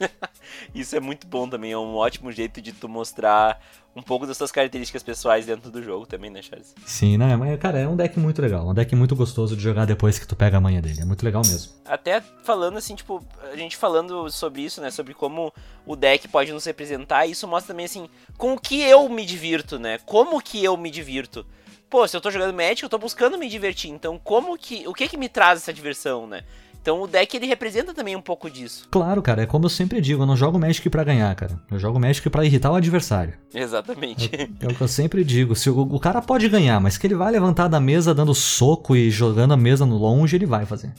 Isso 0.74 0.96
é 0.96 1.00
muito 1.00 1.26
bom 1.26 1.48
também, 1.48 1.72
é 1.72 1.78
um 1.78 1.94
ótimo 1.94 2.32
jeito 2.32 2.60
de 2.60 2.72
tu 2.72 2.88
mostrar 2.88 3.60
um 3.98 4.02
pouco 4.02 4.26
das 4.26 4.36
suas 4.36 4.52
características 4.52 5.02
pessoais 5.02 5.46
dentro 5.46 5.70
do 5.70 5.82
jogo 5.82 6.06
também, 6.06 6.30
né, 6.30 6.40
Charles? 6.40 6.74
Sim, 6.86 7.18
né? 7.18 7.34
Mas, 7.36 7.58
cara, 7.58 7.80
é 7.80 7.88
um 7.88 7.96
deck 7.96 8.18
muito 8.18 8.40
legal. 8.40 8.68
Um 8.68 8.72
deck 8.72 8.94
muito 8.94 9.16
gostoso 9.16 9.56
de 9.56 9.62
jogar 9.62 9.86
depois 9.86 10.18
que 10.18 10.26
tu 10.26 10.36
pega 10.36 10.58
a 10.58 10.60
manha 10.60 10.80
dele. 10.80 11.00
É 11.00 11.04
muito 11.04 11.24
legal 11.24 11.42
mesmo. 11.44 11.72
Até 11.84 12.20
falando 12.20 12.78
assim, 12.78 12.94
tipo, 12.94 13.24
a 13.52 13.56
gente 13.56 13.76
falando 13.76 14.30
sobre 14.30 14.62
isso, 14.62 14.80
né? 14.80 14.90
Sobre 14.90 15.14
como 15.14 15.52
o 15.84 15.96
deck 15.96 16.28
pode 16.28 16.52
nos 16.52 16.64
representar, 16.64 17.26
isso 17.26 17.48
mostra 17.48 17.74
também, 17.74 17.86
assim, 17.86 18.08
com 18.36 18.54
o 18.54 18.60
que 18.60 18.80
eu 18.80 19.08
me 19.08 19.26
divirto, 19.26 19.78
né? 19.80 19.98
Como 20.06 20.40
que 20.40 20.62
eu 20.62 20.76
me 20.76 20.90
divirto. 20.90 21.44
Pô, 21.90 22.06
se 22.06 22.16
eu 22.16 22.20
tô 22.20 22.30
jogando 22.30 22.54
Magic, 22.54 22.82
eu 22.82 22.88
tô 22.88 22.98
buscando 22.98 23.38
me 23.38 23.48
divertir. 23.48 23.90
Então, 23.90 24.20
como 24.22 24.56
que. 24.58 24.86
O 24.86 24.92
que 24.92 25.08
que 25.08 25.16
me 25.16 25.28
traz 25.28 25.60
essa 25.60 25.72
diversão, 25.72 26.26
né? 26.26 26.44
Então 26.88 27.02
o 27.02 27.06
deck 27.06 27.36
ele 27.36 27.44
representa 27.44 27.92
também 27.92 28.16
um 28.16 28.22
pouco 28.22 28.48
disso. 28.48 28.88
Claro, 28.90 29.20
cara, 29.20 29.42
é 29.42 29.46
como 29.46 29.66
eu 29.66 29.68
sempre 29.68 30.00
digo, 30.00 30.22
eu 30.22 30.26
não 30.26 30.34
jogo 30.34 30.58
Magic 30.58 30.88
para 30.88 31.04
ganhar, 31.04 31.34
cara. 31.36 31.60
Eu 31.70 31.78
jogo 31.78 32.00
Magic 32.00 32.30
para 32.30 32.46
irritar 32.46 32.72
o 32.72 32.76
adversário. 32.76 33.34
Exatamente. 33.52 34.30
É, 34.34 34.48
é, 34.64 34.72
o 34.72 34.74
que 34.74 34.80
eu 34.80 34.88
sempre 34.88 35.22
digo, 35.22 35.54
se 35.54 35.68
o, 35.68 35.78
o, 35.78 36.00
cara 36.00 36.22
pode 36.22 36.48
ganhar, 36.48 36.80
mas 36.80 36.96
que 36.96 37.06
ele 37.06 37.14
vai 37.14 37.30
levantar 37.30 37.68
da 37.68 37.78
mesa 37.78 38.14
dando 38.14 38.34
soco 38.34 38.96
e 38.96 39.10
jogando 39.10 39.52
a 39.52 39.56
mesa 39.56 39.84
no 39.84 39.98
longe, 39.98 40.34
ele 40.34 40.46
vai 40.46 40.64
fazer. 40.64 40.90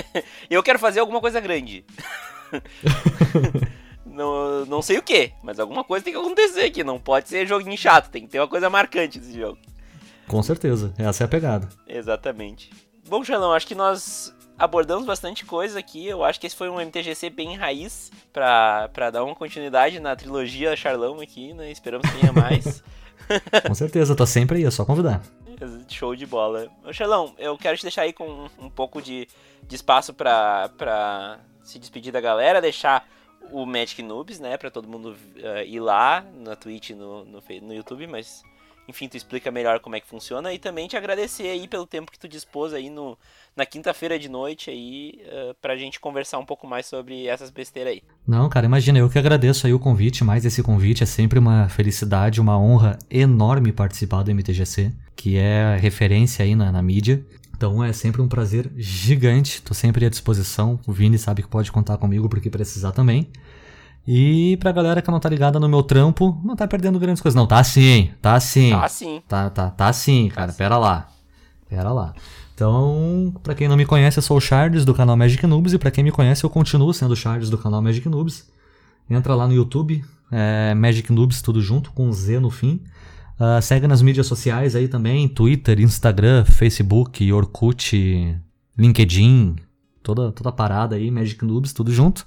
eu 0.48 0.62
quero 0.62 0.78
fazer 0.78 1.00
alguma 1.00 1.20
coisa 1.20 1.40
grande. 1.40 1.84
não, 4.06 4.64
não 4.64 4.80
sei 4.80 4.96
o 4.96 5.02
que, 5.02 5.30
mas 5.42 5.60
alguma 5.60 5.84
coisa 5.84 6.06
tem 6.06 6.14
que 6.14 6.18
acontecer 6.18 6.62
aqui. 6.62 6.82
Não 6.82 6.98
pode 6.98 7.28
ser 7.28 7.46
joguinho 7.46 7.76
chato, 7.76 8.08
tem 8.08 8.22
que 8.22 8.28
ter 8.28 8.40
uma 8.40 8.48
coisa 8.48 8.70
marcante 8.70 9.18
nesse 9.18 9.38
jogo. 9.38 9.58
Com 10.26 10.42
certeza, 10.42 10.94
essa 10.96 11.22
é 11.22 11.26
a 11.26 11.28
pegada. 11.28 11.68
Exatamente. 11.86 12.70
Bom, 13.06 13.22
Xalão, 13.22 13.52
acho 13.52 13.66
que 13.66 13.74
nós 13.74 14.33
abordamos 14.58 15.06
bastante 15.06 15.44
coisa 15.44 15.78
aqui. 15.78 16.06
Eu 16.06 16.24
acho 16.24 16.40
que 16.40 16.46
esse 16.46 16.56
foi 16.56 16.68
um 16.68 16.80
MTGC 16.80 17.30
bem 17.30 17.56
raiz 17.56 18.10
pra, 18.32 18.88
pra 18.92 19.10
dar 19.10 19.24
uma 19.24 19.34
continuidade 19.34 20.00
na 20.00 20.14
trilogia 20.16 20.76
Charlão 20.76 21.20
aqui, 21.20 21.52
né? 21.54 21.70
Esperamos 21.70 22.08
que 22.08 22.20
tenha 22.20 22.32
mais. 22.32 22.82
com 23.66 23.74
certeza, 23.74 24.14
tô 24.14 24.26
sempre 24.26 24.58
aí, 24.58 24.64
é 24.64 24.70
só 24.70 24.84
convidar. 24.84 25.22
Show 25.88 26.14
de 26.14 26.26
bola. 26.26 26.68
Charlão, 26.92 27.34
eu 27.38 27.56
quero 27.56 27.76
te 27.76 27.82
deixar 27.82 28.02
aí 28.02 28.12
com 28.12 28.48
um 28.58 28.68
pouco 28.68 29.00
de, 29.00 29.28
de 29.66 29.74
espaço 29.74 30.12
pra, 30.12 30.68
pra 30.76 31.38
se 31.62 31.78
despedir 31.78 32.12
da 32.12 32.20
galera, 32.20 32.60
deixar 32.60 33.08
o 33.50 33.64
Magic 33.64 34.02
Noobs, 34.02 34.40
né, 34.40 34.56
pra 34.56 34.70
todo 34.70 34.88
mundo 34.88 35.16
uh, 35.36 35.62
ir 35.66 35.80
lá 35.80 36.24
na 36.34 36.56
Twitch 36.56 36.90
no, 36.90 37.24
no, 37.24 37.42
no 37.62 37.74
YouTube, 37.74 38.06
mas 38.06 38.42
enfim, 38.88 39.08
tu 39.08 39.16
explica 39.16 39.50
melhor 39.50 39.80
como 39.80 39.96
é 39.96 40.00
que 40.00 40.06
funciona 40.06 40.52
e 40.52 40.58
também 40.58 40.86
te 40.86 40.96
agradecer 40.96 41.48
aí 41.48 41.66
pelo 41.66 41.86
tempo 41.86 42.12
que 42.12 42.18
tu 42.18 42.28
dispôs 42.28 42.72
aí 42.74 42.90
no, 42.90 43.16
na 43.56 43.64
quinta-feira 43.64 44.18
de 44.18 44.28
noite 44.28 44.70
aí 44.70 45.20
uh, 45.26 45.54
pra 45.60 45.76
gente 45.76 45.98
conversar 45.98 46.38
um 46.38 46.44
pouco 46.44 46.66
mais 46.66 46.86
sobre 46.86 47.26
essas 47.26 47.50
besteiras 47.50 47.94
aí. 47.94 48.02
Não, 48.26 48.48
cara, 48.48 48.66
imagina, 48.66 48.98
eu 48.98 49.08
que 49.08 49.18
agradeço 49.18 49.66
aí 49.66 49.72
o 49.72 49.78
convite, 49.78 50.24
mais 50.24 50.44
esse 50.44 50.62
convite 50.62 51.02
é 51.02 51.06
sempre 51.06 51.38
uma 51.38 51.68
felicidade, 51.68 52.40
uma 52.40 52.58
honra 52.58 52.98
enorme 53.10 53.72
participar 53.72 54.22
do 54.22 54.30
MTGC, 54.30 54.92
que 55.16 55.36
é 55.36 55.76
referência 55.76 56.44
aí 56.44 56.54
na, 56.54 56.70
na 56.70 56.82
mídia. 56.82 57.24
Então 57.56 57.82
é 57.82 57.92
sempre 57.92 58.20
um 58.20 58.28
prazer 58.28 58.70
gigante, 58.76 59.62
tô 59.62 59.72
sempre 59.72 60.04
à 60.04 60.10
disposição. 60.10 60.78
O 60.86 60.92
Vini 60.92 61.16
sabe 61.16 61.42
que 61.42 61.48
pode 61.48 61.70
contar 61.70 61.96
comigo 61.96 62.28
porque 62.28 62.50
precisar 62.50 62.92
também. 62.92 63.28
E 64.06 64.56
pra 64.58 64.70
galera 64.70 65.00
que 65.00 65.10
não 65.10 65.18
tá 65.18 65.28
ligada 65.28 65.58
no 65.58 65.68
meu 65.68 65.82
trampo, 65.82 66.38
não 66.44 66.54
tá 66.54 66.68
perdendo 66.68 66.98
grandes 66.98 67.22
coisas. 67.22 67.34
Não, 67.34 67.46
tá 67.46 67.62
sim, 67.64 68.10
tá 68.20 68.38
sim. 68.38 68.70
Tá 68.70 68.88
sim. 68.88 69.22
Tá, 69.26 69.50
tá, 69.50 69.70
tá 69.70 69.92
sim, 69.92 70.28
cara. 70.28 70.52
Tá 70.52 70.58
Pera 70.58 70.76
lá. 70.76 71.08
Pera 71.68 71.90
lá. 71.90 72.14
Então, 72.54 73.34
para 73.42 73.54
quem 73.54 73.66
não 73.66 73.76
me 73.76 73.86
conhece, 73.86 74.18
eu 74.18 74.22
sou 74.22 74.36
o 74.36 74.40
Charles 74.40 74.84
do 74.84 74.94
canal 74.94 75.16
Magic 75.16 75.44
Noobs. 75.46 75.72
E 75.72 75.78
para 75.78 75.90
quem 75.90 76.04
me 76.04 76.12
conhece, 76.12 76.44
eu 76.44 76.50
continuo 76.50 76.92
sendo 76.92 77.12
o 77.12 77.16
Charles 77.16 77.48
do 77.48 77.58
canal 77.58 77.80
Magic 77.80 78.08
Noobs. 78.08 78.46
Entra 79.08 79.34
lá 79.34 79.46
no 79.46 79.54
YouTube, 79.54 80.04
é 80.30 80.74
Magic 80.74 81.10
Noobs, 81.12 81.42
tudo 81.42 81.60
junto, 81.60 81.90
com 81.92 82.12
Z 82.12 82.38
no 82.40 82.50
fim. 82.50 82.80
Uh, 83.38 83.60
segue 83.60 83.88
nas 83.88 84.00
mídias 84.00 84.26
sociais 84.26 84.76
aí 84.76 84.86
também: 84.86 85.26
Twitter, 85.28 85.80
Instagram, 85.80 86.44
Facebook, 86.44 87.32
Orkut, 87.32 88.36
LinkedIn, 88.78 89.56
toda, 90.02 90.30
toda 90.30 90.52
parada 90.52 90.94
aí, 90.94 91.10
Magic 91.10 91.44
Noobs, 91.44 91.72
tudo 91.72 91.92
junto. 91.92 92.24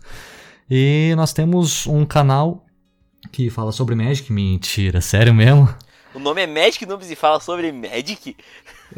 E 0.69 1.13
nós 1.15 1.31
temos 1.31 1.87
um 1.87 2.05
canal 2.05 2.65
que 3.31 3.49
fala 3.49 3.71
sobre 3.71 3.95
Magic. 3.95 4.31
Mentira, 4.31 4.99
sério 4.99 5.33
mesmo? 5.33 5.69
O 6.13 6.19
nome 6.19 6.41
é 6.41 6.47
Magic 6.47 6.85
Noobs 6.85 7.09
e 7.09 7.15
fala 7.15 7.39
sobre 7.39 7.71
Magic? 7.71 8.35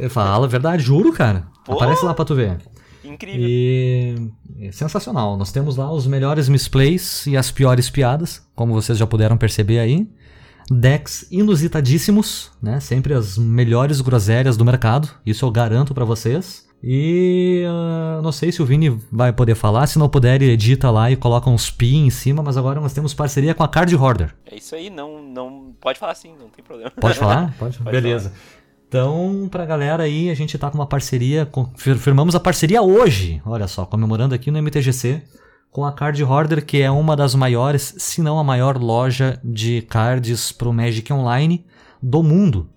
Fala, 0.10 0.48
verdade, 0.48 0.82
juro, 0.82 1.14
cara. 1.14 1.48
Aparece 1.68 2.04
lá 2.04 2.14
pra 2.14 2.26
tu 2.26 2.34
ver. 2.34 2.58
Incrível. 3.04 3.48
E 3.48 4.32
é 4.62 4.72
sensacional. 4.72 5.38
Nós 5.38 5.52
temos 5.52 5.78
lá 5.78 5.92
os 5.92 6.08
melhores 6.08 6.50
misplays 6.50 7.26
e 7.28 7.38
as 7.38 7.52
piores 7.52 7.90
piadas, 7.90 8.42
como 8.56 8.74
vocês 8.74 8.98
já 8.98 9.06
puderam 9.06 9.38
perceber 9.38 9.80
aí. 9.80 10.08
Decks 10.72 11.28
inusitadíssimos, 11.32 12.52
né? 12.62 12.80
Sempre 12.80 13.14
as 13.14 13.38
melhores 13.38 14.02
groselhas 14.02 14.56
do 14.56 14.66
mercado. 14.66 15.10
Isso 15.26 15.46
eu 15.46 15.52
garanto 15.52 15.94
para 15.94 16.06
vocês. 16.06 16.68
E 16.82 17.66
uh, 17.68 18.22
não 18.22 18.32
sei 18.32 18.52
se 18.52 18.62
o 18.62 18.66
Vini 18.66 18.90
vai 19.12 19.34
poder 19.34 19.56
falar, 19.56 19.86
se 19.88 20.00
não 20.00 20.08
puder, 20.08 20.42
ele 20.42 20.52
edita 20.52 20.90
lá 20.90 21.12
e 21.12 21.18
coloca 21.18 21.50
uns 21.50 21.70
pi 21.70 21.98
em 21.98 22.10
cima, 22.10 22.42
mas 22.42 22.56
agora 22.56 22.80
nós 22.80 22.94
temos 22.94 23.14
parceria 23.14 23.54
com 23.54 23.64
a 23.64 23.68
Card 23.68 23.94
Hoarder. 23.96 24.34
É 24.50 24.56
isso 24.56 24.76
aí, 24.76 24.90
não, 24.90 25.22
não 25.22 25.76
pode 25.82 26.00
falar 26.00 26.16
sim, 26.16 26.34
não 26.40 26.48
tem 26.48 26.64
problema. 26.64 26.92
Pode 26.92 27.18
falar? 27.18 27.54
Pode. 27.60 27.78
pode 27.80 27.92
Beleza. 27.92 28.30
Falar. 28.30 28.60
Então, 28.88 29.48
pra 29.52 29.66
galera 29.66 30.04
aí, 30.04 30.32
a 30.32 30.34
gente 30.34 30.58
tá 30.58 30.72
com 30.72 30.78
uma 30.78 30.88
parceria, 30.88 31.48
firmamos 31.76 32.34
a 32.34 32.40
parceria 32.40 32.82
hoje, 32.82 33.40
olha 33.46 33.68
só, 33.68 33.86
comemorando 33.86 34.34
aqui 34.34 34.50
no 34.50 34.58
MTGC, 34.58 35.22
com 35.72 35.86
a 35.86 35.92
Card 35.92 36.24
Hoarder, 36.24 36.66
que 36.66 36.82
é 36.82 36.90
uma 36.90 37.16
das 37.16 37.36
maiores, 37.36 37.96
se 37.98 38.22
não 38.22 38.40
a 38.40 38.44
maior 38.44 38.78
loja 38.78 39.40
de 39.44 39.82
cards 39.84 40.52
pro 40.52 40.74
Magic 40.74 41.12
Online 41.14 41.66
do 42.02 42.24
mundo. 42.24 42.70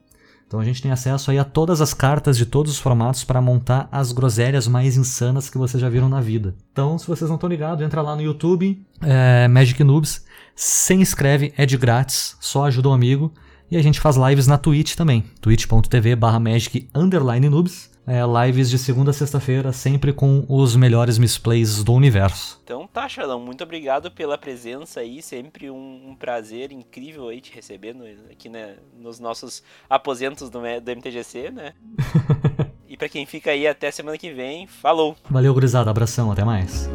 Então 0.46 0.60
a 0.60 0.64
gente 0.64 0.82
tem 0.82 0.90
acesso 0.90 1.30
aí 1.30 1.38
a 1.38 1.44
todas 1.44 1.80
as 1.80 1.94
cartas 1.94 2.36
de 2.36 2.44
todos 2.44 2.72
os 2.72 2.78
formatos 2.78 3.24
para 3.24 3.40
montar 3.40 3.88
as 3.90 4.12
groselhas 4.12 4.68
mais 4.68 4.98
insanas 4.98 5.48
que 5.48 5.56
vocês 5.56 5.80
já 5.80 5.88
viram 5.88 6.10
na 6.10 6.20
vida. 6.20 6.54
Então, 6.70 6.98
se 6.98 7.06
vocês 7.06 7.30
não 7.30 7.36
estão 7.36 7.48
ligados, 7.48 7.82
entra 7.82 8.02
lá 8.02 8.14
no 8.14 8.20
YouTube, 8.20 8.84
é, 9.00 9.48
Magic 9.48 9.82
Noobs, 9.82 10.22
se 10.54 10.92
inscreve, 10.92 11.54
é 11.56 11.64
de 11.64 11.78
grátis, 11.78 12.36
só 12.38 12.66
ajuda 12.66 12.90
um 12.90 12.92
amigo. 12.92 13.32
E 13.72 13.76
a 13.78 13.80
gente 13.80 14.00
faz 14.00 14.16
lives 14.18 14.46
na 14.46 14.58
Twitch 14.58 14.94
também, 14.94 15.24
twitch.tv 15.40 16.14
barra 16.14 16.38
magic 16.38 16.90
underline 16.94 17.48
noobs. 17.48 17.90
É, 18.06 18.20
lives 18.44 18.68
de 18.68 18.76
segunda 18.76 19.12
a 19.12 19.14
sexta-feira, 19.14 19.72
sempre 19.72 20.12
com 20.12 20.44
os 20.46 20.76
melhores 20.76 21.16
misplays 21.16 21.82
do 21.82 21.94
universo. 21.94 22.60
Então 22.64 22.86
tá, 22.86 23.08
Xalão, 23.08 23.40
muito 23.40 23.64
obrigado 23.64 24.10
pela 24.10 24.36
presença 24.36 25.00
aí, 25.00 25.22
sempre 25.22 25.70
um, 25.70 26.10
um 26.10 26.14
prazer 26.14 26.70
incrível 26.70 27.28
aí 27.28 27.40
te 27.40 27.54
receber 27.54 27.94
no, 27.94 28.04
aqui 28.30 28.50
né, 28.50 28.74
nos 29.00 29.18
nossos 29.18 29.62
aposentos 29.88 30.50
do, 30.50 30.60
do 30.60 30.90
MTGC, 30.90 31.50
né? 31.50 31.72
e 32.86 32.94
para 32.94 33.08
quem 33.08 33.24
fica 33.24 33.52
aí 33.52 33.66
até 33.66 33.90
semana 33.90 34.18
que 34.18 34.34
vem, 34.34 34.66
falou! 34.66 35.16
Valeu, 35.30 35.54
gurizada, 35.54 35.90
abração, 35.90 36.30
até 36.30 36.44
mais! 36.44 36.90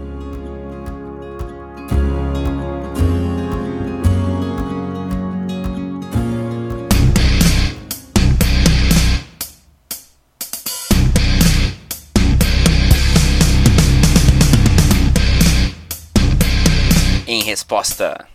Resposta. 17.58 18.28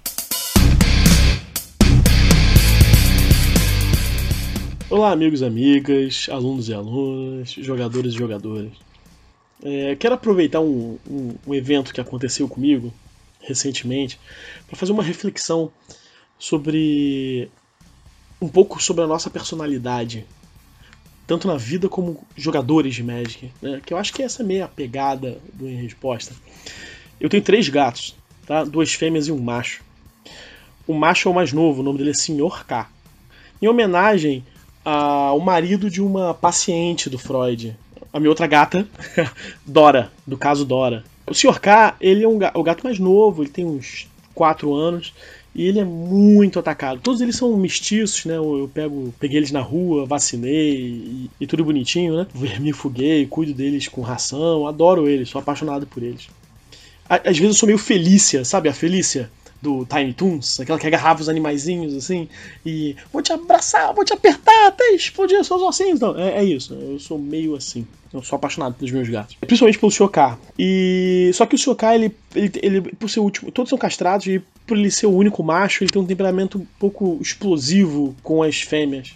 Olá, 4.90 5.12
amigos 5.12 5.42
e 5.42 5.44
amigas, 5.44 6.26
alunos 6.28 6.68
e 6.68 6.74
alunas, 6.74 7.52
jogadores 7.52 8.14
e 8.14 8.18
jogadoras. 8.18 8.72
É, 9.62 9.94
quero 9.94 10.16
aproveitar 10.16 10.58
um, 10.58 10.98
um, 11.08 11.34
um 11.46 11.54
evento 11.54 11.94
que 11.94 12.00
aconteceu 12.00 12.48
comigo 12.48 12.92
recentemente 13.40 14.18
para 14.66 14.76
fazer 14.76 14.90
uma 14.90 15.04
reflexão 15.04 15.70
sobre 16.36 17.48
um 18.40 18.48
pouco 18.48 18.82
sobre 18.82 19.04
a 19.04 19.06
nossa 19.06 19.30
personalidade, 19.30 20.26
tanto 21.28 21.46
na 21.46 21.56
vida 21.56 21.88
como 21.88 22.26
jogadores 22.36 22.92
de 22.92 23.04
Magic, 23.04 23.52
né? 23.62 23.80
que 23.86 23.94
eu 23.94 23.98
acho 23.98 24.12
que 24.12 24.20
essa 24.20 24.42
é 24.42 24.44
meio 24.44 24.64
a 24.64 24.68
pegada 24.68 25.38
do 25.54 25.68
Em 25.68 25.80
Resposta. 25.80 26.34
Eu 27.20 27.28
tenho 27.28 27.44
três 27.44 27.68
gatos, 27.68 28.16
tá? 28.46 28.64
Duas 28.64 28.92
fêmeas 28.92 29.28
e 29.28 29.32
um 29.32 29.38
macho. 29.38 29.82
O 30.86 30.94
macho 30.94 31.28
é 31.28 31.30
o 31.30 31.34
mais 31.34 31.52
novo, 31.52 31.80
o 31.80 31.84
nome 31.84 31.98
dele 31.98 32.10
é 32.10 32.14
Sr. 32.14 32.64
K. 32.66 32.88
Em 33.60 33.68
homenagem 33.68 34.44
ao 34.84 35.38
marido 35.38 35.88
de 35.88 36.02
uma 36.02 36.34
paciente 36.34 37.08
do 37.08 37.18
Freud, 37.18 37.76
a 38.12 38.18
minha 38.18 38.30
outra 38.30 38.46
gata, 38.46 38.86
Dora, 39.64 40.10
do 40.26 40.36
caso 40.36 40.64
Dora. 40.64 41.04
O 41.26 41.34
Sr. 41.34 41.60
K, 41.60 41.96
ele 42.00 42.24
é 42.24 42.28
um, 42.28 42.38
o 42.54 42.62
gato 42.62 42.84
mais 42.84 42.98
novo, 42.98 43.42
ele 43.42 43.50
tem 43.50 43.64
uns 43.64 44.08
4 44.34 44.74
anos, 44.74 45.14
E 45.54 45.66
ele 45.66 45.78
é 45.78 45.84
muito 45.84 46.58
atacado. 46.58 47.00
Todos 47.00 47.20
eles 47.20 47.36
são 47.36 47.54
mestiços, 47.56 48.24
né? 48.24 48.36
Eu, 48.36 48.70
pego, 48.72 49.14
peguei 49.20 49.36
eles 49.36 49.52
na 49.52 49.60
rua, 49.60 50.06
vacinei 50.06 50.74
e, 50.78 51.30
e 51.38 51.46
tudo 51.46 51.64
bonitinho, 51.64 52.16
né? 52.16 52.26
Vermifuguei, 52.34 53.26
cuido 53.26 53.52
deles 53.52 53.86
com 53.86 54.00
ração, 54.00 54.66
adoro 54.66 55.06
eles, 55.06 55.28
sou 55.28 55.40
apaixonado 55.40 55.86
por 55.86 56.02
eles. 56.02 56.28
Às 57.24 57.38
vezes 57.38 57.54
eu 57.54 57.54
sou 57.54 57.66
meio 57.66 57.78
Felícia, 57.78 58.44
sabe? 58.44 58.68
A 58.68 58.72
Felícia 58.72 59.30
do 59.60 59.86
Tiny 59.86 60.12
Toons, 60.12 60.58
aquela 60.58 60.78
que 60.78 60.86
agarrava 60.86 61.20
os 61.20 61.28
animaizinhos 61.28 61.94
assim, 61.94 62.28
e 62.66 62.96
vou 63.12 63.22
te 63.22 63.32
abraçar, 63.32 63.94
vou 63.94 64.04
te 64.04 64.12
apertar 64.12 64.66
até 64.66 64.90
explodir 64.90 65.42
seus 65.44 65.62
ossinhos. 65.62 66.00
Não, 66.00 66.18
é, 66.18 66.38
é 66.38 66.44
isso, 66.44 66.74
eu 66.74 66.98
sou 66.98 67.16
meio 67.18 67.54
assim. 67.54 67.86
Eu 68.12 68.22
sou 68.22 68.36
apaixonado 68.36 68.74
pelos 68.74 68.92
meus 68.92 69.08
gatos. 69.08 69.36
Principalmente 69.40 69.78
pelo 69.78 69.90
Shoká. 69.90 70.36
E. 70.58 71.30
Só 71.32 71.46
que 71.46 71.54
o 71.54 71.58
Shoká, 71.58 71.94
ele, 71.94 72.14
ele, 72.34 72.52
ele, 72.62 72.80
por 72.80 73.08
ser 73.08 73.20
último. 73.20 73.50
Todos 73.50 73.70
são 73.70 73.78
castrados 73.78 74.26
e 74.26 74.42
por 74.66 74.76
ele 74.76 74.90
ser 74.90 75.06
o 75.06 75.16
único 75.16 75.42
macho, 75.42 75.82
ele 75.82 75.90
tem 75.90 76.02
um 76.02 76.06
temperamento 76.06 76.58
um 76.58 76.66
pouco 76.78 77.18
explosivo 77.22 78.14
com 78.22 78.42
as 78.42 78.60
fêmeas. 78.60 79.14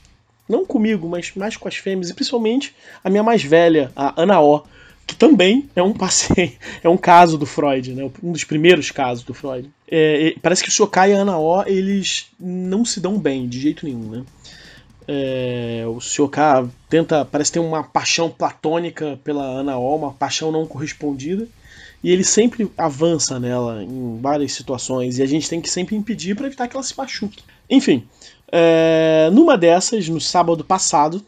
Não 0.48 0.64
comigo, 0.64 1.06
mas 1.08 1.30
mais 1.36 1.58
com 1.58 1.68
as 1.68 1.76
fêmeas. 1.76 2.08
E 2.08 2.14
principalmente 2.14 2.74
a 3.04 3.10
minha 3.10 3.22
mais 3.22 3.42
velha, 3.42 3.92
a 3.94 4.14
Ana 4.22 4.40
O 4.40 4.62
que 5.06 5.14
também 5.14 5.70
é 5.76 5.82
um 5.82 5.92
paciente, 5.92 6.58
é 6.82 6.88
um 6.88 6.96
caso 6.96 7.38
do 7.38 7.46
Freud, 7.46 7.94
né? 7.94 8.10
Um 8.22 8.32
dos 8.32 8.44
primeiros 8.44 8.90
casos 8.90 9.22
do 9.24 9.32
Freud. 9.32 9.70
É, 9.88 10.34
parece 10.42 10.62
que 10.62 10.68
o 10.68 10.72
Shokai 10.72 11.12
e 11.12 11.14
a 11.14 11.18
Ana 11.18 11.38
O, 11.38 11.62
eles 11.62 12.26
não 12.38 12.84
se 12.84 12.98
dão 12.98 13.18
bem 13.18 13.48
de 13.48 13.60
jeito 13.60 13.86
nenhum, 13.86 14.10
né? 14.10 14.24
É, 15.08 15.84
o 15.86 16.00
Shokai 16.00 16.66
tenta, 16.88 17.24
parece 17.24 17.52
ter 17.52 17.60
uma 17.60 17.84
paixão 17.84 18.28
platônica 18.28 19.20
pela 19.22 19.44
Ana 19.44 19.78
O, 19.78 19.94
uma 19.94 20.12
paixão 20.12 20.50
não 20.50 20.66
correspondida, 20.66 21.46
e 22.02 22.10
ele 22.10 22.24
sempre 22.24 22.70
avança 22.76 23.38
nela 23.38 23.84
em 23.84 24.18
várias 24.20 24.52
situações, 24.52 25.18
e 25.18 25.22
a 25.22 25.26
gente 25.26 25.48
tem 25.48 25.60
que 25.60 25.70
sempre 25.70 25.94
impedir 25.94 26.34
para 26.34 26.46
evitar 26.46 26.66
que 26.66 26.76
ela 26.76 26.82
se 26.82 26.96
machuque. 26.98 27.44
Enfim, 27.70 28.04
é, 28.50 29.28
numa 29.32 29.56
dessas, 29.56 30.08
no 30.08 30.20
sábado 30.20 30.64
passado, 30.64 31.24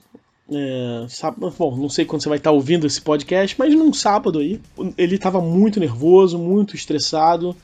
é, 0.51 1.07
sábado, 1.09 1.53
bom, 1.59 1.76
não 1.76 1.88
sei 1.88 2.05
quando 2.05 2.22
você 2.22 2.28
vai 2.28 2.38
estar 2.38 2.51
ouvindo 2.51 2.86
esse 2.86 3.01
podcast, 3.01 3.55
mas 3.59 3.74
num 3.74 3.92
sábado 3.92 4.38
aí, 4.38 4.61
ele 4.96 5.16
estava 5.16 5.40
muito 5.40 5.78
nervoso, 5.78 6.38
muito 6.38 6.74
estressado. 6.74 7.55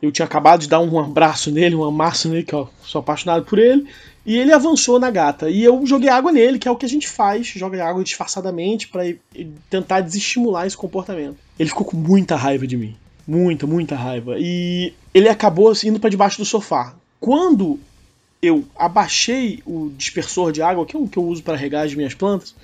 Eu 0.00 0.12
tinha 0.12 0.26
acabado 0.26 0.60
de 0.60 0.68
dar 0.68 0.80
um 0.80 0.98
abraço 0.98 1.50
nele, 1.50 1.74
um 1.74 1.84
amasso 1.84 2.28
nele, 2.28 2.44
que 2.44 2.54
eu 2.54 2.68
sou 2.82 3.00
apaixonado 3.00 3.44
por 3.44 3.58
ele, 3.58 3.86
e 4.24 4.36
ele 4.36 4.52
avançou 4.52 4.98
na 4.98 5.10
gata. 5.10 5.50
E 5.50 5.64
eu 5.64 5.84
joguei 5.86 6.08
água 6.08 6.30
nele, 6.30 6.58
que 6.58 6.68
é 6.68 6.70
o 6.70 6.76
que 6.76 6.86
a 6.86 6.88
gente 6.88 7.08
faz, 7.08 7.46
joga 7.46 7.84
água 7.84 8.04
disfarçadamente 8.04 8.88
para 8.88 9.02
tentar 9.68 10.00
desestimular 10.00 10.66
esse 10.66 10.76
comportamento. 10.76 11.36
Ele 11.58 11.68
ficou 11.68 11.86
com 11.86 11.96
muita 11.96 12.36
raiva 12.36 12.66
de 12.66 12.76
mim. 12.76 12.94
Muita, 13.26 13.66
muita 13.66 13.96
raiva. 13.96 14.36
E 14.38 14.92
ele 15.12 15.28
acabou 15.28 15.72
indo 15.84 15.98
para 15.98 16.10
debaixo 16.10 16.38
do 16.38 16.44
sofá. 16.44 16.94
Quando 17.18 17.80
eu 18.40 18.64
abaixei 18.76 19.62
o 19.66 19.90
dispersor 19.96 20.52
de 20.52 20.62
água, 20.62 20.86
que 20.86 20.96
é 20.96 20.98
o 20.98 21.08
que 21.08 21.18
eu 21.18 21.24
uso 21.24 21.42
para 21.42 21.56
regar 21.56 21.84
as 21.84 21.94
minhas 21.94 22.14
plantas, 22.14 22.54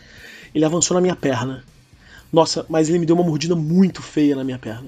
ele 0.54 0.64
avançou 0.64 0.94
na 0.94 1.00
minha 1.00 1.16
perna. 1.16 1.64
Nossa, 2.32 2.64
mas 2.68 2.88
ele 2.88 2.98
me 2.98 3.06
deu 3.06 3.16
uma 3.16 3.24
mordida 3.24 3.54
muito 3.54 4.02
feia 4.02 4.36
na 4.36 4.44
minha 4.44 4.58
perna. 4.58 4.86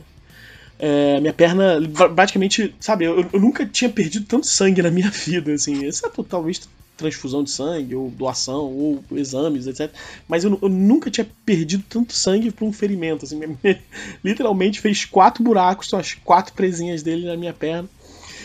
É, 0.78 1.20
minha 1.20 1.32
perna, 1.32 1.80
praticamente, 2.14 2.74
sabe, 2.78 3.04
eu, 3.04 3.26
eu, 3.32 3.40
nunca 3.40 3.64
tinha 3.64 3.88
perdido 3.88 4.26
tanto 4.26 4.46
sangue 4.46 4.82
na 4.82 4.90
minha 4.90 5.10
vida, 5.14 5.52
assim, 5.52 5.84
exceto 5.84 6.22
talvez 6.22 6.60
transfusão 6.96 7.44
de 7.44 7.50
sangue, 7.50 7.94
ou 7.94 8.10
doação, 8.10 8.64
ou 8.64 9.04
exames, 9.12 9.66
etc. 9.66 9.90
Mas 10.26 10.44
eu, 10.44 10.58
eu 10.60 10.68
nunca 10.68 11.10
tinha 11.10 11.26
perdido 11.44 11.84
tanto 11.88 12.12
sangue 12.12 12.50
por 12.50 12.66
um 12.66 12.72
ferimento, 12.72 13.24
assim, 13.24 13.40
literalmente 14.24 14.80
fez 14.80 15.04
quatro 15.04 15.42
buracos, 15.42 15.88
são 15.88 15.98
as 15.98 16.14
quatro 16.14 16.54
presinhas 16.54 17.02
dele 17.02 17.26
na 17.26 17.36
minha 17.36 17.52
perna, 17.52 17.88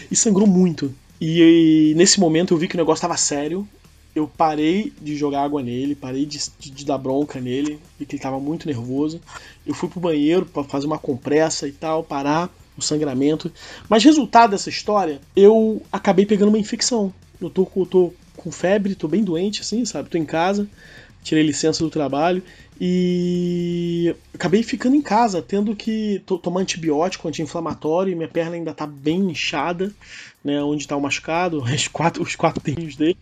e 0.09 0.15
sangrou 0.15 0.47
muito. 0.47 0.93
E, 1.21 1.91
e, 1.91 1.93
nesse 1.93 2.19
momento 2.19 2.51
eu 2.51 2.57
vi 2.57 2.67
que 2.67 2.73
o 2.73 2.77
negócio 2.77 2.97
estava 2.97 3.15
sério. 3.15 3.67
Eu 4.13 4.27
parei 4.27 4.91
de 4.99 5.15
jogar 5.15 5.43
água 5.43 5.61
nele, 5.61 5.95
parei 5.95 6.25
de, 6.25 6.39
de, 6.59 6.71
de 6.71 6.83
dar 6.83 6.97
bronca 6.97 7.39
nele, 7.39 7.79
vi 7.97 8.05
que 8.05 8.15
ele 8.15 8.19
estava 8.19 8.39
muito 8.39 8.67
nervoso. 8.67 9.21
Eu 9.65 9.73
fui 9.73 9.87
pro 9.87 10.01
banheiro 10.01 10.45
para 10.45 10.63
fazer 10.63 10.87
uma 10.87 10.97
compressa 10.97 11.67
e 11.67 11.71
tal, 11.71 12.03
parar 12.03 12.49
o 12.75 12.81
sangramento. 12.81 13.51
Mas 13.87 14.03
resultado 14.03 14.49
dessa 14.51 14.69
história, 14.69 15.21
eu 15.33 15.81
acabei 15.91 16.25
pegando 16.25 16.49
uma 16.49 16.59
infecção. 16.59 17.13
Eu 17.39 17.49
tô, 17.49 17.65
eu 17.77 17.85
tô 17.85 18.13
com 18.35 18.51
febre, 18.51 18.95
tô 18.95 19.07
bem 19.07 19.23
doente, 19.23 19.61
assim, 19.61 19.85
sabe? 19.85 20.09
Tô 20.09 20.17
em 20.17 20.25
casa, 20.25 20.67
tirei 21.23 21.43
licença 21.43 21.83
do 21.83 21.89
trabalho 21.89 22.43
e 22.83 24.15
acabei 24.33 24.63
ficando 24.63 24.95
em 24.95 25.03
casa, 25.03 25.39
tendo 25.39 25.75
que 25.75 26.23
tomar 26.41 26.61
antibiótico, 26.61 27.27
anti-inflamatório, 27.27 28.11
e 28.11 28.15
minha 28.15 28.27
perna 28.27 28.55
ainda 28.55 28.73
tá 28.73 28.87
bem 28.87 29.19
inchada 29.29 29.93
né, 30.43 30.61
onde 30.63 30.81
está 30.81 30.95
o 30.95 31.01
machucado, 31.01 31.61
os 31.63 31.87
quatro, 31.87 32.23
os 32.23 32.35
quatro 32.35 32.61
dentinhos 32.61 32.95
dele. 32.95 33.17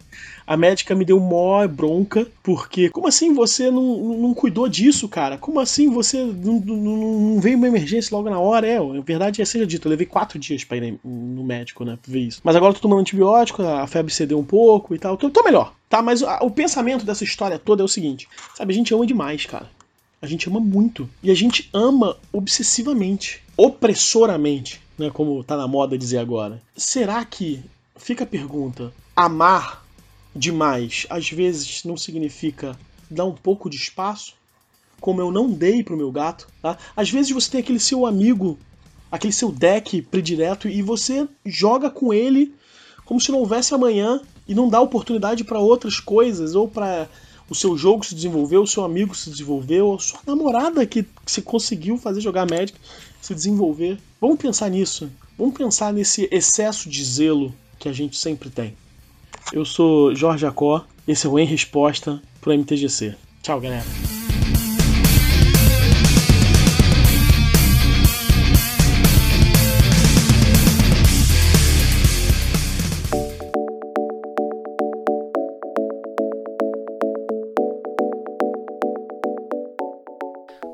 A 0.48 0.58
médica 0.58 0.96
me 0.96 1.06
deu 1.06 1.20
mó 1.20 1.66
bronca, 1.68 2.28
porque 2.42 2.90
como 2.90 3.08
assim 3.08 3.34
você 3.34 3.70
não, 3.70 4.18
não 4.18 4.34
cuidou 4.34 4.68
disso, 4.68 5.08
cara? 5.08 5.38
Como 5.38 5.60
assim 5.60 5.90
você 5.90 6.24
não, 6.24 6.60
não, 6.60 7.20
não 7.20 7.40
veio 7.40 7.58
uma 7.58 7.68
emergência 7.68 8.16
logo 8.16 8.30
na 8.30 8.40
hora? 8.40 8.68
É, 8.68 8.80
na 8.80 9.02
verdade, 9.02 9.42
é 9.42 9.46
seja 9.46 9.68
dito, 9.68 9.88
eu 9.88 9.92
levei 9.92 10.06
quatro 10.08 10.40
dias 10.40 10.64
pra 10.64 10.78
ir 10.78 11.00
no 11.04 11.44
médico, 11.44 11.84
né, 11.84 11.98
pra 12.02 12.12
ver 12.12 12.22
isso. 12.22 12.42
Mas 12.44 12.56
agora 12.56 12.72
eu 12.72 12.76
tô 12.76 12.82
tomando 12.82 13.02
antibiótico, 13.02 13.62
a 13.62 13.86
febre 13.86 14.12
cedeu 14.12 14.40
um 14.40 14.44
pouco 14.44 14.96
e 14.96 15.00
tal, 15.00 15.18
tô, 15.18 15.30
tô 15.30 15.44
melhor, 15.44 15.74
tá? 15.88 16.02
Mas 16.02 16.22
o 16.22 16.50
pensamento 16.50 17.06
dessa 17.06 17.24
história 17.24 17.60
toda 17.60 17.84
é 17.84 17.86
o 17.86 17.88
seguinte, 17.88 18.28
sabe, 18.56 18.74
a 18.74 18.76
gente 18.76 18.94
ama 18.94 19.06
demais, 19.06 19.46
cara. 19.50 19.70
A 20.22 20.28
gente 20.28 20.48
ama 20.48 20.60
muito. 20.60 21.10
E 21.24 21.32
a 21.32 21.36
gente 21.36 21.70
ama 21.74 22.18
obsessivamente, 22.32 23.42
opressoramente 23.58 24.82
né, 25.00 25.10
como 25.10 25.44
tá 25.44 25.56
na 25.56 25.68
moda 25.68 25.98
dizer 25.98 26.18
agora. 26.18 26.62
Será 26.76 27.24
que, 27.24 27.64
fica 27.96 28.26
a 28.26 28.28
pergunta, 28.28 28.94
amar 29.16 29.86
demais 30.36 31.08
às 31.10 31.30
vezes 31.30 31.84
não 31.84 31.98
significa 31.98 32.78
dar 33.10 33.26
um 33.26 33.34
pouco 33.34 33.70
de 33.70 33.78
espaço? 33.78 34.34
Como 35.00 35.22
eu 35.22 35.32
não 35.32 35.50
dei 35.50 35.82
pro 35.82 35.98
meu 35.98 36.12
gato, 36.12 36.50
tá? 36.62 36.78
Às 36.96 37.10
vezes 37.10 37.32
você 37.32 37.50
tem 37.50 37.62
aquele 37.62 37.80
seu 37.80 38.06
amigo, 38.06 38.60
aquele 39.10 39.32
seu 39.32 39.50
deck 39.50 40.02
predileto 40.02 40.68
e 40.68 40.82
você 40.82 41.26
joga 41.46 41.90
com 41.90 42.14
ele 42.14 42.54
como 43.06 43.20
se 43.20 43.32
não 43.32 43.40
houvesse 43.40 43.74
amanhã 43.74 44.22
e 44.46 44.54
não 44.54 44.68
dá 44.68 44.82
oportunidade 44.82 45.46
para 45.46 45.58
outras 45.58 46.00
coisas 46.00 46.54
ou 46.54 46.68
para 46.68 47.08
o 47.50 47.56
seu 47.56 47.78
jogo 47.78 48.06
se 48.06 48.14
desenvolver, 48.14 48.58
o 48.58 48.68
seu 48.68 48.84
amigo 48.84 49.16
se 49.16 49.30
desenvolver, 49.30 49.82
ou 49.82 49.96
a 49.96 50.00
sua 50.00 50.20
namorada 50.26 50.86
que, 50.86 51.04
que 51.04 51.32
se 51.32 51.42
conseguiu 51.42 51.98
fazer 51.98 52.22
jogar 52.22 52.50
Magic 52.50 52.78
se 53.22 53.34
desenvolver. 53.34 53.98
Vamos 54.22 54.38
pensar 54.40 54.70
nisso. 54.70 55.10
Vamos 55.38 55.56
pensar 55.56 55.92
nesse 55.94 56.28
excesso 56.32 56.90
de 56.90 57.04
zelo 57.04 57.54
que 57.78 57.90
a 57.90 57.94
gente 57.94 58.18
sempre 58.18 58.50
tem. 58.50 58.76
Eu 59.52 59.66
sou 59.66 60.14
Jorge 60.16 60.42
Jacó, 60.42 60.86
esse 61.08 61.26
é 61.26 61.30
o 61.30 61.40
Em 61.40 61.46
Resposta 61.46 62.22
pro 62.40 62.54
MTGC. 62.54 63.16
Tchau, 63.42 63.60
galera. 63.60 64.19